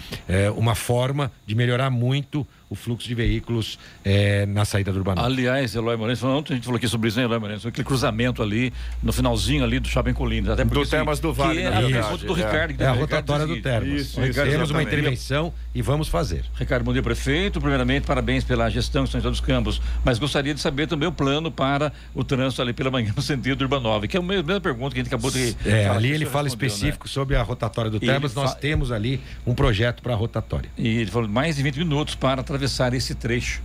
é 0.46 0.52
uma 0.52 0.76
forma 0.76 1.30
de 1.46 1.54
melhorar 1.54 1.90
muito 1.90 2.48
o 2.70 2.76
fluxo 2.76 3.08
de 3.08 3.16
veículos 3.16 3.80
é, 4.06 4.46
na 4.46 4.64
saída 4.64 4.92
do 4.92 5.00
Urbanópolis. 5.00 5.38
Aliás, 5.38 5.76
Eloy 5.76 5.98
Moreira, 5.98 6.28
ontem 6.28 6.54
a 6.54 6.56
gente 6.56 6.66
falou 6.66 6.78
aqui 6.78 6.88
sobre 6.88 7.08
isso, 7.08 7.18
né, 7.18 7.24
Eloy 7.24 7.40
Moreira? 7.40 7.68
Aquele 7.68 7.86
cruzamento 7.86 8.44
ali, 8.44 8.72
no 9.02 9.12
finalzinho 9.12 9.64
ali 9.64 9.80
do 9.80 9.88
Shopping 9.88 10.14
Colinas. 10.14 10.52
Até 10.52 10.64
porque, 10.64 10.84
do 10.84 10.90
Termas 10.90 11.20
do 11.20 11.34
Vale, 11.34 11.62
é, 11.62 11.70
na 11.70 11.82
verdade. 11.82 12.26
Do 12.26 12.34
Ricardo, 12.34 12.80
é, 12.80 12.86
a 12.86 12.92
rotatória 12.92 13.48
do 13.48 13.60
Termas. 13.60 14.02
Isso, 14.02 14.22
isso, 14.24 14.44
Temos 14.44 14.70
uma 14.70 14.84
intervenção 14.84 15.52
e 15.74 15.82
vamos 15.82 16.08
fazer. 16.08 16.46
Ricardo, 16.56 16.84
bom 16.84 16.94
dia, 16.94 17.02
prefeito. 17.02 17.60
Primeiramente, 17.60 18.06
parabéns 18.06 18.44
pela 18.44 18.70
gestão 18.70 19.04
de 19.04 19.10
São 19.10 19.20
José 19.20 19.32
dos 19.32 19.40
Campos, 19.40 19.82
mas 20.06 20.20
gostaria 20.20 20.54
de 20.54 20.60
saber 20.60 20.88
também 20.88 21.08
o 21.08 21.12
plano 21.12 21.52
para 21.52 21.92
o 22.14 22.24
trânsito 22.24 22.62
ali 22.62 22.74
pela 22.74 22.92
manhã 22.92 23.12
no 23.16 23.22
sentido 23.22 23.58
do 23.58 23.64
Urbanov, 23.64 24.08
que 24.08 24.16
é 24.16 24.20
a 24.20 24.24
mesma 24.24 24.62
pergunta 24.62 24.94
que 24.94 25.00
a 25.00 25.04
gente 25.04 25.14
acabou 25.14 25.32
de 25.32 25.56
É, 25.66 25.88
ali 25.88 26.12
ele 26.12 26.26
fala 26.26 26.44
né? 26.44 26.50
específico 26.50 27.08
né? 27.08 27.12
sobre 27.12 27.36
a 27.36 27.42
rotatória 27.42 27.90
do 27.90 28.00
Termas, 28.00 28.36
nós 28.36 28.52
fa... 28.52 28.58
temos 28.58 28.92
ali 28.92 29.20
um 29.46 29.56
projeto 29.56 30.04
para 30.04 30.14
a 30.14 30.16
rotatória. 30.16 30.70
E 30.78 30.88
ele 31.00 31.10
falou 31.10 31.28
mais 31.28 31.56
de 31.56 31.64
20 31.64 31.78
minutos 31.78 32.16
para 32.16 32.42
atravessar 32.42 32.59
esse 32.66 33.16
trecho 33.16 33.40
trecho. 33.40 33.62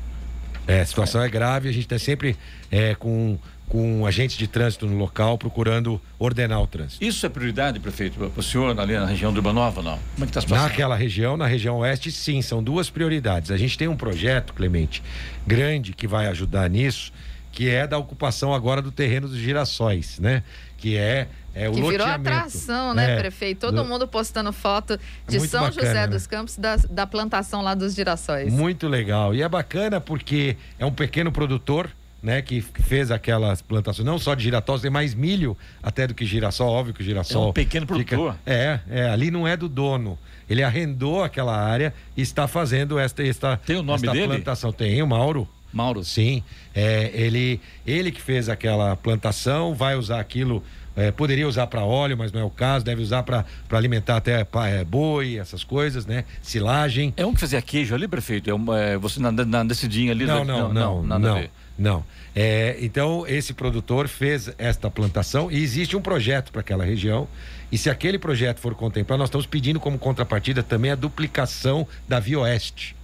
É, 0.66 0.80
a 0.80 0.86
situação 0.86 1.22
é, 1.22 1.26
é 1.26 1.28
grave, 1.28 1.68
a 1.68 1.72
gente 1.72 1.82
está 1.82 1.98
sempre 1.98 2.36
é, 2.70 2.94
com, 2.94 3.38
com 3.68 4.06
agentes 4.06 4.36
de 4.36 4.46
trânsito 4.46 4.86
no 4.86 4.96
local 4.96 5.36
procurando 5.36 6.00
ordenar 6.18 6.60
o 6.62 6.66
trânsito. 6.66 7.04
Isso 7.04 7.26
é 7.26 7.28
prioridade, 7.28 7.78
prefeito, 7.80 8.18
para 8.18 8.40
o 8.40 8.42
senhor 8.42 8.78
ali 8.78 8.94
na 8.94 9.04
região 9.04 9.30
do 9.30 9.36
Urbanova, 9.36 9.82
não? 9.82 9.98
Como 10.14 10.20
é 10.20 10.20
que 10.20 10.24
está 10.24 10.40
a 10.40 10.42
situação? 10.42 10.66
Naquela 10.66 10.96
região, 10.96 11.36
na 11.36 11.46
região 11.46 11.78
oeste, 11.78 12.10
sim, 12.10 12.40
são 12.40 12.62
duas 12.62 12.88
prioridades. 12.88 13.50
A 13.50 13.58
gente 13.58 13.76
tem 13.76 13.88
um 13.88 13.96
projeto, 13.96 14.54
Clemente, 14.54 15.02
grande 15.46 15.92
que 15.92 16.06
vai 16.06 16.28
ajudar 16.28 16.70
nisso, 16.70 17.12
que 17.52 17.68
é 17.68 17.86
da 17.86 17.98
ocupação 17.98 18.54
agora 18.54 18.80
do 18.80 18.90
terreno 18.90 19.28
dos 19.28 19.36
girassóis, 19.36 20.18
né? 20.18 20.42
Que 20.78 20.96
é 20.96 21.28
é, 21.54 21.70
que 21.70 21.82
virou 21.82 22.06
atração, 22.06 22.92
né, 22.92 23.12
é, 23.12 23.18
prefeito? 23.18 23.60
Todo 23.60 23.76
do... 23.76 23.84
mundo 23.84 24.08
postando 24.08 24.52
foto 24.52 24.98
de 25.28 25.38
São 25.46 25.62
bacana, 25.62 25.72
José 25.72 26.00
né? 26.00 26.06
dos 26.08 26.26
Campos, 26.26 26.56
da, 26.56 26.76
da 26.76 27.06
plantação 27.06 27.62
lá 27.62 27.74
dos 27.74 27.94
girassóis. 27.94 28.52
Muito 28.52 28.88
legal. 28.88 29.34
E 29.34 29.42
é 29.42 29.48
bacana 29.48 30.00
porque 30.00 30.56
é 30.78 30.84
um 30.84 30.92
pequeno 30.92 31.30
produtor, 31.30 31.88
né, 32.22 32.40
que 32.42 32.60
fez 32.60 33.10
aquelas 33.10 33.60
plantações, 33.62 34.04
não 34.04 34.18
só 34.18 34.34
de 34.34 34.42
girassol, 34.42 34.80
tem 34.80 34.90
mais 34.90 35.14
milho 35.14 35.56
até 35.82 36.06
do 36.06 36.14
que 36.14 36.24
girassol, 36.24 36.70
óbvio 36.70 36.94
que 36.94 37.02
o 37.02 37.04
girassol. 37.04 37.46
É 37.46 37.50
um 37.50 37.52
pequeno 37.52 37.86
produtor. 37.86 38.32
Fica, 38.32 38.40
é, 38.46 38.80
é, 38.90 39.08
ali 39.10 39.30
não 39.30 39.46
é 39.46 39.56
do 39.56 39.68
dono. 39.68 40.18
Ele 40.48 40.62
arrendou 40.62 41.22
aquela 41.22 41.56
área 41.56 41.94
e 42.16 42.22
está 42.22 42.48
fazendo 42.48 42.98
esta, 42.98 43.22
esta, 43.22 43.56
tem 43.58 43.76
o 43.76 43.82
nome 43.82 44.06
esta 44.06 44.12
dele? 44.12 44.26
plantação. 44.26 44.72
Tem, 44.72 45.02
o 45.02 45.06
Mauro. 45.06 45.48
Mauro. 45.72 46.04
Sim. 46.04 46.42
É, 46.74 47.10
ele, 47.14 47.60
ele 47.86 48.10
que 48.12 48.22
fez 48.22 48.48
aquela 48.48 48.96
plantação, 48.96 49.74
vai 49.74 49.96
usar 49.96 50.20
aquilo 50.20 50.62
é, 50.96 51.10
poderia 51.10 51.46
usar 51.48 51.66
para 51.66 51.82
óleo, 51.82 52.16
mas 52.16 52.32
não 52.32 52.40
é 52.40 52.44
o 52.44 52.50
caso. 52.50 52.84
Deve 52.84 53.02
usar 53.02 53.22
para 53.22 53.44
alimentar 53.72 54.16
até 54.16 54.46
é, 54.68 54.84
boi, 54.84 55.38
essas 55.38 55.64
coisas, 55.64 56.06
né? 56.06 56.24
Silagem. 56.42 57.12
É 57.16 57.26
um 57.26 57.34
que 57.34 57.40
fazia 57.40 57.60
queijo 57.60 57.94
ali, 57.94 58.06
prefeito? 58.06 58.48
É, 58.48 58.54
uma, 58.54 58.78
é 58.78 58.96
você 58.96 59.20
na, 59.20 59.32
na 59.32 59.64
descidinha 59.64 60.12
ali? 60.12 60.24
Não, 60.24 60.44
não, 60.44 60.72
não, 60.72 61.02
não. 61.02 61.18
não, 61.18 61.48
não. 61.76 62.04
É, 62.34 62.76
então, 62.80 63.24
esse 63.26 63.52
produtor 63.52 64.08
fez 64.08 64.52
esta 64.58 64.90
plantação 64.90 65.50
e 65.50 65.62
existe 65.62 65.96
um 65.96 66.00
projeto 66.00 66.52
para 66.52 66.60
aquela 66.60 66.84
região. 66.84 67.26
E 67.72 67.78
se 67.78 67.90
aquele 67.90 68.18
projeto 68.18 68.60
for 68.60 68.74
contemplado, 68.74 69.18
nós 69.18 69.28
estamos 69.28 69.46
pedindo 69.46 69.80
como 69.80 69.98
contrapartida 69.98 70.62
também 70.62 70.92
a 70.92 70.94
duplicação 70.94 71.86
da 72.08 72.20
Via 72.20 72.38
Oeste 72.40 72.94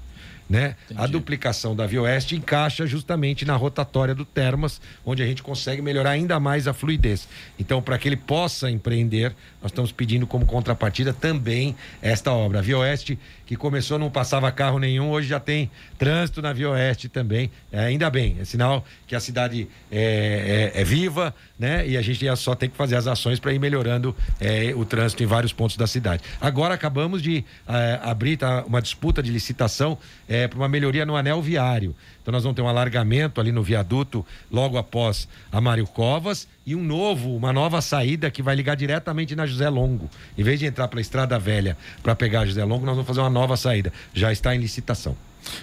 né? 0.50 0.74
A 0.96 1.06
duplicação 1.06 1.76
da 1.76 1.86
Via 1.86 2.02
Oeste 2.02 2.34
encaixa 2.34 2.84
justamente 2.84 3.44
na 3.44 3.54
rotatória 3.54 4.16
do 4.16 4.24
Termas, 4.24 4.80
onde 5.06 5.22
a 5.22 5.26
gente 5.26 5.44
consegue 5.44 5.80
melhorar 5.80 6.10
ainda 6.10 6.40
mais 6.40 6.66
a 6.66 6.74
fluidez. 6.74 7.28
Então, 7.56 7.80
para 7.80 7.96
que 7.96 8.08
ele 8.08 8.16
possa 8.16 8.68
empreender, 8.68 9.32
nós 9.62 9.70
estamos 9.70 9.92
pedindo 9.92 10.26
como 10.26 10.44
contrapartida 10.44 11.12
também 11.12 11.76
esta 12.02 12.32
obra. 12.32 12.58
A 12.58 12.62
Via 12.62 12.78
Oeste, 12.78 13.16
que 13.46 13.54
começou 13.54 13.96
não 13.96 14.10
passava 14.10 14.50
carro 14.50 14.80
nenhum, 14.80 15.10
hoje 15.10 15.28
já 15.28 15.38
tem 15.38 15.70
trânsito 15.96 16.42
na 16.42 16.52
Via 16.52 16.70
Oeste 16.70 17.08
também. 17.08 17.48
É, 17.70 17.84
ainda 17.84 18.10
bem, 18.10 18.36
é 18.40 18.44
sinal 18.44 18.84
que 19.06 19.14
a 19.14 19.20
cidade 19.20 19.68
é, 19.90 20.72
é, 20.74 20.80
é 20.80 20.84
viva, 20.84 21.32
né? 21.56 21.86
E 21.86 21.96
a 21.96 22.02
gente 22.02 22.24
só 22.36 22.56
tem 22.56 22.68
que 22.68 22.76
fazer 22.76 22.96
as 22.96 23.06
ações 23.06 23.38
para 23.38 23.52
ir 23.52 23.60
melhorando 23.60 24.16
é, 24.40 24.72
o 24.74 24.84
trânsito 24.84 25.22
em 25.22 25.26
vários 25.26 25.52
pontos 25.52 25.76
da 25.76 25.86
cidade. 25.86 26.24
Agora 26.40 26.74
acabamos 26.74 27.22
de 27.22 27.44
é, 27.68 28.00
abrir 28.02 28.36
tá, 28.36 28.64
uma 28.66 28.82
disputa 28.82 29.22
de 29.22 29.30
licitação 29.30 29.96
é, 30.28 30.39
para 30.48 30.58
uma 30.58 30.68
melhoria 30.68 31.06
no 31.06 31.16
anel 31.16 31.40
viário. 31.40 31.94
Então 32.22 32.32
nós 32.32 32.42
vamos 32.42 32.56
ter 32.56 32.62
um 32.62 32.68
alargamento 32.68 33.40
ali 33.40 33.52
no 33.52 33.62
viaduto 33.62 34.24
logo 34.50 34.76
após 34.78 35.28
a 35.50 35.60
Mário 35.60 35.86
Covas 35.86 36.46
e 36.66 36.74
um 36.74 36.82
novo, 36.82 37.34
uma 37.34 37.52
nova 37.52 37.80
saída 37.80 38.30
que 38.30 38.42
vai 38.42 38.54
ligar 38.54 38.76
diretamente 38.76 39.34
na 39.34 39.46
José 39.46 39.68
Longo. 39.68 40.08
Em 40.36 40.42
vez 40.42 40.58
de 40.58 40.66
entrar 40.66 40.88
pela 40.88 41.00
Estrada 41.00 41.38
Velha 41.38 41.76
para 42.02 42.14
pegar 42.14 42.40
a 42.40 42.46
José 42.46 42.64
Longo, 42.64 42.84
nós 42.84 42.94
vamos 42.94 43.06
fazer 43.06 43.20
uma 43.20 43.30
nova 43.30 43.56
saída. 43.56 43.92
Já 44.14 44.32
está 44.32 44.54
em 44.54 44.58
licitação. 44.58 45.16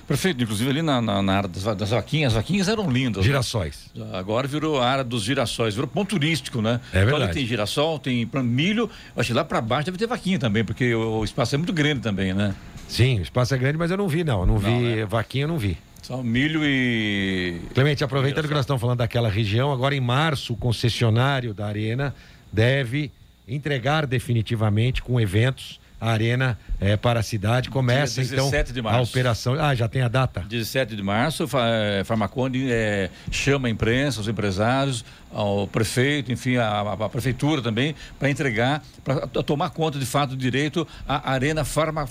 Prefeito, 0.07 0.43
inclusive 0.43 0.69
ali 0.69 0.81
na, 0.81 1.01
na, 1.01 1.21
na 1.21 1.37
área 1.37 1.49
das, 1.49 1.63
das, 1.75 1.89
vaquinhas, 1.91 2.33
as 2.33 2.35
vaquinhas 2.35 2.67
eram 2.67 2.89
lindas. 2.89 3.23
Né? 3.23 3.27
Girassóis. 3.27 3.89
Né? 3.95 4.07
Agora 4.13 4.47
virou 4.47 4.81
a 4.81 4.87
área 4.87 5.03
dos 5.03 5.23
girassóis, 5.23 5.75
virou 5.75 5.87
ponto 5.87 6.09
turístico, 6.09 6.61
né? 6.61 6.79
É 6.91 6.99
verdade. 6.99 7.23
Então, 7.23 7.33
tem 7.33 7.45
girassol, 7.45 7.99
tem 7.99 8.29
milho, 8.43 8.89
acho 9.15 9.27
que 9.27 9.33
lá 9.33 9.45
para 9.45 9.61
baixo 9.61 9.85
deve 9.85 9.97
ter 9.97 10.07
vaquinha 10.07 10.39
também, 10.39 10.63
porque 10.63 10.93
o, 10.93 11.19
o, 11.19 11.23
espaço 11.23 11.55
é 11.55 11.57
muito 11.57 11.73
grande 11.73 12.01
também, 12.01 12.33
né? 12.33 12.55
Sim, 12.87 13.19
o 13.19 13.21
espaço 13.21 13.53
é 13.53 13.57
grande, 13.57 13.77
mas 13.77 13.91
eu 13.91 13.97
não 13.97 14.07
vi 14.07 14.23
não, 14.23 14.45
não, 14.45 14.53
não 14.53 14.57
vi, 14.57 14.95
né? 14.95 15.05
vaquinha 15.05 15.43
eu 15.43 15.47
não 15.47 15.57
vi. 15.57 15.77
Só 16.01 16.23
milho 16.23 16.61
e. 16.63 17.59
Clemente, 17.73 18.03
aproveitando 18.03 18.47
que 18.47 18.53
nós 18.53 18.61
estamos 18.61 18.79
falando 18.79 18.99
daquela 18.99 19.29
região, 19.29 19.73
agora 19.73 19.93
em 19.93 19.99
março, 19.99 20.53
o 20.53 20.55
concessionário 20.55 21.53
da 21.53 21.67
Arena 21.67 22.15
deve 22.51 23.11
entregar 23.47 24.05
definitivamente 24.05 25.01
com 25.01 25.19
eventos 25.19 25.79
a 25.99 26.11
arena 26.11 26.57
é, 26.79 26.95
para 26.95 27.19
a 27.19 27.23
cidade. 27.23 27.69
Começa 27.69 28.21
então 28.21 28.51
a 28.85 29.01
operação. 29.01 29.55
Ah, 29.59 29.73
já 29.73 29.87
tem 29.87 30.01
a 30.01 30.07
data? 30.07 30.41
17 30.41 30.95
de 30.95 31.01
março, 31.01 31.47
é, 31.55 32.03
Farmaconde 32.03 32.71
é, 32.71 33.09
chama 33.31 33.67
a 33.67 33.71
imprensa, 33.71 34.21
os 34.21 34.27
empresários, 34.27 35.03
ao 35.33 35.67
prefeito, 35.67 36.31
enfim, 36.31 36.57
a, 36.57 36.67
a, 36.67 36.93
a 36.93 37.09
prefeitura 37.09 37.61
também, 37.61 37.95
para 38.19 38.29
entregar, 38.29 38.83
para 39.03 39.27
tomar 39.27 39.71
conta 39.71 39.97
de 39.97 40.05
fato 40.05 40.31
do 40.31 40.37
direito 40.37 40.87
à 41.07 41.31
Arena 41.31 41.65
Farma, 41.65 42.07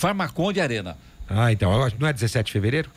Farmaconde 0.00 0.62
Arena. 0.62 0.96
Ah, 1.28 1.52
então, 1.52 1.70
não 1.98 2.08
é 2.08 2.12
17 2.12 2.46
de 2.46 2.52
fevereiro? 2.52 2.90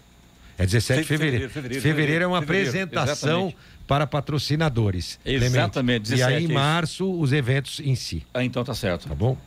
É 0.57 0.65
17 0.65 1.01
de 1.01 1.05
fevereiro. 1.05 1.49
Fevereiro, 1.49 1.51
fevereiro, 1.51 1.81
fevereiro 1.83 2.23
é 2.23 2.27
uma 2.27 2.39
fevereiro, 2.39 2.69
apresentação 2.69 3.47
exatamente. 3.47 3.57
para 3.85 4.07
patrocinadores. 4.07 5.19
Exatamente. 5.25 6.03
17, 6.11 6.21
e 6.21 6.23
aí, 6.23 6.45
em 6.45 6.47
março, 6.47 7.11
os 7.19 7.33
eventos 7.33 7.81
em 7.81 7.93
si. 7.93 8.25
Ah, 8.33 8.41
então 8.41 8.63
tá 8.63 8.73
certo. 8.73 9.09
Tá 9.09 9.15
bom? 9.15 9.37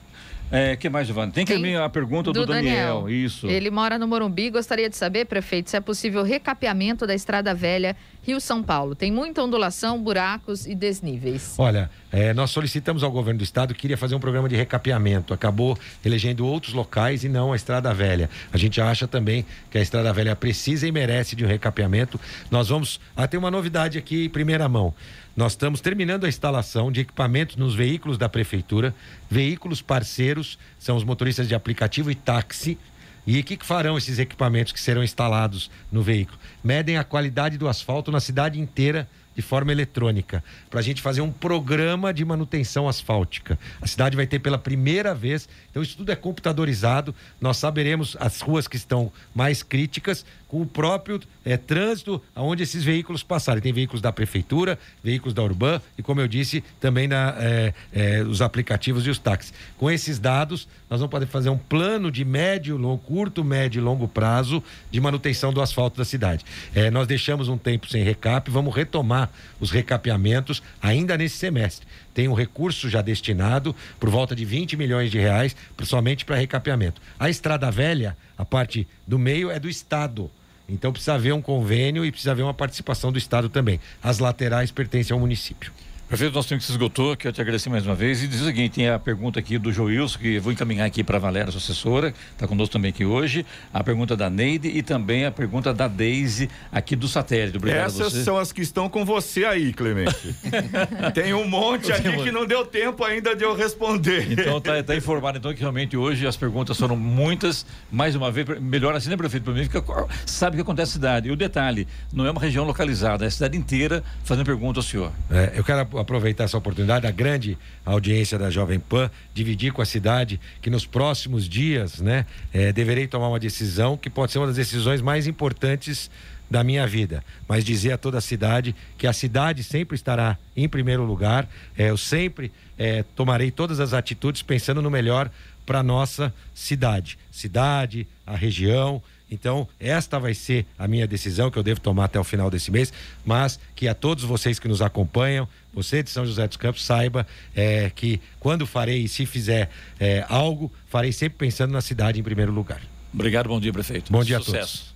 É, 0.50 0.76
que 0.76 0.88
mais, 0.88 1.06
Giovanni? 1.06 1.32
Tem 1.32 1.44
que 1.44 1.58
Tem... 1.58 1.76
a 1.76 1.88
pergunta 1.88 2.32
do, 2.32 2.40
do 2.40 2.46
Daniel. 2.46 3.02
Daniel. 3.02 3.08
Isso. 3.08 3.46
Ele 3.46 3.70
mora 3.70 3.98
no 3.98 4.06
Morumbi. 4.06 4.50
Gostaria 4.50 4.88
de 4.88 4.96
saber, 4.96 5.24
prefeito, 5.24 5.70
se 5.70 5.76
é 5.76 5.80
possível 5.80 6.22
recapeamento 6.22 7.06
da 7.06 7.14
Estrada 7.14 7.54
Velha 7.54 7.96
Rio-São 8.22 8.62
Paulo. 8.62 8.94
Tem 8.94 9.10
muita 9.10 9.42
ondulação, 9.42 10.00
buracos 10.00 10.66
e 10.66 10.74
desníveis. 10.74 11.54
Olha, 11.58 11.90
é, 12.12 12.32
nós 12.32 12.50
solicitamos 12.50 13.02
ao 13.02 13.10
governo 13.10 13.38
do 13.38 13.44
estado 13.44 13.74
que 13.74 13.80
queria 13.80 13.96
fazer 13.96 14.14
um 14.14 14.20
programa 14.20 14.48
de 14.48 14.56
recapeamento. 14.56 15.34
Acabou 15.34 15.76
elegendo 16.04 16.46
outros 16.46 16.72
locais 16.72 17.24
e 17.24 17.28
não 17.28 17.52
a 17.52 17.56
Estrada 17.56 17.92
Velha. 17.92 18.30
A 18.52 18.56
gente 18.56 18.80
acha 18.80 19.08
também 19.08 19.44
que 19.70 19.78
a 19.78 19.82
Estrada 19.82 20.12
Velha 20.12 20.36
precisa 20.36 20.86
e 20.86 20.92
merece 20.92 21.34
de 21.34 21.44
um 21.44 21.48
recapeamento. 21.48 22.20
Nós 22.50 22.68
vamos. 22.68 23.00
Ah, 23.16 23.26
tem 23.26 23.38
uma 23.38 23.50
novidade 23.50 23.98
aqui 23.98 24.28
primeira 24.28 24.68
mão. 24.68 24.94
Nós 25.36 25.52
estamos 25.52 25.80
terminando 25.80 26.24
a 26.24 26.28
instalação 26.28 26.90
de 26.90 27.00
equipamentos 27.00 27.56
nos 27.56 27.74
veículos 27.74 28.16
da 28.16 28.28
prefeitura, 28.28 28.94
veículos 29.28 29.82
parceiros, 29.82 30.58
são 30.78 30.96
os 30.96 31.04
motoristas 31.04 31.46
de 31.46 31.54
aplicativo 31.54 32.10
e 32.10 32.14
táxi. 32.14 32.78
E 33.26 33.40
o 33.40 33.44
que, 33.44 33.56
que 33.56 33.66
farão 33.66 33.98
esses 33.98 34.18
equipamentos 34.18 34.72
que 34.72 34.80
serão 34.80 35.02
instalados 35.02 35.70
no 35.90 36.00
veículo? 36.00 36.38
Medem 36.62 36.96
a 36.96 37.04
qualidade 37.04 37.58
do 37.58 37.68
asfalto 37.68 38.12
na 38.12 38.20
cidade 38.20 38.60
inteira 38.60 39.06
de 39.36 39.42
forma 39.42 39.70
eletrônica, 39.70 40.42
para 40.70 40.80
a 40.80 40.82
gente 40.82 41.02
fazer 41.02 41.20
um 41.20 41.30
programa 41.30 42.12
de 42.12 42.24
manutenção 42.24 42.88
asfáltica. 42.88 43.58
A 43.82 43.86
cidade 43.86 44.16
vai 44.16 44.26
ter 44.26 44.38
pela 44.38 44.56
primeira 44.56 45.14
vez, 45.14 45.46
então 45.70 45.82
isso 45.82 45.98
tudo 45.98 46.10
é 46.10 46.16
computadorizado, 46.16 47.14
nós 47.38 47.58
saberemos 47.58 48.16
as 48.18 48.40
ruas 48.40 48.66
que 48.66 48.76
estão 48.76 49.12
mais 49.34 49.62
críticas 49.62 50.24
com 50.48 50.62
o 50.62 50.66
próprio 50.66 51.20
é, 51.44 51.56
trânsito 51.56 52.22
aonde 52.34 52.62
esses 52.62 52.84
veículos 52.84 53.22
passarem. 53.22 53.62
Tem 53.62 53.72
veículos 53.72 54.00
da 54.00 54.12
prefeitura, 54.12 54.78
veículos 55.02 55.34
da 55.34 55.42
Urban 55.42 55.80
e, 55.98 56.02
como 56.02 56.20
eu 56.20 56.28
disse, 56.28 56.62
também 56.80 57.08
na, 57.08 57.34
é, 57.38 57.74
é, 57.92 58.22
os 58.22 58.40
aplicativos 58.40 59.06
e 59.06 59.10
os 59.10 59.18
táxis. 59.18 59.52
Com 59.76 59.90
esses 59.90 60.18
dados, 60.18 60.68
nós 60.88 61.00
vamos 61.00 61.10
poder 61.10 61.26
fazer 61.26 61.50
um 61.50 61.58
plano 61.58 62.10
de 62.10 62.24
médio, 62.24 62.76
longo, 62.76 62.98
curto, 62.98 63.44
médio 63.44 63.80
e 63.80 63.82
longo 63.82 64.06
prazo 64.06 64.62
de 64.90 65.00
manutenção 65.00 65.52
do 65.52 65.60
asfalto 65.60 65.96
da 65.98 66.04
cidade. 66.04 66.44
É, 66.74 66.90
nós 66.90 67.06
deixamos 67.06 67.48
um 67.48 67.58
tempo 67.58 67.88
sem 67.88 68.02
recap, 68.02 68.50
vamos 68.50 68.74
retomar 68.74 69.30
os 69.60 69.70
recapeamentos 69.70 70.62
ainda 70.80 71.16
nesse 71.16 71.36
semestre. 71.36 71.86
Tem 72.16 72.28
um 72.28 72.32
recurso 72.32 72.88
já 72.88 73.02
destinado 73.02 73.76
por 74.00 74.08
volta 74.08 74.34
de 74.34 74.42
20 74.42 74.74
milhões 74.74 75.10
de 75.10 75.18
reais 75.18 75.54
somente 75.84 76.24
para 76.24 76.36
recapeamento. 76.36 76.98
A 77.18 77.28
Estrada 77.28 77.70
Velha, 77.70 78.16
a 78.38 78.42
parte 78.42 78.88
do 79.06 79.18
meio 79.18 79.50
é 79.50 79.60
do 79.60 79.68
Estado. 79.68 80.30
Então 80.66 80.92
precisa 80.92 81.12
haver 81.12 81.34
um 81.34 81.42
convênio 81.42 82.06
e 82.06 82.10
precisa 82.10 82.30
haver 82.30 82.42
uma 82.42 82.54
participação 82.54 83.12
do 83.12 83.18
Estado 83.18 83.50
também. 83.50 83.78
As 84.02 84.18
laterais 84.18 84.70
pertencem 84.70 85.12
ao 85.12 85.20
município. 85.20 85.70
Prefeito, 86.08 86.34
nosso 86.34 86.48
tempo 86.48 86.60
que 86.60 86.66
se 86.66 86.70
esgotou, 86.70 87.16
que 87.16 87.26
eu 87.26 87.32
te 87.32 87.40
agradecer 87.40 87.68
mais 87.68 87.84
uma 87.84 87.96
vez. 87.96 88.22
E 88.22 88.28
diz 88.28 88.40
o 88.40 88.44
seguinte: 88.44 88.74
tem 88.74 88.88
a 88.88 88.96
pergunta 88.96 89.40
aqui 89.40 89.58
do 89.58 89.72
Joilson, 89.72 90.20
que 90.20 90.34
eu 90.36 90.40
vou 90.40 90.52
encaminhar 90.52 90.86
aqui 90.86 91.02
para 91.02 91.16
a 91.16 91.20
Valéria, 91.20 91.50
sua 91.50 91.58
assessora, 91.58 92.14
está 92.30 92.46
conosco 92.46 92.72
também 92.72 92.90
aqui 92.90 93.04
hoje. 93.04 93.44
A 93.74 93.82
pergunta 93.82 94.16
da 94.16 94.30
Neide 94.30 94.68
e 94.68 94.84
também 94.84 95.24
a 95.26 95.32
pergunta 95.32 95.74
da 95.74 95.88
Deise, 95.88 96.48
aqui 96.70 96.94
do 96.94 97.08
satélite. 97.08 97.56
Obrigado 97.56 97.86
Essas 97.86 98.12
são 98.12 98.38
as 98.38 98.52
que 98.52 98.62
estão 98.62 98.88
com 98.88 99.04
você 99.04 99.44
aí, 99.44 99.72
Clemente. 99.72 100.32
tem 101.12 101.34
um 101.34 101.48
monte 101.48 101.90
ali 101.90 102.22
que 102.22 102.30
não 102.30 102.46
deu 102.46 102.64
tempo 102.64 103.02
ainda 103.02 103.34
de 103.34 103.42
eu 103.42 103.56
responder. 103.56 104.30
Então 104.30 104.60
tá, 104.60 104.80
tá, 104.84 104.94
informado 104.94 105.38
então 105.38 105.52
que 105.52 105.60
realmente 105.60 105.96
hoje 105.96 106.24
as 106.24 106.36
perguntas 106.36 106.78
foram 106.78 106.94
muitas. 106.94 107.66
Mais 107.90 108.14
uma 108.14 108.30
vez, 108.30 108.46
melhor 108.60 108.94
assim, 108.94 109.10
né, 109.10 109.16
prefeito? 109.16 109.42
Para 109.42 109.54
mim, 109.54 109.64
fica, 109.64 109.82
sabe 110.24 110.54
o 110.54 110.56
que 110.58 110.62
acontece 110.62 110.92
na 110.92 110.94
cidade. 110.94 111.28
E 111.28 111.32
o 111.32 111.36
detalhe, 111.36 111.88
não 112.12 112.24
é 112.24 112.30
uma 112.30 112.40
região 112.40 112.64
localizada, 112.64 113.24
é 113.24 113.26
a 113.26 113.30
cidade 113.30 113.58
inteira 113.58 114.04
fazendo 114.22 114.46
pergunta 114.46 114.78
ao 114.78 114.84
senhor. 114.84 115.10
É, 115.28 115.52
eu 115.56 115.64
quero 115.64 115.95
aproveitar 115.98 116.44
essa 116.44 116.58
oportunidade, 116.58 117.06
a 117.06 117.10
grande 117.10 117.56
audiência 117.84 118.38
da 118.38 118.50
Jovem 118.50 118.78
Pan, 118.78 119.10
dividir 119.34 119.72
com 119.72 119.82
a 119.82 119.86
cidade 119.86 120.40
que 120.60 120.70
nos 120.70 120.86
próximos 120.86 121.48
dias, 121.48 122.00
né, 122.00 122.26
é, 122.52 122.72
deverei 122.72 123.06
tomar 123.06 123.28
uma 123.28 123.40
decisão 123.40 123.96
que 123.96 124.10
pode 124.10 124.32
ser 124.32 124.38
uma 124.38 124.46
das 124.46 124.56
decisões 124.56 125.00
mais 125.00 125.26
importantes 125.26 126.10
da 126.50 126.62
minha 126.62 126.86
vida, 126.86 127.24
mas 127.48 127.64
dizer 127.64 127.92
a 127.92 127.98
toda 127.98 128.18
a 128.18 128.20
cidade 128.20 128.74
que 128.96 129.06
a 129.06 129.12
cidade 129.12 129.64
sempre 129.64 129.96
estará 129.96 130.38
em 130.56 130.68
primeiro 130.68 131.04
lugar. 131.04 131.48
É, 131.76 131.90
eu 131.90 131.96
sempre 131.96 132.52
é, 132.78 133.04
tomarei 133.14 133.50
todas 133.50 133.80
as 133.80 133.92
atitudes 133.92 134.42
pensando 134.42 134.80
no 134.80 134.90
melhor 134.90 135.30
para 135.64 135.82
nossa 135.82 136.32
cidade, 136.54 137.18
cidade, 137.32 138.06
a 138.24 138.36
região 138.36 139.02
então, 139.30 139.68
esta 139.80 140.18
vai 140.18 140.34
ser 140.34 140.64
a 140.78 140.86
minha 140.86 141.06
decisão 141.06 141.50
que 141.50 141.58
eu 141.58 141.62
devo 141.62 141.80
tomar 141.80 142.04
até 142.04 142.18
o 142.18 142.24
final 142.24 142.50
desse 142.50 142.70
mês, 142.70 142.92
mas 143.24 143.58
que 143.74 143.88
a 143.88 143.94
todos 143.94 144.22
vocês 144.22 144.58
que 144.58 144.68
nos 144.68 144.80
acompanham, 144.80 145.48
você 145.74 146.02
de 146.02 146.10
São 146.10 146.24
José 146.24 146.46
dos 146.46 146.56
Campos, 146.56 146.84
saiba 146.84 147.26
é, 147.54 147.90
que 147.94 148.20
quando 148.38 148.66
farei 148.66 148.98
e 148.98 149.08
se 149.08 149.26
fizer 149.26 149.68
é, 149.98 150.24
algo, 150.28 150.70
farei 150.88 151.12
sempre 151.12 151.38
pensando 151.38 151.72
na 151.72 151.80
cidade 151.80 152.20
em 152.20 152.22
primeiro 152.22 152.52
lugar. 152.52 152.80
Obrigado, 153.12 153.48
bom 153.48 153.58
dia, 153.58 153.72
prefeito. 153.72 154.12
Bom 154.12 154.22
dia 154.22 154.38
Sucesso. 154.38 154.56
a 154.56 154.60
todos. 154.60 154.95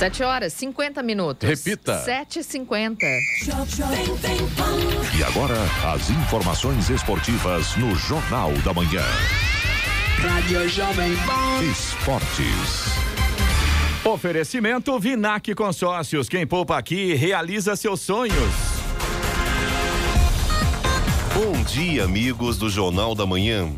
Sete 0.00 0.22
horas, 0.22 0.54
50 0.54 1.02
minutos. 1.02 1.46
Repita. 1.46 1.98
Sete 1.98 2.38
e 2.38 2.42
cinquenta. 2.42 3.04
E 5.14 5.22
agora, 5.22 5.58
as 5.92 6.08
informações 6.08 6.88
esportivas 6.88 7.76
no 7.76 7.94
Jornal 7.94 8.50
da 8.64 8.72
Manhã. 8.72 9.04
Rádio 10.16 10.66
Jovem 10.70 11.14
Pan. 11.16 11.62
Esportes. 11.70 12.94
Oferecimento 14.02 14.98
Vinac 14.98 15.54
Consórcios. 15.54 16.30
Quem 16.30 16.46
poupa 16.46 16.78
aqui 16.78 17.12
realiza 17.12 17.76
seus 17.76 18.00
sonhos. 18.00 18.54
Bom 21.34 21.62
dia, 21.64 22.04
amigos 22.04 22.56
do 22.56 22.70
Jornal 22.70 23.14
da 23.14 23.26
Manhã. 23.26 23.68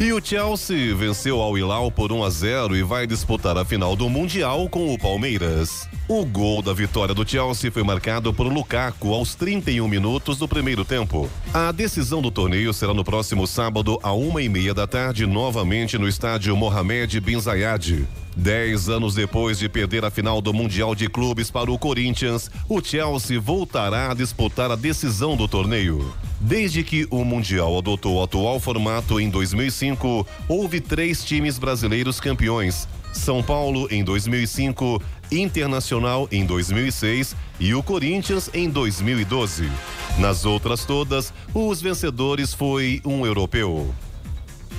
E 0.00 0.12
o 0.12 0.24
Chelsea 0.24 0.94
venceu 0.96 1.40
ao 1.40 1.56
Hilal 1.56 1.90
por 1.90 2.10
1 2.10 2.24
a 2.24 2.30
0 2.30 2.76
e 2.76 2.82
vai 2.82 3.06
disputar 3.06 3.56
a 3.56 3.64
final 3.64 3.94
do 3.94 4.08
Mundial 4.08 4.68
com 4.68 4.92
o 4.92 4.98
Palmeiras. 4.98 5.88
O 6.08 6.24
gol 6.24 6.60
da 6.60 6.72
vitória 6.72 7.14
do 7.14 7.28
Chelsea 7.28 7.70
foi 7.70 7.82
marcado 7.84 8.34
por 8.34 8.46
Lukaku 8.46 9.12
aos 9.12 9.34
31 9.34 9.86
minutos 9.86 10.38
do 10.38 10.48
primeiro 10.48 10.84
tempo. 10.84 11.30
A 11.54 11.70
decisão 11.70 12.20
do 12.20 12.30
torneio 12.30 12.72
será 12.72 12.92
no 12.92 13.04
próximo 13.04 13.46
sábado, 13.46 13.98
à 14.02 14.12
uma 14.12 14.42
e 14.42 14.48
meia 14.48 14.74
da 14.74 14.86
tarde, 14.86 15.26
novamente 15.26 15.96
no 15.96 16.08
estádio 16.08 16.56
Mohamed 16.56 17.20
Bin 17.20 17.38
Zayed. 17.38 18.06
Dez 18.36 18.88
anos 18.88 19.14
depois 19.14 19.58
de 19.58 19.68
perder 19.68 20.04
a 20.04 20.10
final 20.10 20.40
do 20.40 20.54
Mundial 20.54 20.94
de 20.94 21.08
Clubes 21.08 21.50
para 21.50 21.70
o 21.70 21.78
Corinthians, 21.78 22.50
o 22.68 22.82
Chelsea 22.82 23.38
voltará 23.38 24.10
a 24.10 24.14
disputar 24.14 24.70
a 24.70 24.76
decisão 24.76 25.36
do 25.36 25.46
torneio. 25.46 26.12
Desde 26.40 26.82
que 26.82 27.06
o 27.10 27.24
Mundial 27.24 27.78
adotou 27.78 28.16
o 28.16 28.22
atual 28.22 28.58
formato 28.58 29.20
em 29.20 29.28
2005, 29.28 30.26
houve 30.48 30.80
três 30.80 31.22
times 31.22 31.58
brasileiros 31.58 32.20
campeões: 32.20 32.88
São 33.12 33.42
Paulo 33.42 33.86
em 33.90 34.02
2005, 34.02 35.00
Internacional 35.30 36.26
em 36.32 36.44
2006 36.44 37.36
e 37.60 37.74
o 37.74 37.82
Corinthians 37.82 38.50
em 38.52 38.68
2012. 38.68 39.70
Nas 40.18 40.44
outras 40.44 40.84
todas, 40.84 41.32
os 41.54 41.80
vencedores 41.80 42.52
foi 42.52 43.00
um 43.04 43.24
europeu. 43.24 43.94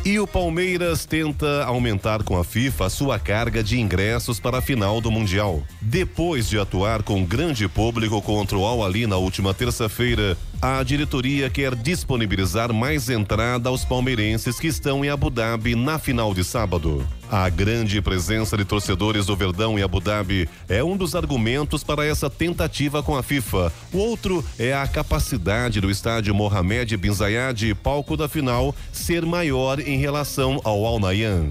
E 0.05 0.19
o 0.19 0.27
Palmeiras 0.27 1.05
tenta 1.05 1.63
aumentar 1.63 2.23
com 2.23 2.37
a 2.37 2.43
FIFA 2.43 2.89
sua 2.89 3.17
carga 3.17 3.63
de 3.63 3.79
ingressos 3.79 4.37
para 4.37 4.57
a 4.57 4.61
final 4.61 4.99
do 4.99 5.09
Mundial. 5.09 5.63
Depois 5.79 6.49
de 6.49 6.59
atuar 6.59 7.01
com 7.03 7.23
grande 7.23 7.69
público 7.69 8.21
contra 8.21 8.57
o 8.57 8.65
Al 8.65 8.83
Ali 8.83 9.07
na 9.07 9.15
última 9.15 9.53
terça-feira, 9.53 10.37
a 10.63 10.81
diretoria 10.81 11.49
quer 11.49 11.75
disponibilizar 11.75 12.71
mais 12.71 13.09
entrada 13.09 13.67
aos 13.67 13.83
palmeirenses 13.83 14.57
que 14.57 14.67
estão 14.67 15.03
em 15.03 15.09
Abu 15.09 15.29
Dhabi 15.29 15.75
na 15.75 15.99
final 15.99 16.33
de 16.33 16.41
sábado. 16.41 17.05
A 17.29 17.49
grande 17.49 18.01
presença 18.01 18.55
de 18.55 18.63
torcedores 18.63 19.25
do 19.25 19.35
Verdão 19.35 19.77
em 19.77 19.81
Abu 19.81 19.99
Dhabi 19.99 20.47
é 20.69 20.81
um 20.81 20.95
dos 20.95 21.15
argumentos 21.15 21.83
para 21.83 22.05
essa 22.05 22.29
tentativa 22.29 23.03
com 23.03 23.17
a 23.17 23.21
FIFA. 23.21 23.73
O 23.91 23.97
outro 23.97 24.41
é 24.57 24.73
a 24.73 24.87
capacidade 24.87 25.81
do 25.81 25.91
estádio 25.91 26.33
Mohamed 26.33 26.95
Bin 26.95 27.13
Zayed, 27.13 27.75
palco 27.75 28.15
da 28.15 28.29
final, 28.29 28.73
ser 28.89 29.25
maior 29.25 29.81
em 29.81 29.97
relação 29.97 30.61
ao 30.63 30.85
Al 30.85 30.97
Nayan. 30.97 31.49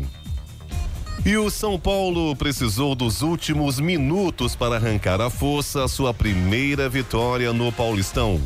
E 1.23 1.37
o 1.37 1.51
São 1.51 1.79
Paulo 1.79 2.35
precisou 2.35 2.95
dos 2.95 3.21
últimos 3.21 3.79
minutos 3.79 4.57
para 4.57 4.77
arrancar 4.77 5.21
a 5.21 5.29
força 5.29 5.85
a 5.85 5.89
sua 5.89 6.15
primeira 6.15 6.89
vitória 6.89 7.53
no 7.53 7.71
Paulistão. 7.71 8.41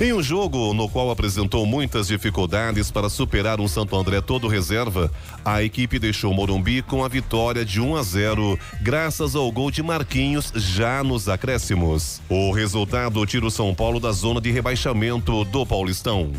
Em 0.00 0.12
um 0.12 0.22
jogo 0.22 0.72
no 0.72 0.88
qual 0.88 1.10
apresentou 1.10 1.66
muitas 1.66 2.08
dificuldades 2.08 2.90
para 2.90 3.08
superar 3.08 3.60
um 3.60 3.68
Santo 3.68 3.94
André 3.94 4.20
todo 4.20 4.48
reserva, 4.48 5.12
a 5.44 5.62
equipe 5.62 5.98
deixou 5.98 6.32
Morumbi 6.32 6.82
com 6.82 7.04
a 7.04 7.08
vitória 7.08 7.64
de 7.64 7.80
1 7.80 7.96
a 7.96 8.02
0, 8.02 8.58
graças 8.80 9.36
ao 9.36 9.52
gol 9.52 9.70
de 9.70 9.82
Marquinhos 9.82 10.50
já 10.56 11.04
nos 11.04 11.28
acréscimos. 11.28 12.20
O 12.28 12.50
resultado 12.50 13.24
tira 13.26 13.46
o 13.46 13.50
São 13.50 13.74
Paulo 13.74 14.00
da 14.00 14.10
zona 14.12 14.40
de 14.40 14.50
rebaixamento 14.50 15.44
do 15.44 15.64
Paulistão. 15.64 16.32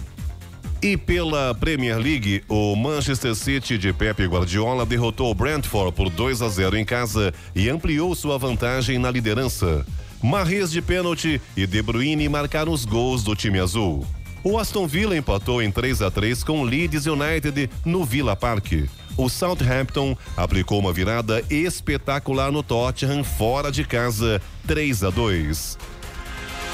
E 0.82 0.98
pela 0.98 1.56
Premier 1.56 1.98
League, 1.98 2.44
o 2.50 2.76
Manchester 2.76 3.34
City 3.36 3.78
de 3.78 3.94
Pep 3.94 4.26
Guardiola 4.26 4.86
derrotou 4.86 5.32
o 5.32 5.34
Brentford 5.34 5.94
por 5.94 6.10
2 6.10 6.42
a 6.42 6.50
0 6.50 6.76
em 6.76 6.84
casa 6.84 7.34
e 7.56 7.70
ampliou 7.70 8.14
sua 8.14 8.38
vantagem 8.38 8.98
na 8.98 9.10
liderança. 9.10 9.86
Marres 10.24 10.72
de 10.72 10.82
pênalti 10.82 11.42
e 11.56 11.68
De 11.68 11.82
Bruyne 11.82 12.30
marcaram 12.30 12.72
os 12.72 12.86
gols 12.86 13.24
do 13.24 13.36
time 13.36 13.60
azul. 13.60 14.08
O 14.42 14.58
Aston 14.58 14.88
Villa 14.88 15.18
empatou 15.18 15.62
em 15.62 15.70
3 15.70 16.02
a 16.02 16.10
3 16.10 16.46
com 16.46 16.64
Leeds 16.64 17.06
United 17.08 17.70
no 17.84 18.06
Villa 18.06 18.34
Park. 18.34 18.72
O 19.18 19.28
Southampton 19.28 20.18
aplicou 20.38 20.80
uma 20.80 20.94
virada 20.94 21.44
espetacular 21.50 22.54
no 22.54 22.64
Tottenham 22.64 23.22
fora 23.22 23.70
de 23.70 23.84
casa, 23.84 24.42
3 24.66 25.04
a 25.04 25.10
2. 25.10 25.78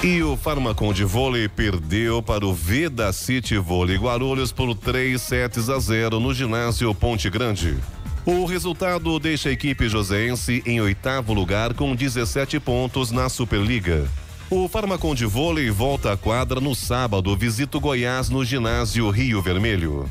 E 0.03 0.21
o 0.21 0.37
Farmacon 0.37 0.93
de 0.93 1.03
vôlei 1.03 1.49
perdeu 1.49 2.21
para 2.21 2.45
o 2.45 2.53
Veda 2.53 3.11
City 3.11 3.57
Vôlei 3.57 3.97
Guarulhos 3.97 4.51
por 4.51 4.75
3 4.75 5.19
sets 5.19 5.69
a 5.69 5.79
0 5.79 6.19
no 6.19 6.35
ginásio 6.35 6.93
Ponte 6.93 7.27
Grande. 7.31 7.77
O 8.31 8.45
resultado 8.45 9.17
deixa 9.19 9.49
a 9.49 9.51
equipe 9.51 9.89
joseense 9.89 10.61
em 10.63 10.79
oitavo 10.79 11.33
lugar 11.33 11.73
com 11.73 11.95
17 11.95 12.59
pontos 12.59 13.09
na 13.09 13.27
Superliga. 13.27 14.07
O 14.51 14.67
Farmacon 14.67 15.15
de 15.15 15.25
Vôlei 15.25 15.71
volta 15.71 16.13
à 16.13 16.17
quadra 16.17 16.61
no 16.61 16.75
sábado, 16.75 17.35
visita 17.35 17.79
o 17.79 17.81
Goiás 17.81 18.29
no 18.29 18.45
ginásio 18.45 19.09
Rio 19.09 19.41
Vermelho. 19.41 20.07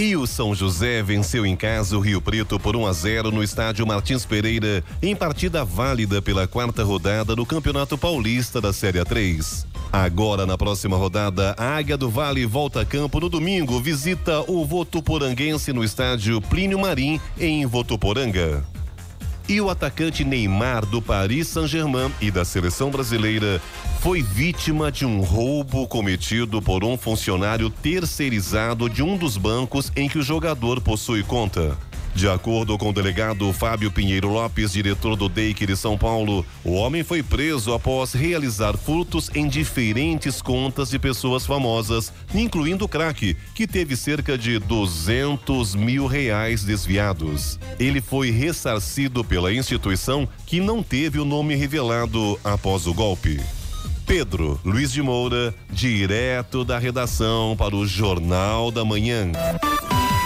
E 0.00 0.16
o 0.16 0.26
São 0.26 0.54
José 0.54 1.02
venceu 1.02 1.44
em 1.44 1.54
casa 1.54 1.94
o 1.94 2.00
Rio 2.00 2.22
Preto 2.22 2.58
por 2.58 2.74
1 2.74 2.86
a 2.86 2.92
0 2.94 3.30
no 3.30 3.44
estádio 3.44 3.86
Martins 3.86 4.24
Pereira, 4.24 4.82
em 5.02 5.14
partida 5.14 5.62
válida 5.62 6.22
pela 6.22 6.48
quarta 6.48 6.82
rodada 6.82 7.36
do 7.36 7.44
Campeonato 7.44 7.98
Paulista 7.98 8.62
da 8.62 8.72
Série 8.72 9.04
3. 9.04 9.66
Agora, 9.92 10.46
na 10.46 10.56
próxima 10.56 10.96
rodada, 10.96 11.54
a 11.58 11.76
Águia 11.76 11.98
do 11.98 12.08
Vale 12.08 12.46
volta 12.46 12.80
a 12.80 12.84
campo 12.86 13.20
no 13.20 13.28
domingo, 13.28 13.78
visita 13.78 14.40
o 14.50 14.64
Votuporanguense 14.64 15.70
no 15.70 15.84
estádio 15.84 16.40
Plínio 16.40 16.78
Marim, 16.78 17.20
em 17.38 17.66
Votuporanga. 17.66 18.64
E 19.50 19.60
o 19.60 19.68
atacante 19.68 20.24
Neymar 20.24 20.86
do 20.86 21.02
Paris 21.02 21.48
Saint-Germain 21.48 22.12
e 22.20 22.30
da 22.30 22.44
seleção 22.44 22.88
brasileira 22.88 23.60
foi 23.98 24.22
vítima 24.22 24.92
de 24.92 25.04
um 25.04 25.22
roubo 25.22 25.88
cometido 25.88 26.62
por 26.62 26.84
um 26.84 26.96
funcionário 26.96 27.68
terceirizado 27.68 28.88
de 28.88 29.02
um 29.02 29.16
dos 29.16 29.36
bancos 29.36 29.90
em 29.96 30.08
que 30.08 30.18
o 30.18 30.22
jogador 30.22 30.80
possui 30.80 31.24
conta. 31.24 31.76
De 32.14 32.28
acordo 32.28 32.76
com 32.76 32.90
o 32.90 32.92
delegado 32.92 33.52
Fábio 33.52 33.90
Pinheiro 33.90 34.28
Lopes, 34.28 34.72
diretor 34.72 35.16
do 35.16 35.28
DEIC 35.28 35.66
de 35.66 35.76
São 35.76 35.96
Paulo, 35.96 36.44
o 36.64 36.72
homem 36.72 37.02
foi 37.02 37.22
preso 37.22 37.72
após 37.72 38.12
realizar 38.12 38.76
furtos 38.76 39.30
em 39.34 39.48
diferentes 39.48 40.42
contas 40.42 40.90
de 40.90 40.98
pessoas 40.98 41.46
famosas, 41.46 42.12
incluindo 42.34 42.84
o 42.84 42.88
craque, 42.88 43.36
que 43.54 43.66
teve 43.66 43.96
cerca 43.96 44.36
de 44.36 44.58
200 44.58 45.74
mil 45.74 46.06
reais 46.06 46.64
desviados. 46.64 47.58
Ele 47.78 48.00
foi 48.00 48.30
ressarcido 48.30 49.24
pela 49.24 49.52
instituição, 49.52 50.28
que 50.46 50.60
não 50.60 50.82
teve 50.82 51.18
o 51.18 51.24
nome 51.24 51.54
revelado 51.54 52.38
após 52.44 52.86
o 52.86 52.92
golpe. 52.92 53.40
Pedro 54.06 54.60
Luiz 54.64 54.92
de 54.92 55.00
Moura, 55.00 55.54
direto 55.70 56.64
da 56.64 56.78
redação 56.78 57.54
para 57.56 57.76
o 57.76 57.86
Jornal 57.86 58.72
da 58.72 58.84
Manhã. 58.84 59.30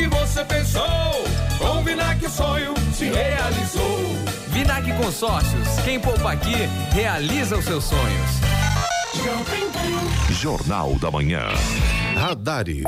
que 0.00 0.08
você 0.08 0.44
pensou. 0.44 0.82
Com 1.58 1.82
Vinac 1.84 2.24
o 2.24 2.30
sonho 2.30 2.74
se 2.94 3.10
realizou. 3.10 3.98
Vinac 4.48 4.90
Consórcios. 4.94 5.68
Quem 5.84 6.00
poupa 6.00 6.32
aqui 6.32 6.54
realiza 6.92 7.56
os 7.56 7.64
seus 7.64 7.84
sonhos. 7.84 8.30
Jornal 10.30 10.98
da 10.98 11.10
Manhã. 11.10 11.48
Radares. 12.16 12.84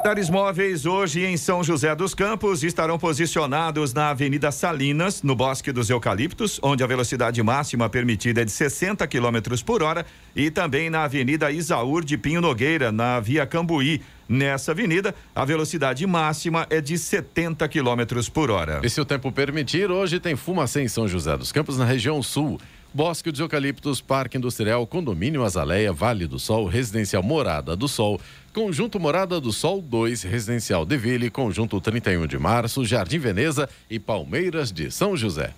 Radares 0.00 0.30
móveis 0.30 0.86
hoje 0.86 1.26
em 1.26 1.36
São 1.36 1.62
José 1.62 1.94
dos 1.94 2.14
Campos 2.14 2.64
estarão 2.64 2.98
posicionados 2.98 3.92
na 3.92 4.08
Avenida 4.08 4.50
Salinas, 4.50 5.22
no 5.22 5.36
Bosque 5.36 5.70
dos 5.72 5.90
Eucaliptos, 5.90 6.58
onde 6.62 6.82
a 6.82 6.86
velocidade 6.86 7.42
máxima 7.42 7.86
permitida 7.86 8.40
é 8.40 8.44
de 8.46 8.50
60 8.50 9.06
km 9.06 9.62
por 9.62 9.82
hora, 9.82 10.06
e 10.34 10.50
também 10.50 10.88
na 10.88 11.04
Avenida 11.04 11.52
Isaúr 11.52 12.02
de 12.02 12.16
Pinho 12.16 12.40
Nogueira, 12.40 12.90
na 12.90 13.20
Via 13.20 13.44
Cambuí. 13.44 14.00
Nessa 14.26 14.72
avenida, 14.72 15.14
a 15.34 15.44
velocidade 15.44 16.06
máxima 16.06 16.66
é 16.70 16.80
de 16.80 16.96
70 16.96 17.68
km 17.68 18.30
por 18.32 18.50
hora. 18.50 18.80
E 18.82 18.88
se 18.88 19.02
o 19.02 19.04
tempo 19.04 19.30
permitir, 19.30 19.90
hoje 19.90 20.18
tem 20.18 20.34
Fumacê 20.34 20.80
em 20.80 20.88
São 20.88 21.06
José 21.06 21.36
dos 21.36 21.52
Campos, 21.52 21.76
na 21.76 21.84
região 21.84 22.22
sul. 22.22 22.58
Bosque 22.92 23.30
dos 23.30 23.40
Eucaliptos, 23.40 24.00
Parque 24.00 24.36
Industrial, 24.36 24.84
Condomínio 24.86 25.44
Azaleia, 25.44 25.92
Vale 25.92 26.26
do 26.26 26.38
Sol, 26.38 26.66
Residencial 26.66 27.22
Morada 27.22 27.76
do 27.76 27.86
Sol, 27.86 28.20
Conjunto 28.52 28.98
Morada 28.98 29.40
do 29.40 29.52
Sol 29.52 29.80
2, 29.80 30.24
Residencial 30.24 30.84
Deville, 30.84 31.30
Conjunto 31.30 31.80
31 31.80 32.26
de 32.26 32.38
Março, 32.38 32.84
Jardim 32.84 33.18
Veneza 33.18 33.68
e 33.88 33.98
Palmeiras 33.98 34.72
de 34.72 34.90
São 34.90 35.16
José. 35.16 35.54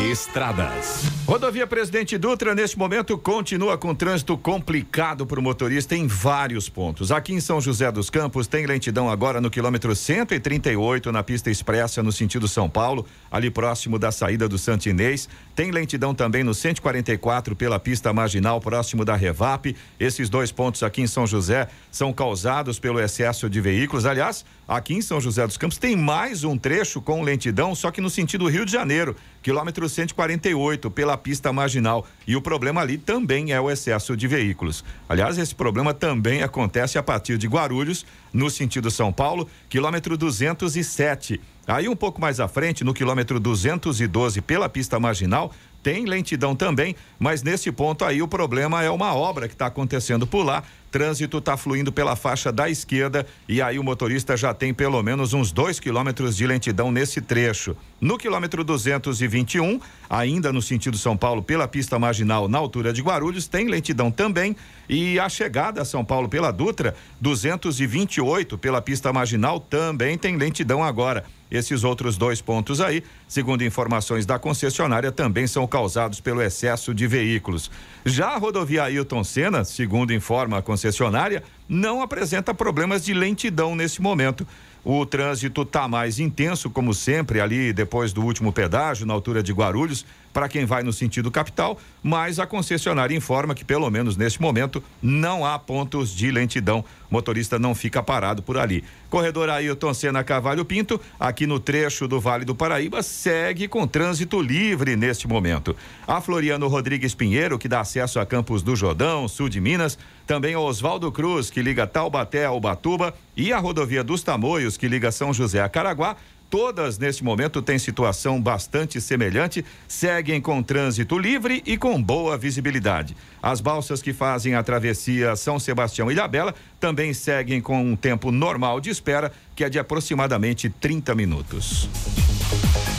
Estradas. 0.00 1.04
Rodovia 1.26 1.66
Presidente 1.66 2.16
Dutra, 2.16 2.54
neste 2.54 2.78
momento, 2.78 3.18
continua 3.18 3.76
com 3.76 3.94
trânsito 3.94 4.36
complicado 4.36 5.26
para 5.26 5.38
o 5.38 5.42
motorista 5.42 5.94
em 5.94 6.06
vários 6.06 6.70
pontos. 6.70 7.12
Aqui 7.12 7.34
em 7.34 7.40
São 7.40 7.60
José 7.60 7.92
dos 7.92 8.08
Campos, 8.08 8.46
tem 8.46 8.64
lentidão 8.64 9.10
agora 9.10 9.42
no 9.42 9.50
quilômetro 9.50 9.94
138, 9.94 11.12
na 11.12 11.22
pista 11.22 11.50
expressa, 11.50 12.02
no 12.02 12.10
sentido 12.10 12.48
São 12.48 12.68
Paulo, 12.68 13.04
ali 13.30 13.50
próximo 13.50 13.98
da 13.98 14.10
saída 14.10 14.48
do 14.48 14.56
Santinês. 14.56 15.28
Tem 15.60 15.70
lentidão 15.70 16.14
também 16.14 16.42
no 16.42 16.54
144 16.54 17.54
pela 17.54 17.78
pista 17.78 18.14
marginal, 18.14 18.62
próximo 18.62 19.04
da 19.04 19.14
Revap. 19.14 19.76
Esses 19.98 20.30
dois 20.30 20.50
pontos 20.50 20.82
aqui 20.82 21.02
em 21.02 21.06
São 21.06 21.26
José 21.26 21.68
são 21.90 22.14
causados 22.14 22.78
pelo 22.78 22.98
excesso 22.98 23.50
de 23.50 23.60
veículos. 23.60 24.06
Aliás, 24.06 24.42
aqui 24.66 24.94
em 24.94 25.02
São 25.02 25.20
José 25.20 25.46
dos 25.46 25.58
Campos 25.58 25.76
tem 25.76 25.94
mais 25.94 26.44
um 26.44 26.56
trecho 26.56 27.02
com 27.02 27.20
lentidão, 27.20 27.74
só 27.74 27.90
que 27.90 28.00
no 28.00 28.08
sentido 28.08 28.48
Rio 28.48 28.64
de 28.64 28.72
Janeiro, 28.72 29.14
quilômetro 29.42 29.86
148 29.86 30.90
pela 30.90 31.14
pista 31.18 31.52
marginal. 31.52 32.06
E 32.26 32.34
o 32.34 32.40
problema 32.40 32.80
ali 32.80 32.96
também 32.96 33.52
é 33.52 33.60
o 33.60 33.70
excesso 33.70 34.16
de 34.16 34.26
veículos. 34.26 34.82
Aliás, 35.10 35.36
esse 35.36 35.54
problema 35.54 35.92
também 35.92 36.42
acontece 36.42 36.96
a 36.96 37.02
partir 37.02 37.36
de 37.36 37.46
Guarulhos, 37.46 38.06
no 38.32 38.50
sentido 38.50 38.90
São 38.90 39.12
Paulo, 39.12 39.48
quilômetro 39.68 40.16
207. 40.16 41.40
Aí 41.66 41.88
um 41.88 41.96
pouco 41.96 42.20
mais 42.20 42.40
à 42.40 42.48
frente, 42.48 42.82
no 42.82 42.94
quilômetro 42.94 43.38
212 43.38 44.40
pela 44.40 44.68
pista 44.68 44.98
marginal, 44.98 45.52
tem 45.82 46.04
lentidão 46.04 46.54
também, 46.54 46.94
mas 47.18 47.42
nesse 47.42 47.72
ponto 47.72 48.04
aí 48.04 48.20
o 48.20 48.28
problema 48.28 48.82
é 48.82 48.90
uma 48.90 49.14
obra 49.14 49.48
que 49.48 49.54
está 49.54 49.66
acontecendo 49.66 50.26
por 50.26 50.44
lá. 50.44 50.62
Trânsito 50.90 51.38
está 51.38 51.56
fluindo 51.56 51.92
pela 51.92 52.16
faixa 52.16 52.50
da 52.50 52.68
esquerda 52.68 53.26
e 53.48 53.62
aí 53.62 53.78
o 53.78 53.84
motorista 53.84 54.36
já 54.36 54.52
tem 54.52 54.74
pelo 54.74 55.02
menos 55.02 55.32
uns 55.32 55.52
dois 55.52 55.78
quilômetros 55.78 56.36
de 56.36 56.46
lentidão 56.46 56.90
nesse 56.90 57.20
trecho. 57.20 57.76
No 58.00 58.18
quilômetro 58.18 58.64
221, 58.64 59.80
ainda 60.08 60.52
no 60.52 60.60
sentido 60.60 60.98
São 60.98 61.16
Paulo, 61.16 61.42
pela 61.42 61.68
pista 61.68 61.98
marginal 61.98 62.48
na 62.48 62.58
altura 62.58 62.92
de 62.92 63.02
Guarulhos, 63.02 63.46
tem 63.46 63.68
lentidão 63.68 64.10
também. 64.10 64.56
E 64.88 65.18
a 65.20 65.28
chegada 65.28 65.82
a 65.82 65.84
São 65.84 66.04
Paulo 66.04 66.28
pela 66.28 66.50
Dutra, 66.50 66.94
228 67.20 68.58
pela 68.58 68.82
pista 68.82 69.12
marginal, 69.12 69.60
também 69.60 70.18
tem 70.18 70.36
lentidão 70.36 70.82
agora. 70.82 71.24
Esses 71.50 71.82
outros 71.82 72.16
dois 72.16 72.40
pontos 72.40 72.80
aí, 72.80 73.02
segundo 73.26 73.64
informações 73.64 74.24
da 74.24 74.38
concessionária, 74.38 75.10
também 75.10 75.46
são 75.46 75.66
causados 75.66 76.20
pelo 76.20 76.40
excesso 76.40 76.94
de 76.94 77.06
veículos. 77.06 77.70
Já 78.04 78.28
a 78.28 78.36
rodovia 78.36 78.84
Ailton 78.84 79.24
Senna, 79.24 79.64
segundo 79.64 80.12
informa 80.12 80.58
a 80.58 80.62
concessionária, 80.62 81.42
não 81.68 82.02
apresenta 82.02 82.54
problemas 82.54 83.04
de 83.04 83.12
lentidão 83.12 83.74
nesse 83.74 84.00
momento. 84.00 84.46
O 84.84 85.04
trânsito 85.04 85.62
está 85.62 85.86
mais 85.86 86.18
intenso, 86.18 86.70
como 86.70 86.94
sempre, 86.94 87.40
ali 87.40 87.72
depois 87.72 88.12
do 88.12 88.22
último 88.22 88.52
pedágio, 88.52 89.06
na 89.06 89.12
altura 89.12 89.42
de 89.42 89.52
Guarulhos, 89.52 90.06
para 90.32 90.48
quem 90.48 90.64
vai 90.64 90.82
no 90.82 90.92
sentido 90.92 91.30
capital, 91.30 91.78
mas 92.02 92.38
a 92.38 92.46
concessionária 92.46 93.16
informa 93.16 93.54
que, 93.54 93.64
pelo 93.64 93.90
menos 93.90 94.16
neste 94.16 94.40
momento, 94.40 94.82
não 95.02 95.44
há 95.44 95.58
pontos 95.58 96.14
de 96.14 96.30
lentidão. 96.30 96.84
O 97.10 97.14
motorista 97.14 97.58
não 97.58 97.74
fica 97.74 98.02
parado 98.02 98.42
por 98.42 98.56
ali. 98.56 98.84
Corredor 99.08 99.50
Ailton 99.50 99.92
Senna 99.92 100.22
Cavalho 100.22 100.64
Pinto, 100.64 101.00
aqui 101.18 101.46
no 101.46 101.58
trecho 101.58 102.06
do 102.06 102.20
Vale 102.20 102.44
do 102.44 102.54
Paraíba, 102.54 103.02
segue 103.02 103.66
com 103.66 103.86
trânsito 103.86 104.40
livre 104.40 104.94
neste 104.94 105.26
momento. 105.26 105.74
A 106.06 106.20
Floriano 106.20 106.68
Rodrigues 106.68 107.14
Pinheiro, 107.14 107.58
que 107.58 107.68
dá 107.68 107.80
acesso 107.80 108.20
a 108.20 108.26
Campos 108.26 108.62
do 108.62 108.76
Jordão, 108.76 109.26
sul 109.26 109.48
de 109.48 109.60
Minas, 109.60 109.98
também 110.30 110.54
o 110.54 110.60
Oswaldo 110.60 111.10
Cruz, 111.10 111.50
que 111.50 111.60
liga 111.60 111.88
Taubaté 111.88 112.44
a 112.44 112.52
Ubatuba, 112.52 113.12
e 113.36 113.52
a 113.52 113.58
rodovia 113.58 114.04
dos 114.04 114.22
Tamoios, 114.22 114.76
que 114.76 114.86
liga 114.86 115.10
São 115.10 115.34
José 115.34 115.60
a 115.60 115.68
Caraguá, 115.68 116.14
todas 116.48 116.98
neste 116.98 117.24
momento 117.24 117.60
têm 117.60 117.80
situação 117.80 118.40
bastante 118.40 119.00
semelhante, 119.00 119.64
seguem 119.88 120.40
com 120.40 120.62
trânsito 120.62 121.18
livre 121.18 121.64
e 121.66 121.76
com 121.76 122.00
boa 122.00 122.38
visibilidade. 122.38 123.16
As 123.42 123.60
balsas 123.60 124.00
que 124.00 124.12
fazem 124.12 124.54
a 124.54 124.62
travessia 124.62 125.34
São 125.34 125.58
Sebastião 125.58 126.08
e 126.08 126.14
Ilhabela 126.14 126.54
também 126.80 127.12
seguem 127.12 127.60
com 127.60 127.80
um 127.80 127.94
tempo 127.94 128.32
normal 128.32 128.80
de 128.80 128.88
espera, 128.90 129.30
que 129.54 129.62
é 129.62 129.68
de 129.68 129.78
aproximadamente 129.78 130.70
30 130.70 131.14
minutos. 131.14 131.88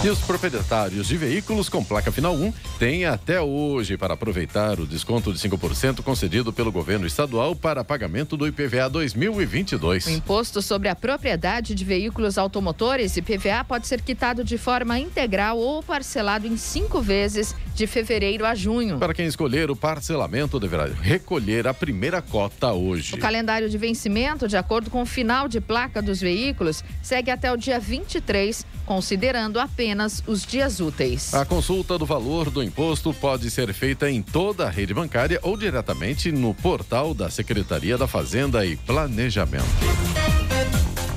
E 0.03 0.09
os 0.09 0.17
proprietários 0.17 1.07
de 1.07 1.15
veículos 1.15 1.69
com 1.69 1.83
placa 1.83 2.11
final 2.11 2.33
1 2.33 2.51
têm 2.79 3.05
até 3.05 3.39
hoje 3.39 3.97
para 3.97 4.15
aproveitar 4.15 4.79
o 4.79 4.87
desconto 4.87 5.31
de 5.31 5.37
5% 5.37 6.01
concedido 6.01 6.51
pelo 6.51 6.71
governo 6.71 7.05
estadual 7.05 7.55
para 7.55 7.83
pagamento 7.83 8.35
do 8.35 8.47
IPVA 8.47 8.89
2022. 8.89 10.07
O 10.07 10.09
imposto 10.09 10.59
sobre 10.59 10.89
a 10.89 10.95
propriedade 10.95 11.75
de 11.75 11.85
veículos 11.85 12.39
automotores 12.39 13.15
IPVA 13.15 13.63
pode 13.63 13.87
ser 13.87 14.01
quitado 14.01 14.43
de 14.43 14.57
forma 14.57 14.97
integral 14.97 15.59
ou 15.59 15.83
parcelado 15.83 16.47
em 16.47 16.57
cinco 16.57 16.99
vezes 16.99 17.55
de 17.75 17.85
fevereiro 17.85 18.43
a 18.43 18.55
junho. 18.55 18.97
Para 18.97 19.13
quem 19.13 19.27
escolher 19.27 19.69
o 19.69 19.75
parcelamento, 19.75 20.59
deverá 20.59 20.87
recolher 20.87 21.67
a 21.67 21.75
primeira 21.75 22.23
cota 22.23 22.71
hoje. 22.71 23.13
O 23.13 23.19
calendário 23.19 23.69
de 23.71 23.77
vencimento, 23.77 24.47
de 24.47 24.57
acordo 24.57 24.89
com 24.89 25.01
o 25.01 25.05
final 25.05 25.47
de 25.47 25.59
placa 25.59 26.01
dos 26.01 26.19
veículos, 26.19 26.83
segue 27.01 27.31
até 27.31 27.51
o 27.51 27.57
dia 27.57 27.79
23, 27.79 28.65
considerando 28.85 29.59
apenas 29.59 30.21
os 30.27 30.45
dias 30.45 30.79
úteis. 30.79 31.33
A 31.33 31.45
consulta 31.45 31.97
do 31.97 32.05
valor 32.05 32.51
do 32.51 32.61
imposto 32.61 33.13
pode 33.13 33.49
ser 33.49 33.73
feita 33.73 34.09
em 34.09 34.21
toda 34.21 34.67
a 34.67 34.69
rede 34.69 34.93
bancária 34.93 35.39
ou 35.41 35.57
diretamente 35.57 36.31
no 36.31 36.53
portal 36.53 37.13
da 37.13 37.29
Secretaria 37.29 37.97
da 37.97 38.07
Fazenda 38.07 38.65
e 38.65 38.75
Planejamento. 38.75 39.65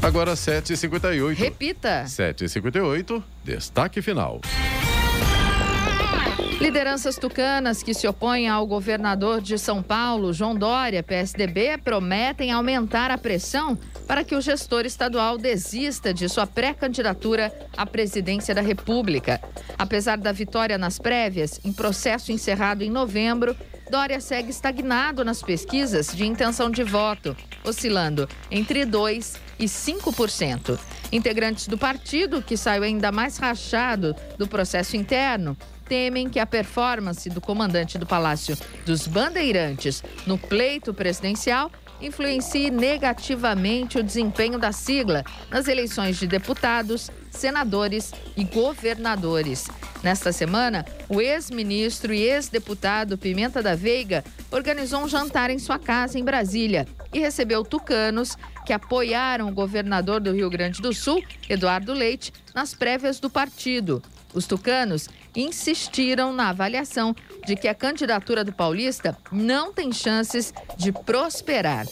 Agora 0.01 0.35
7h58. 0.35 1.35
Repita. 1.35 2.05
7h58, 2.05 3.23
destaque 3.43 4.03
final. 4.03 4.41
Lideranças 6.65 7.17
tucanas 7.17 7.83
que 7.83 7.93
se 7.93 8.09
opõem 8.09 8.49
ao 8.49 8.67
governador 8.67 9.43
de 9.43 9.59
São 9.59 9.83
Paulo, 9.83 10.33
João 10.33 10.57
Dória, 10.57 11.03
PSDB, 11.03 11.77
prometem 11.77 12.53
aumentar 12.53 13.11
a 13.11 13.19
pressão 13.19 13.79
para 14.09 14.25
que 14.25 14.35
o 14.35 14.41
gestor 14.41 14.87
estadual 14.87 15.37
desista 15.37 16.15
de 16.15 16.27
sua 16.27 16.47
pré-candidatura 16.47 17.53
à 17.77 17.85
presidência 17.85 18.55
da 18.55 18.63
República. 18.63 19.43
Apesar 19.77 20.17
da 20.17 20.33
vitória 20.33 20.79
nas 20.79 20.99
prévias, 20.99 21.61
em 21.63 21.71
processo 21.71 22.33
encerrado 22.33 22.83
em 22.83 22.91
novembro, 22.91 23.55
Dória 23.91 24.19
segue 24.19 24.49
estagnado 24.49 25.23
nas 25.23 25.43
pesquisas 25.43 26.17
de 26.17 26.25
intenção 26.25 26.71
de 26.71 26.83
voto, 26.83 27.37
oscilando 27.63 28.27
entre 28.51 28.87
2% 28.87 29.37
e 29.59 29.67
5%. 29.67 30.79
Integrantes 31.13 31.69
do 31.69 31.77
partido, 31.77 32.41
que 32.41 32.57
saiu 32.57 32.85
ainda 32.85 33.13
mais 33.13 33.37
rachado 33.37 34.17
do 34.39 34.49
processo 34.49 34.97
interno, 34.97 35.57
temem 35.85 36.29
que 36.29 36.39
a 36.39 36.47
performance 36.47 37.29
do 37.31 37.41
comandante 37.41 37.99
do 37.99 38.07
Palácio 38.07 38.57
dos 38.85 39.07
Bandeirantes 39.07 40.03
no 40.27 40.39
pleito 40.39 40.93
presidencial 40.93 41.71
influencie 42.01 42.71
negativamente 42.71 43.99
o 43.99 44.03
desempenho 44.03 44.59
da 44.59 44.73
sigla 44.73 45.25
nas 45.51 45.69
eleições 45.69 46.19
de 46.19 46.27
deputados, 46.27 47.11
senadores 47.31 48.13
e 48.37 48.45
governadores. 48.45 49.67
Nesta 50.03 50.33
semana, 50.33 50.85
o 51.09 51.21
ex-ministro 51.21 52.13
e 52.13 52.23
ex-deputado 52.23 53.17
Pimenta 53.17 53.63
da 53.63 53.75
Veiga 53.75 54.23
organizou 54.51 55.03
um 55.03 55.09
jantar 55.09 55.51
em 55.51 55.59
sua 55.59 55.79
casa 55.79 56.19
em 56.19 56.25
Brasília 56.25 56.87
e 57.13 57.21
recebeu 57.21 57.65
tucanos 57.65 58.37
que 58.67 58.73
apoiaram 58.73 59.49
o 59.49 59.55
governador 59.55 60.21
do 60.21 60.33
Rio 60.33 60.51
Grande 60.51 60.83
do 60.83 60.93
Sul, 60.93 61.23
Eduardo 61.49 61.95
Leite, 61.95 62.33
nas 62.55 62.75
prévias 62.75 63.19
do 63.19 63.31
partido. 63.31 64.03
Os 64.35 64.47
tucanos 64.47 65.09
insistiram 65.35 66.33
na 66.33 66.51
avaliação 66.51 67.15
de 67.45 67.57
que 67.57 67.69
a 67.69 67.75
candidatura 67.75 68.45
do 68.45 68.53
paulista 68.53 69.17
não 69.31 69.73
tem 69.73 69.93
chances 69.93 70.53
de 70.77 70.93
prosperar. 70.93 71.87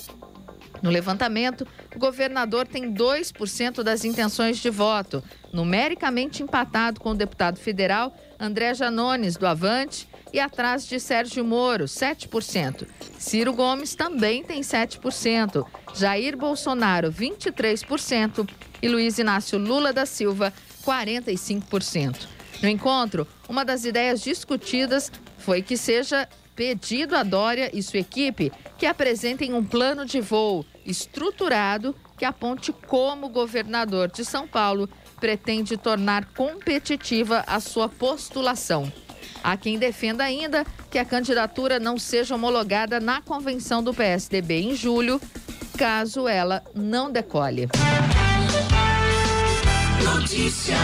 No 0.83 0.91
levantamento, 0.91 1.67
o 1.95 1.99
governador 1.99 2.67
tem 2.67 2.93
2% 2.93 3.85
das 3.85 4.05
intenções 4.05 4.59
de 4.59 4.69
voto, 4.69 5.23
numericamente 5.53 6.43
empatado 6.43 7.01
com 7.01 7.11
o 7.11 7.15
deputado 7.15 7.59
federal 7.59 8.13
André 8.39 8.75
Janones, 8.75 9.37
do 9.37 9.47
Avante, 9.47 10.09
e 10.33 10.41
atrás 10.41 10.87
de 10.87 10.99
Sérgio 10.99 11.45
Moro, 11.45 11.85
7%. 11.85 12.87
Ciro 13.19 13.53
Gomes 13.53 13.95
também 13.95 14.43
tem 14.43 14.63
7%, 14.63 15.65
Jair 15.95 16.37
Bolsonaro, 16.37 17.13
23% 17.13 18.49
e 18.81 18.89
Luiz 18.89 19.19
Inácio 19.19 19.59
Lula 19.59 19.93
da 19.93 20.07
Silva, 20.07 20.53
45%. 20.85 22.27
No 22.63 22.69
encontro, 22.69 23.27
uma 23.49 23.65
das 23.65 23.85
ideias 23.85 24.23
discutidas 24.23 25.11
foi 25.39 25.61
que 25.63 25.77
seja 25.77 26.29
pedido 26.55 27.17
a 27.17 27.25
Dória 27.25 27.71
e 27.75 27.83
sua 27.83 27.99
equipe 27.99 28.53
que 28.79 28.87
apresentem 28.87 29.53
um 29.53 29.65
plano 29.65 30.07
de 30.07 30.21
voo 30.21 30.65
estruturado 30.87 31.95
que 32.17 32.25
aponte 32.25 32.73
como 32.73 33.27
o 33.27 33.31
governador 33.31 34.09
de 34.09 34.25
São 34.25 34.47
Paulo 34.47 34.89
pretende 35.19 35.77
tornar 35.77 36.27
competitiva 36.27 37.43
a 37.49 37.59
sua 37.59 37.89
postulação. 37.89 38.93
Há 39.43 39.57
quem 39.57 39.77
defenda 39.77 40.23
ainda 40.23 40.65
que 40.89 40.99
a 40.99 41.05
candidatura 41.05 41.81
não 41.81 41.99
seja 41.99 42.37
homologada 42.37 43.01
na 43.01 43.21
convenção 43.21 43.83
do 43.83 43.93
PSDB 43.93 44.61
em 44.61 44.77
julho, 44.77 45.21
caso 45.77 46.29
ela 46.29 46.63
não 46.75 47.11
decole. 47.11 47.69
Notícia. 50.05 50.77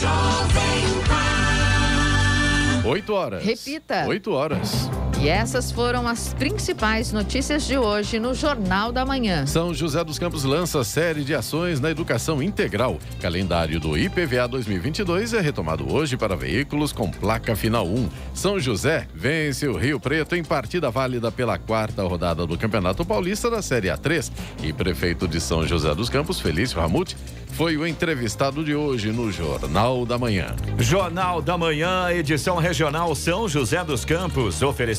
Jovem 0.00 1.02
Pan. 1.08 2.86
8 2.88 3.12
horas. 3.12 3.44
Repita. 3.44 4.06
8 4.06 4.30
horas. 4.32 4.88
E 5.20 5.28
essas 5.28 5.72
foram 5.72 6.06
as 6.06 6.32
principais 6.34 7.12
notícias 7.12 7.66
de 7.66 7.76
hoje 7.76 8.20
no 8.20 8.32
Jornal 8.34 8.92
da 8.92 9.04
Manhã. 9.04 9.44
São 9.46 9.74
José 9.74 10.04
dos 10.04 10.16
Campos 10.16 10.44
lança 10.44 10.84
série 10.84 11.24
de 11.24 11.34
ações 11.34 11.80
na 11.80 11.90
educação 11.90 12.40
integral. 12.40 12.98
Calendário 13.20 13.80
do 13.80 13.98
IPVA 13.98 14.46
2022 14.46 15.32
é 15.32 15.40
retomado 15.40 15.92
hoje 15.92 16.16
para 16.16 16.36
veículos 16.36 16.92
com 16.92 17.10
placa 17.10 17.56
final 17.56 17.84
1. 17.88 18.08
São 18.32 18.60
José 18.60 19.08
vence 19.12 19.66
o 19.66 19.76
Rio 19.76 19.98
Preto 19.98 20.36
em 20.36 20.44
partida 20.44 20.88
válida 20.88 21.32
pela 21.32 21.58
quarta 21.58 22.04
rodada 22.04 22.46
do 22.46 22.56
Campeonato 22.56 23.04
Paulista 23.04 23.50
da 23.50 23.60
Série 23.60 23.88
A3. 23.88 24.30
E 24.62 24.72
prefeito 24.72 25.26
de 25.26 25.40
São 25.40 25.66
José 25.66 25.92
dos 25.96 26.08
Campos, 26.08 26.38
Felício 26.38 26.78
Ramute, 26.80 27.16
foi 27.58 27.76
o 27.76 27.84
entrevistado 27.84 28.64
de 28.64 28.72
hoje 28.72 29.10
no 29.10 29.32
Jornal 29.32 30.06
da 30.06 30.16
Manhã. 30.16 30.54
Jornal 30.78 31.42
da 31.42 31.58
Manhã, 31.58 32.08
edição 32.12 32.56
regional 32.58 33.12
São 33.16 33.48
José 33.48 33.82
dos 33.82 34.04
Campos. 34.04 34.62